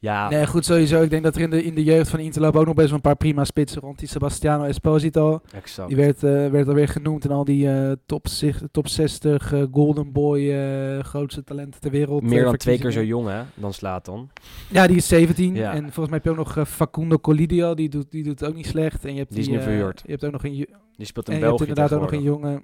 Ja. 0.00 0.28
Nee, 0.28 0.46
goed 0.46 0.64
sowieso. 0.64 1.02
Ik 1.02 1.10
denk 1.10 1.22
dat 1.22 1.36
er 1.36 1.42
in 1.42 1.50
de, 1.50 1.64
in 1.64 1.74
de 1.74 1.84
jeugd 1.84 2.10
van 2.10 2.18
Inter 2.18 2.40
lopen 2.40 2.60
ook 2.60 2.66
nog 2.66 2.74
best 2.74 2.86
wel 2.86 2.96
een 2.96 3.02
paar 3.02 3.16
prima 3.16 3.44
spitsen 3.44 3.80
rond. 3.80 3.98
Die 3.98 4.08
Sebastiano 4.08 4.64
Esposito. 4.64 5.40
Exact. 5.52 5.88
Die 5.88 5.96
werd, 5.96 6.22
uh, 6.22 6.50
werd 6.50 6.68
alweer 6.68 6.88
genoemd 6.88 7.24
in 7.24 7.30
al 7.30 7.44
die 7.44 7.66
uh, 7.66 7.92
top, 8.06 8.26
top 8.70 8.88
60 8.88 9.52
uh, 9.52 9.64
Golden 9.72 10.12
Boy 10.12 11.02
grootste 11.02 11.44
talenten 11.44 11.80
ter 11.80 11.90
wereld. 11.90 12.22
Meer 12.22 12.44
dan 12.44 12.56
twee 12.56 12.78
keer 12.78 12.90
zo 12.90 13.02
jong 13.02 13.28
hè, 13.28 13.42
dan 13.54 13.72
slaat 13.72 14.04
dan. 14.04 14.30
Ja, 14.70 14.86
die 14.86 14.96
is 14.96 15.08
17. 15.08 15.54
Ja. 15.54 15.72
En 15.72 15.82
volgens 15.82 16.08
mij 16.08 16.14
heb 16.14 16.24
je 16.24 16.30
ook 16.30 16.54
nog 16.54 16.68
Facundo 16.68 17.18
Colidio. 17.18 17.74
Die 17.74 17.88
doet, 17.88 18.10
die 18.10 18.24
doet 18.24 18.44
ook 18.44 18.54
niet 18.54 18.66
slecht. 18.66 19.04
En 19.04 19.12
je 19.12 19.18
hebt 19.18 19.34
die, 19.34 19.42
die 19.42 19.50
is 19.50 19.58
nu 19.58 19.62
verhuurd. 19.62 20.02
Je 20.04 20.10
hebt 20.10 20.24
ook 20.24 20.32
nog 20.32 20.44
een... 20.44 20.68
Die 20.96 21.06
speelt 21.06 21.28
in 21.28 21.40
België 21.40 21.52
Je 21.52 21.58
hebt 21.58 21.68
inderdaad 21.68 21.92
ook 21.92 22.00
nog 22.00 22.12
een 22.12 22.22
jongen... 22.22 22.62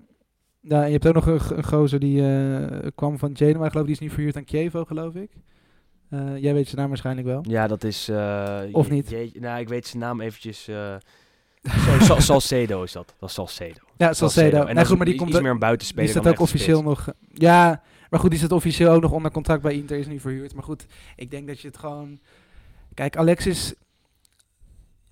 Ja, 0.60 0.80
en 0.80 0.86
je 0.86 0.92
hebt 0.92 1.06
ook 1.06 1.14
nog 1.14 1.26
een, 1.26 1.56
een 1.56 1.64
gozer 1.64 1.98
die 2.00 2.22
kwam 2.94 3.18
van 3.18 3.36
Genoa. 3.36 3.64
Ik 3.64 3.70
geloof 3.70 3.86
die 3.86 3.94
is 3.94 4.00
nu 4.00 4.10
verhuurd 4.10 4.36
aan 4.36 4.44
Kievo, 4.44 4.84
geloof 4.84 5.14
ik. 5.14 5.30
Uh, 6.14 6.38
jij 6.38 6.54
weet 6.54 6.66
zijn 6.66 6.80
naam 6.80 6.88
waarschijnlijk 6.88 7.26
wel. 7.26 7.44
Ja, 7.48 7.66
dat 7.66 7.84
is... 7.84 8.08
Uh, 8.08 8.60
of 8.72 8.90
niet? 8.90 9.10
Je, 9.10 9.30
nou, 9.40 9.60
ik 9.60 9.68
weet 9.68 9.86
zijn 9.86 10.02
naam 10.02 10.20
eventjes... 10.20 10.68
Uh, 10.68 10.94
Salcedo 12.18 12.82
is 12.82 12.92
dat. 12.92 13.14
Dat 13.18 13.28
is 13.28 13.34
Salcedo. 13.34 13.80
Ja, 13.96 14.12
Salcedo. 14.12 14.64
En 14.64 14.74
nee, 14.74 14.84
goed, 14.84 14.96
maar 14.96 15.06
die 15.06 15.14
komt 15.14 15.30
iets 15.30 15.40
meer 15.40 15.50
een 15.50 15.58
buitenspeler 15.58 16.12
Die 16.12 16.20
staat 16.20 16.32
ook 16.32 16.40
officieel 16.40 16.82
nog... 16.82 17.12
Ja, 17.32 17.82
Maar 18.10 18.20
goed, 18.20 18.30
die 18.30 18.38
zit 18.38 18.52
officieel 18.52 18.92
ook 18.92 19.02
nog 19.02 19.12
onder 19.12 19.30
contract 19.30 19.62
bij 19.62 19.74
Inter, 19.74 19.98
is 19.98 20.06
nu 20.06 20.20
verhuurd. 20.20 20.54
Maar 20.54 20.62
goed, 20.62 20.86
ik 21.16 21.30
denk 21.30 21.46
dat 21.46 21.60
je 21.60 21.68
het 21.68 21.78
gewoon... 21.78 22.18
Kijk, 22.94 23.16
Alexis... 23.16 23.74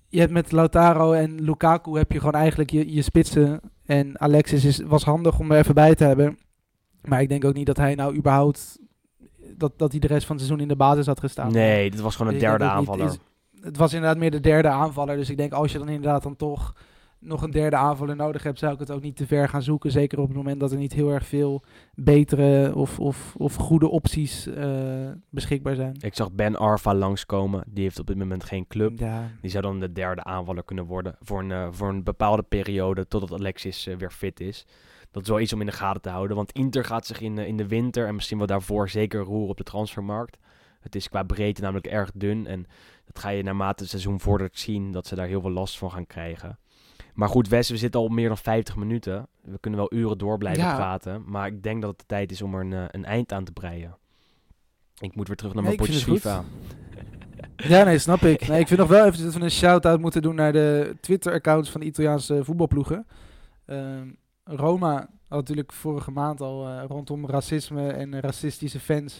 Je 0.07 0.19
hebt 0.19 0.31
met 0.31 0.51
Lautaro 0.51 1.11
en 1.11 1.41
Lukaku 1.41 1.97
heb 1.97 2.11
je 2.11 2.17
gewoon 2.17 2.33
eigenlijk 2.33 2.69
je, 2.69 2.93
je 2.93 3.01
spitsen. 3.01 3.61
En 3.85 4.19
Alexis 4.19 4.65
is, 4.65 4.79
was 4.79 5.03
handig 5.03 5.39
om 5.39 5.51
er 5.51 5.57
even 5.57 5.75
bij 5.75 5.95
te 5.95 6.03
hebben. 6.03 6.37
Maar 7.01 7.21
ik 7.21 7.29
denk 7.29 7.45
ook 7.45 7.53
niet 7.53 7.65
dat 7.65 7.77
hij 7.77 7.95
nou 7.95 8.15
überhaupt... 8.15 8.79
Dat, 9.57 9.71
dat 9.77 9.91
hij 9.91 9.99
de 9.99 10.07
rest 10.07 10.25
van 10.25 10.35
het 10.35 10.45
seizoen 10.45 10.63
in 10.67 10.71
de 10.71 10.75
basis 10.79 11.05
had 11.05 11.19
gestaan. 11.19 11.51
Nee, 11.51 11.89
dit 11.91 11.99
was 12.01 12.15
gewoon 12.15 12.33
een 12.33 12.39
Dus 12.39 12.47
derde 12.47 12.63
niet- 12.63 12.73
aanvaller. 12.73 13.05
is- 13.05 13.17
het 13.61 13.77
was 13.77 13.93
inderdaad 13.93 14.17
meer 14.17 14.31
de 14.31 14.39
derde 14.39 14.67
aanvaller. 14.67 15.15
Dus 15.15 15.29
ik 15.29 15.37
denk 15.37 15.53
als 15.53 15.71
je 15.71 15.77
dan 15.77 15.89
inderdaad 15.89 16.23
dan 16.23 16.35
toch 16.35 16.73
nog 17.19 17.41
een 17.41 17.51
derde 17.51 17.75
aanvaller 17.75 18.15
nodig 18.15 18.43
hebt, 18.43 18.59
zou 18.59 18.73
ik 18.73 18.79
het 18.79 18.91
ook 18.91 19.01
niet 19.01 19.15
te 19.15 19.27
ver 19.27 19.49
gaan 19.49 19.61
zoeken. 19.61 19.91
Zeker 19.91 20.19
op 20.19 20.27
het 20.27 20.37
moment 20.37 20.59
dat 20.59 20.71
er 20.71 20.77
niet 20.77 20.93
heel 20.93 21.09
erg 21.09 21.25
veel 21.25 21.63
betere 22.07 22.75
of, 22.75 22.99
of, 22.99 23.35
of 23.37 23.55
goede 23.55 23.87
opties 23.89 24.47
eh, 24.47 24.65
beschikbaar 25.29 25.75
zijn. 25.75 25.95
Ik 25.99 26.15
zag 26.15 26.31
Ben 26.31 26.55
Arfa 26.55 26.93
langskomen. 26.95 27.63
Die 27.67 27.83
heeft 27.83 27.99
op 27.99 28.07
dit 28.07 28.17
moment 28.17 28.43
geen 28.43 28.67
club. 28.67 28.99
Ja, 28.99 29.29
Die 29.41 29.51
zou 29.51 29.63
dan 29.63 29.79
de 29.79 29.91
derde 29.91 30.23
aanvaller 30.23 30.63
kunnen 30.63 30.85
worden 30.85 31.15
voor 31.21 31.39
een, 31.39 31.51
eh, 31.51 31.67
voor 31.71 31.89
een 31.89 32.03
bepaalde 32.03 32.43
periode 32.43 33.07
totdat 33.07 33.39
Alexis 33.39 33.87
eh, 33.87 33.95
weer 33.95 34.11
fit 34.11 34.39
is. 34.39 34.65
Dat 35.13 35.23
is 35.23 35.29
wel 35.29 35.39
iets 35.39 35.53
om 35.53 35.59
in 35.59 35.65
de 35.65 35.71
gaten 35.71 36.01
te 36.01 36.09
houden. 36.09 36.35
Want 36.35 36.51
Inter 36.51 36.85
gaat 36.85 37.05
zich 37.05 37.19
in, 37.21 37.37
in 37.37 37.57
de 37.57 37.67
winter 37.67 38.07
en 38.07 38.15
misschien 38.15 38.37
wel 38.37 38.47
daarvoor 38.47 38.89
zeker 38.89 39.21
roeren 39.21 39.49
op 39.49 39.57
de 39.57 39.63
transfermarkt. 39.63 40.37
Het 40.79 40.95
is 40.95 41.09
qua 41.09 41.23
breedte 41.23 41.61
namelijk 41.61 41.87
erg 41.87 42.11
dun. 42.13 42.47
En 42.47 42.65
dat 43.05 43.19
ga 43.19 43.29
je 43.29 43.43
naarmate 43.43 43.81
het 43.81 43.91
seizoen 43.91 44.19
vordert 44.19 44.59
zien 44.59 44.91
dat 44.91 45.07
ze 45.07 45.15
daar 45.15 45.27
heel 45.27 45.41
veel 45.41 45.51
last 45.51 45.77
van 45.77 45.91
gaan 45.91 46.07
krijgen. 46.07 46.57
Maar 47.13 47.29
goed, 47.29 47.47
Wes, 47.47 47.69
we 47.69 47.77
zitten 47.77 47.99
al 48.01 48.07
meer 48.07 48.27
dan 48.27 48.37
50 48.37 48.75
minuten. 48.75 49.27
We 49.41 49.59
kunnen 49.59 49.79
wel 49.79 49.93
uren 49.93 50.17
door 50.17 50.37
blijven 50.37 50.63
Ja. 50.63 50.75
praten. 50.75 51.23
Maar 51.25 51.47
ik 51.47 51.63
denk 51.63 51.81
dat 51.81 51.89
het 51.89 51.99
de 51.99 52.05
tijd 52.05 52.31
is 52.31 52.41
om 52.41 52.53
er 52.55 52.61
een, 52.61 52.73
eh, 52.73 52.83
een 52.87 53.05
eind 53.05 53.31
aan 53.31 53.43
te 53.43 53.51
breien. 53.51 53.97
Ik 54.99 55.15
moet 55.15 55.27
weer 55.27 55.35
terug 55.35 55.53
naar 55.53 55.63
mijn 55.63 55.79
het 55.79 56.03
FIFA. 56.03 56.43
ja 57.55 57.83
nee, 57.83 57.97
snap 57.97 58.21
ik. 58.21 58.47
Nee, 58.47 58.59
ik 58.59 58.67
vind 58.67 58.79
nog 58.79 58.89
wel 58.89 59.05
even 59.05 59.23
dat 59.23 59.33
we 59.33 59.39
een 59.41 59.51
shout-out 59.51 59.99
moeten 59.99 60.21
doen 60.21 60.35
naar 60.35 60.51
de 60.53 60.95
Twitter-accounts 61.01 61.69
van 61.69 61.79
de 61.81 61.87
Italiaanse 61.87 62.43
voetbalploegen. 62.43 63.07
Ehm, 63.65 64.07
Roma 64.43 65.09
had 65.27 65.39
natuurlijk 65.39 65.71
vorige 65.71 66.11
maand 66.11 66.41
al 66.41 66.67
eh, 66.67 66.83
rondom 66.87 67.27
racisme 67.27 67.91
en 67.91 68.19
racistische 68.19 68.79
fans 68.79 69.19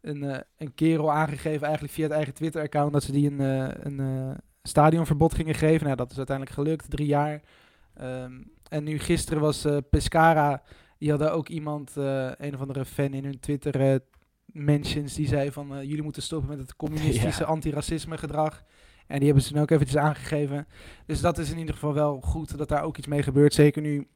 een, 0.00 0.22
eh, 0.22 0.40
een 0.56 0.74
kerel 0.74 1.12
aangegeven, 1.12 1.62
eigenlijk 1.62 1.94
via 1.94 2.04
het 2.04 2.12
eigen 2.12 2.34
Twitter-account, 2.34 2.92
dat 2.92 3.02
ze 3.02 3.12
die 3.12 3.30
een, 3.30 3.40
eh, 3.40 3.68
een 3.82 4.36
stadionverbod 4.62 5.34
gingen 5.34 5.54
geven. 5.54 5.84
Nou, 5.84 5.96
dat 5.96 6.10
is 6.10 6.16
uiteindelijk 6.16 6.56
gelukt, 6.56 6.90
drie 6.90 7.06
jaar. 7.06 7.42
Ehm, 7.94 8.32
en 8.68 8.84
nu 8.84 8.98
gisteren 8.98 9.42
was 9.42 9.66
Pescara, 9.90 10.62
die 10.98 11.10
hadden 11.10 11.32
ook 11.32 11.48
iemand, 11.48 11.92
een 12.36 12.54
of 12.54 12.60
andere 12.60 12.84
fan 12.84 13.12
in 13.12 13.24
hun 13.24 13.40
Twitter 13.40 14.00
mentions, 14.46 15.14
die 15.14 15.28
zei 15.28 15.52
van 15.52 15.86
jullie 15.86 16.02
moeten 16.02 16.22
stoppen 16.22 16.48
met 16.48 16.58
het 16.58 16.76
communistische 16.76 17.42
Ja. 17.44 17.48
antiracisme 17.48 18.18
gedrag. 18.18 18.64
En 19.06 19.16
die 19.16 19.26
hebben 19.26 19.44
ze 19.44 19.52
dan 19.52 19.62
ook 19.62 19.70
eventjes 19.70 20.02
aangegeven. 20.02 20.66
Dus 21.06 21.20
dat 21.20 21.38
is 21.38 21.50
in 21.50 21.58
ieder 21.58 21.74
geval 21.74 21.94
wel 21.94 22.20
goed 22.20 22.58
dat 22.58 22.68
daar 22.68 22.82
ook 22.82 22.96
iets 22.96 23.06
mee 23.06 23.22
gebeurt. 23.22 23.54
Zeker 23.54 23.82
nu 23.82 24.08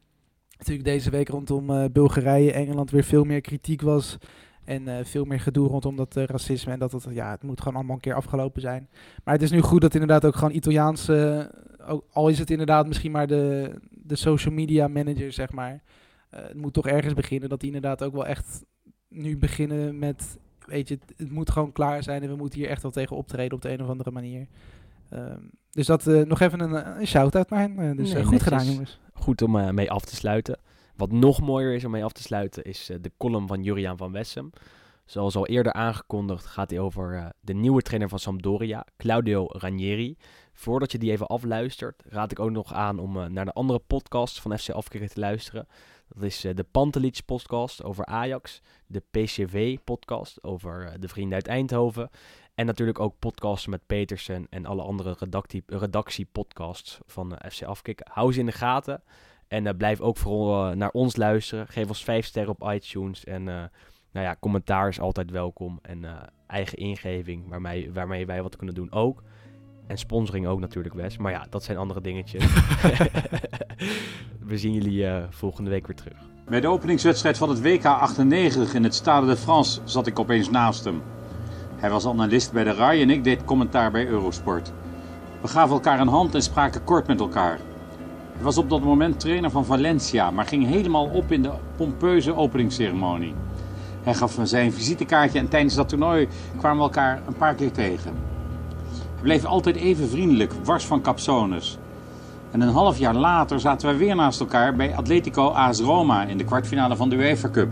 natuurlijk 0.58 0.88
deze 0.88 1.10
week 1.10 1.28
rondom 1.28 1.70
eh, 1.70 1.84
Bulgarije, 1.92 2.52
Engeland 2.52 2.90
weer 2.90 3.04
veel 3.04 3.24
meer 3.24 3.40
kritiek 3.40 3.82
was. 3.82 4.16
En 4.64 4.88
eh, 4.88 5.04
veel 5.04 5.24
meer 5.24 5.40
gedoe 5.40 5.68
rondom 5.68 5.96
dat 5.96 6.16
eh, 6.16 6.24
racisme. 6.24 6.72
En 6.72 6.78
dat 6.78 6.92
het, 6.92 7.06
ja, 7.10 7.30
het 7.30 7.42
moet 7.42 7.58
gewoon 7.60 7.74
allemaal 7.74 7.94
een 7.94 8.00
keer 8.00 8.14
afgelopen 8.14 8.60
zijn. 8.60 8.88
Maar 9.24 9.34
het 9.34 9.42
is 9.42 9.50
nu 9.50 9.60
goed 9.60 9.80
dat 9.80 9.94
inderdaad 9.94 10.26
ook 10.26 10.34
gewoon 10.34 10.54
Italiaanse, 10.54 11.50
ook, 11.86 12.04
al 12.12 12.28
is 12.28 12.38
het 12.38 12.50
inderdaad 12.50 12.86
misschien 12.86 13.10
maar 13.10 13.26
de, 13.26 13.74
de 13.90 14.16
social 14.16 14.54
media 14.54 14.88
manager, 14.88 15.32
zeg 15.32 15.52
maar. 15.52 15.82
het 16.30 16.54
moet 16.54 16.72
toch 16.72 16.86
ergens 16.86 17.14
beginnen. 17.14 17.48
Dat 17.48 17.60
die 17.60 17.72
inderdaad 17.72 18.02
ook 18.02 18.12
wel 18.12 18.26
echt 18.26 18.64
nu 19.08 19.38
beginnen 19.38 19.98
met, 19.98 20.38
weet 20.66 20.88
je, 20.88 20.98
het, 21.16 21.30
moet 21.30 21.50
gewoon 21.50 21.72
klaar 21.72 22.02
zijn. 22.02 22.22
En 22.22 22.28
we 22.28 22.36
moeten 22.36 22.58
hier 22.58 22.68
echt 22.68 22.82
wel 22.82 22.90
tegen 22.90 23.16
optreden 23.16 23.54
op 23.54 23.62
de 23.62 23.70
een 23.70 23.82
of 23.82 23.88
andere 23.88 24.10
manier. 24.10 24.46
Ehm, 25.10 25.42
dus 25.78 25.86
dat 25.86 26.06
eh, 26.06 26.22
nog 26.22 26.40
even 26.40 26.60
een, 26.60 27.00
een 27.00 27.06
shout-out 27.06 27.50
naar 27.50 27.60
hen. 27.60 27.78
Eh, 27.78 27.96
dus 27.96 28.12
Nee, 28.12 28.18
eh, 28.18 28.22
goed 28.22 28.30
netjes. 28.30 28.42
gedaan, 28.42 28.66
jongens. 28.66 29.00
goed 29.12 29.42
om 29.42 29.58
eh, 29.58 29.70
mee 29.70 29.90
af 29.90 30.04
te 30.04 30.14
sluiten. 30.16 30.58
Wat 30.96 31.12
nog 31.12 31.40
mooier 31.40 31.74
is 31.74 31.84
om 31.84 31.90
mee 31.90 32.04
af 32.04 32.12
te 32.12 32.22
sluiten 32.22 32.64
is 32.64 32.90
eh, 32.90 32.96
de 33.00 33.12
column 33.16 33.46
van 33.46 33.62
Juriaan 33.62 33.96
van 33.96 34.12
Wessem. 34.12 34.50
Zoals 35.04 35.36
al 35.36 35.46
eerder 35.46 35.72
aangekondigd 35.72 36.46
gaat 36.46 36.70
hij 36.70 36.78
over 36.78 37.14
eh, 37.14 37.26
de 37.40 37.54
nieuwe 37.54 37.82
trainer 37.82 38.08
van 38.08 38.18
Sampdoria, 38.18 38.84
Claudio 38.96 39.46
Ranieri. 39.48 40.16
Voordat 40.52 40.92
je 40.92 40.98
die 40.98 41.10
even 41.10 41.26
afluistert, 41.26 42.02
raad 42.08 42.30
ik 42.30 42.38
ook 42.38 42.50
nog 42.50 42.72
aan 42.72 42.98
om 42.98 43.16
eh, 43.20 43.26
naar 43.26 43.44
de 43.44 43.52
andere 43.52 43.78
podcast 43.78 44.40
van 44.40 44.58
FC 44.58 44.70
Afkikken 44.70 45.10
te 45.10 45.20
luisteren. 45.20 45.66
Dat 46.08 46.22
is 46.22 46.44
eh, 46.44 46.54
de 46.54 46.64
Pantelic 46.64 47.20
podcast 47.26 47.82
over 47.82 48.06
Ajax, 48.06 48.62
de 48.86 49.02
PCV 49.10 49.78
podcast 49.84 50.42
over 50.42 50.86
eh, 50.86 50.94
de 51.00 51.08
vrienden 51.08 51.34
uit 51.34 51.46
Eindhoven. 51.46 52.10
En 52.54 52.66
natuurlijk 52.66 53.00
ook 53.00 53.18
podcasts 53.18 53.66
met 53.66 53.86
Petersen 53.86 54.46
en 54.50 54.66
alle 54.66 54.82
andere 54.82 55.16
redactie, 55.18 55.62
redactiepodcasts 55.66 56.98
van 57.06 57.36
eh, 57.36 57.50
FC 57.50 57.62
Afkikken. 57.62 58.06
Hou 58.10 58.32
ze 58.32 58.40
in 58.40 58.46
de 58.46 58.52
gaten. 58.52 59.02
En 59.48 59.76
blijf 59.76 60.00
ook 60.00 60.16
vooral 60.16 60.74
naar 60.74 60.90
ons 60.90 61.16
luisteren. 61.16 61.68
Geef 61.68 61.88
ons 61.88 62.04
5 62.04 62.26
sterren 62.26 62.56
op 62.58 62.72
iTunes. 62.72 63.24
En 63.24 63.44
nou 63.44 63.70
ja, 64.26 64.36
commentaar 64.40 64.88
is 64.88 65.00
altijd 65.00 65.30
welkom. 65.30 65.78
En 65.82 66.04
eigen 66.46 66.78
ingeving 66.78 67.48
waarmee, 67.48 67.92
waarmee 67.92 68.26
wij 68.26 68.42
wat 68.42 68.56
kunnen 68.56 68.74
doen 68.74 68.92
ook. 68.92 69.22
En 69.88 69.98
sponsoring 69.98 70.46
ook 70.46 70.60
natuurlijk, 70.60 70.94
Wes. 70.94 71.16
Maar 71.16 71.32
ja, 71.32 71.46
dat 71.50 71.64
zijn 71.64 71.78
andere 71.78 72.00
dingetjes. 72.00 72.44
We 74.46 74.58
zien 74.58 74.72
jullie 74.72 75.06
eh, 75.06 75.22
volgende 75.30 75.70
week 75.70 75.86
weer 75.86 75.96
terug. 75.96 76.16
Bij 76.48 76.60
de 76.60 76.68
openingswedstrijd 76.68 77.38
van 77.38 77.48
het 77.48 77.62
WK 77.62 77.84
98 77.84 78.74
in 78.74 78.84
het 78.84 78.94
Stade 78.94 79.26
de 79.26 79.36
France 79.36 79.80
zat 79.84 80.06
ik 80.06 80.18
opeens 80.18 80.50
naast 80.50 80.84
hem. 80.84 81.02
Hij 81.76 81.90
was 81.90 82.06
analist 82.06 82.52
bij 82.52 82.64
de 82.64 82.72
RAI 82.72 83.02
en 83.02 83.10
ik 83.10 83.24
deed 83.24 83.44
commentaar 83.44 83.90
bij 83.90 84.06
Eurosport. 84.06 84.72
We 85.40 85.48
gaven 85.48 85.74
elkaar 85.74 86.00
een 86.00 86.08
hand 86.08 86.34
en 86.34 86.42
spraken 86.42 86.84
kort 86.84 87.06
met 87.06 87.20
elkaar. 87.20 87.58
Hij 88.32 88.42
was 88.42 88.58
op 88.58 88.70
dat 88.70 88.82
moment 88.82 89.20
trainer 89.20 89.50
van 89.50 89.64
Valencia, 89.64 90.30
maar 90.30 90.46
ging 90.46 90.66
helemaal 90.66 91.06
op 91.06 91.32
in 91.32 91.42
de 91.42 91.52
pompeuze 91.76 92.36
openingsceremonie. 92.36 93.34
Hij 94.02 94.14
gaf 94.14 94.38
me 94.38 94.46
zijn 94.46 94.72
visitekaartje 94.72 95.38
en 95.38 95.48
tijdens 95.48 95.74
dat 95.74 95.88
toernooi 95.88 96.28
kwamen 96.58 96.78
we 96.78 96.82
elkaar 96.82 97.22
een 97.26 97.36
paar 97.36 97.54
keer 97.54 97.72
tegen. 97.72 98.37
Hij 99.18 99.26
bleef 99.26 99.44
altijd 99.44 99.76
even 99.76 100.08
vriendelijk, 100.08 100.52
wars 100.64 100.84
van 100.84 101.00
capsones. 101.00 101.78
En 102.50 102.60
een 102.60 102.68
half 102.68 102.98
jaar 102.98 103.14
later 103.14 103.60
zaten 103.60 103.88
we 103.88 103.96
weer 103.96 104.16
naast 104.16 104.40
elkaar 104.40 104.76
bij 104.76 104.96
Atletico 104.96 105.48
AS 105.48 105.80
Roma 105.80 106.24
in 106.24 106.38
de 106.38 106.44
kwartfinale 106.44 106.96
van 106.96 107.08
de 107.08 107.16
UEFA 107.16 107.48
Cup. 107.50 107.68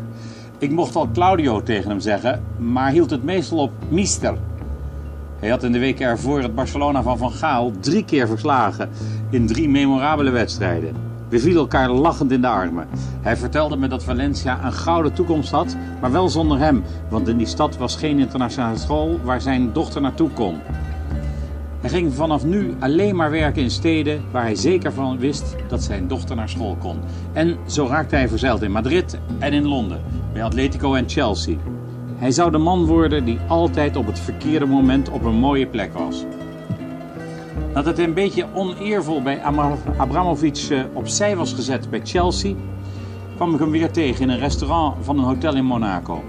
Ik 0.59 0.71
mocht 0.71 0.97
al 0.97 1.09
Claudio 1.13 1.63
tegen 1.63 1.91
hem 1.91 2.01
zeggen, 2.01 2.43
maar 2.59 2.91
hield 2.91 3.11
het 3.11 3.25
meestal 3.25 3.59
op 3.59 3.71
Mister. 3.89 4.39
Hij 5.39 5.49
had 5.49 5.63
in 5.63 5.73
de 5.73 5.79
weken 5.79 6.07
ervoor 6.07 6.43
het 6.43 6.55
Barcelona 6.55 7.03
van 7.03 7.19
Van 7.19 7.33
Gaal 7.33 7.73
drie 7.81 8.05
keer 8.05 8.29
verslagen 8.29 8.89
in 9.31 9.47
drie 9.47 9.69
memorabele 9.69 10.31
wedstrijden. 10.31 10.95
We 11.29 11.41
vielen 11.41 11.61
elkaar 11.61 11.91
lachend 11.91 12.33
in 12.33 12.41
de 12.41 12.49
armen. 12.49 12.89
Hij 13.21 13.37
vertelde 13.37 13.77
me 13.77 13.89
dat 13.89 14.05
Valencia 14.05 14.65
een 14.65 14.73
gouden 14.73 15.13
toekomst 15.13 15.51
had, 15.51 15.77
maar 16.01 16.13
wel 16.13 16.29
zonder 16.29 16.59
hem, 16.59 16.85
want 17.09 17.29
in 17.29 17.37
die 17.37 17.47
stad 17.47 17.77
was 17.77 17.97
geen 17.97 18.19
internationale 18.19 18.79
school 18.79 19.21
waar 19.23 19.41
zijn 19.41 19.73
dochter 19.73 20.01
naartoe 20.01 20.31
kon. 20.31 20.59
Hij 21.87 21.95
ging 21.95 22.15
vanaf 22.15 22.45
nu 22.45 22.75
alleen 22.79 23.17
maar 23.17 23.31
werken 23.31 23.63
in 23.63 23.71
steden 23.71 24.23
waar 24.31 24.43
hij 24.43 24.55
zeker 24.55 24.93
van 24.93 25.19
wist 25.19 25.57
dat 25.69 25.83
zijn 25.83 26.09
dochter 26.09 26.37
naar 26.37 26.49
school 26.49 26.77
kon. 26.77 26.99
En 27.33 27.57
zo 27.67 27.87
raakte 27.87 28.15
hij 28.15 28.29
verzeild 28.29 28.63
in 28.63 28.73
Madrid 28.73 29.19
en 29.39 29.53
in 29.53 29.69
Londen, 29.69 30.03
bij 30.33 30.45
Atletico 30.45 30.95
en 30.95 31.09
Chelsea. 31.09 31.57
Hij 32.17 32.31
zou 32.31 32.51
de 32.51 32.59
man 32.59 32.85
worden 32.85 33.25
die 33.25 33.39
altijd 33.49 33.97
op 33.97 34.07
het 34.07 34.19
verkeerde 34.19 34.67
moment 34.67 35.11
op 35.11 35.25
een 35.25 35.35
mooie 35.35 35.67
plek 35.67 35.93
was. 35.93 36.25
Nadat 37.75 37.97
hij 37.97 38.07
een 38.07 38.15
beetje 38.15 38.47
oneervol 38.55 39.23
bij 39.23 39.43
Abramovic 39.97 40.67
eh, 40.71 40.81
opzij 40.93 41.37
was 41.37 41.53
gezet 41.53 41.91
bij 41.91 42.01
Chelsea, 42.05 42.55
kwam 43.37 43.55
ik 43.55 43.61
hem 43.61 43.71
weer 43.71 43.91
tegen 43.91 44.23
in 44.23 44.29
een 44.29 44.39
restaurant 44.39 44.95
van 45.05 45.19
een 45.19 45.25
hotel 45.25 45.55
in 45.55 45.65
Monaco. 45.65 46.23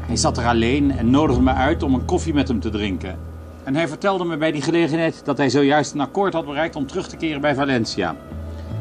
Hij 0.00 0.16
zat 0.16 0.38
er 0.38 0.46
alleen 0.46 0.90
en 0.90 1.10
nodigde 1.10 1.42
me 1.42 1.52
uit 1.52 1.82
om 1.82 1.94
een 1.94 2.04
koffie 2.04 2.34
met 2.34 2.48
hem 2.48 2.60
te 2.60 2.70
drinken. 2.70 3.25
En 3.66 3.74
hij 3.74 3.88
vertelde 3.88 4.24
me 4.24 4.36
bij 4.36 4.52
die 4.52 4.62
gelegenheid 4.62 5.24
dat 5.24 5.36
hij 5.36 5.48
zojuist 5.48 5.92
een 5.92 6.00
akkoord 6.00 6.32
had 6.32 6.46
bereikt 6.46 6.76
om 6.76 6.86
terug 6.86 7.08
te 7.08 7.16
keren 7.16 7.40
bij 7.40 7.54
Valencia. 7.54 8.14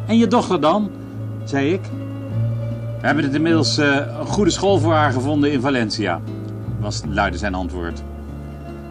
En 0.08 0.18
je 0.18 0.28
dochter 0.28 0.62
dan? 0.62 0.92
zei 1.44 1.74
ik. 1.74 1.82
We 3.00 3.06
hebben 3.06 3.24
het 3.24 3.34
inmiddels 3.34 3.78
eh, 3.78 3.96
een 4.20 4.26
goede 4.26 4.52
school 4.52 4.80
voor 4.80 4.94
haar 4.94 5.12
gevonden 5.12 5.52
in 5.52 5.62
Valencia, 5.62 6.22
was 6.80 7.02
luidde 7.10 7.38
zijn 7.38 7.54
antwoord. 7.54 8.04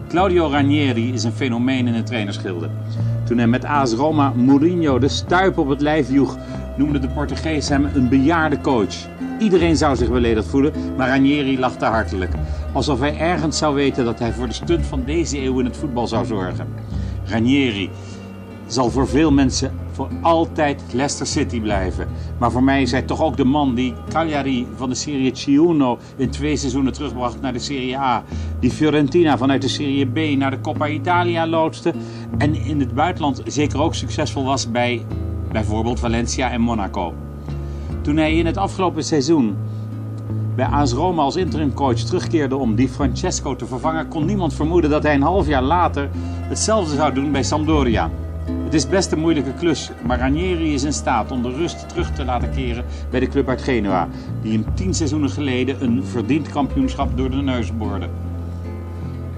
Claudio 0.07 0.47
Ranieri 0.49 1.13
is 1.13 1.23
een 1.23 1.31
fenomeen 1.31 1.87
in 1.87 1.93
het 1.93 2.05
trainersgilde. 2.05 2.69
Toen 3.25 3.37
hij 3.37 3.47
met 3.47 3.65
AS 3.65 3.93
Roma 3.93 4.29
Mourinho 4.35 4.99
de 4.99 5.07
stuip 5.07 5.57
op 5.57 5.67
het 5.67 5.81
lijf 5.81 6.11
joeg, 6.11 6.37
noemde 6.77 6.99
de 6.99 7.07
Portugees 7.07 7.69
hem 7.69 7.89
een 7.93 8.09
bejaarde 8.09 8.61
coach. 8.61 8.95
Iedereen 9.39 9.77
zou 9.77 9.95
zich 9.95 10.11
beledigd 10.11 10.47
voelen, 10.47 10.73
maar 10.97 11.07
Ranieri 11.07 11.59
lachte 11.59 11.85
hartelijk. 11.85 12.31
Alsof 12.75 12.99
hij 12.99 13.17
ergens 13.17 13.57
zou 13.57 13.75
weten 13.75 14.05
dat 14.05 14.19
hij 14.19 14.33
voor 14.33 14.47
de 14.47 14.53
stunt 14.53 14.85
van 14.85 15.03
deze 15.05 15.41
eeuw 15.41 15.59
in 15.59 15.65
het 15.65 15.77
voetbal 15.77 16.07
zou 16.07 16.25
zorgen. 16.25 16.67
Ranieri, 17.25 17.89
zal 18.67 18.89
voor 18.89 19.07
veel 19.07 19.31
mensen 19.31 19.71
voor 19.91 20.09
altijd 20.21 20.83
Leicester 20.91 21.27
City 21.27 21.61
blijven. 21.61 22.07
Maar 22.37 22.51
voor 22.51 22.63
mij 22.63 22.81
is 22.81 22.91
hij 22.91 23.01
toch 23.01 23.21
ook 23.21 23.37
de 23.37 23.45
man 23.45 23.75
die 23.75 23.93
Cagliari 24.09 24.67
van 24.75 24.89
de 24.89 24.95
Serie 24.95 25.35
Ciuno 25.35 25.97
in 26.17 26.29
twee 26.29 26.57
seizoenen 26.57 26.93
terugbracht 26.93 27.41
naar 27.41 27.53
de 27.53 27.59
Serie 27.59 27.97
A. 27.97 28.23
Die 28.59 28.71
Fiorentina 28.71 29.37
vanuit 29.37 29.61
de 29.61 29.67
Serie 29.67 30.05
B 30.05 30.37
naar 30.37 30.51
de 30.51 30.61
Coppa 30.61 30.87
Italia 30.87 31.47
loodste. 31.47 31.93
En 32.37 32.55
in 32.55 32.79
het 32.79 32.93
buitenland 32.93 33.41
zeker 33.45 33.81
ook 33.81 33.95
succesvol 33.95 34.43
was 34.43 34.71
bij 34.71 35.05
bijvoorbeeld 35.51 35.99
Valencia 35.99 36.51
en 36.51 36.61
Monaco. 36.61 37.13
Toen 38.01 38.17
hij 38.17 38.37
in 38.37 38.45
het 38.45 38.57
afgelopen 38.57 39.03
seizoen 39.03 39.55
bij 40.55 40.65
AS 40.65 40.93
Roma 40.93 41.21
als 41.21 41.35
interimcoach 41.35 41.99
terugkeerde 41.99 42.55
om 42.55 42.75
Di 42.75 42.89
Francesco 42.89 43.55
te 43.55 43.65
vervangen, 43.65 44.07
kon 44.07 44.25
niemand 44.25 44.53
vermoeden 44.53 44.89
dat 44.89 45.03
hij 45.03 45.13
een 45.13 45.21
half 45.21 45.47
jaar 45.47 45.63
later 45.63 46.09
hetzelfde 46.41 46.95
zou 46.95 47.13
doen 47.13 47.31
bij 47.31 47.43
Sampdoria. 47.43 48.09
Het 48.63 48.73
is 48.73 48.87
best 48.87 49.11
een 49.11 49.19
moeilijke 49.19 49.53
klus, 49.53 49.91
maar 50.05 50.19
Ranieri 50.19 50.73
is 50.73 50.83
in 50.83 50.93
staat 50.93 51.31
om 51.31 51.41
de 51.41 51.51
rust 51.51 51.89
terug 51.89 52.11
te 52.11 52.25
laten 52.25 52.51
keren 52.51 52.85
bij 53.09 53.19
de 53.19 53.27
club 53.27 53.49
uit 53.49 53.61
Genua, 53.61 54.07
die 54.41 54.51
hem 54.51 54.75
tien 54.75 54.93
seizoenen 54.93 55.29
geleden 55.29 55.83
een 55.83 56.03
verdiend 56.03 56.49
kampioenschap 56.49 57.17
door 57.17 57.29
de 57.29 57.35
neus 57.41 57.77
boorde. 57.77 58.07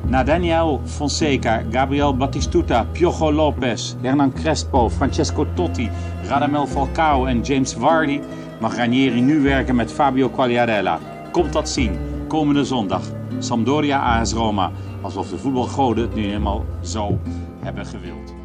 Na 0.09 0.23
Daniel 0.23 0.79
Fonseca, 0.85 1.63
Gabriel 1.69 2.13
Batistuta, 2.13 2.85
Piojo 2.93 3.31
Lopez, 3.31 3.95
Hernan 4.01 4.31
Crespo, 4.31 4.89
Francesco 4.89 5.45
Totti, 5.53 5.89
Radamel 6.27 6.65
Falcao 6.65 7.25
en 7.25 7.41
James 7.41 7.73
Vardy 7.73 8.21
mag 8.59 8.75
Ranieri 8.75 9.21
nu 9.21 9.41
werken 9.41 9.75
met 9.75 9.91
Fabio 9.91 10.29
Quagliarella. 10.29 10.99
Komt 11.31 11.53
dat 11.53 11.69
zien, 11.69 11.99
komende 12.27 12.63
zondag. 12.63 13.01
Sampdoria 13.39 14.19
AS 14.19 14.33
Roma, 14.33 14.71
alsof 15.01 15.29
de 15.29 15.37
voetbalgoden 15.37 16.03
het 16.03 16.15
nu 16.15 16.23
helemaal 16.25 16.65
zo 16.81 17.19
hebben 17.59 17.85
gewild. 17.85 18.36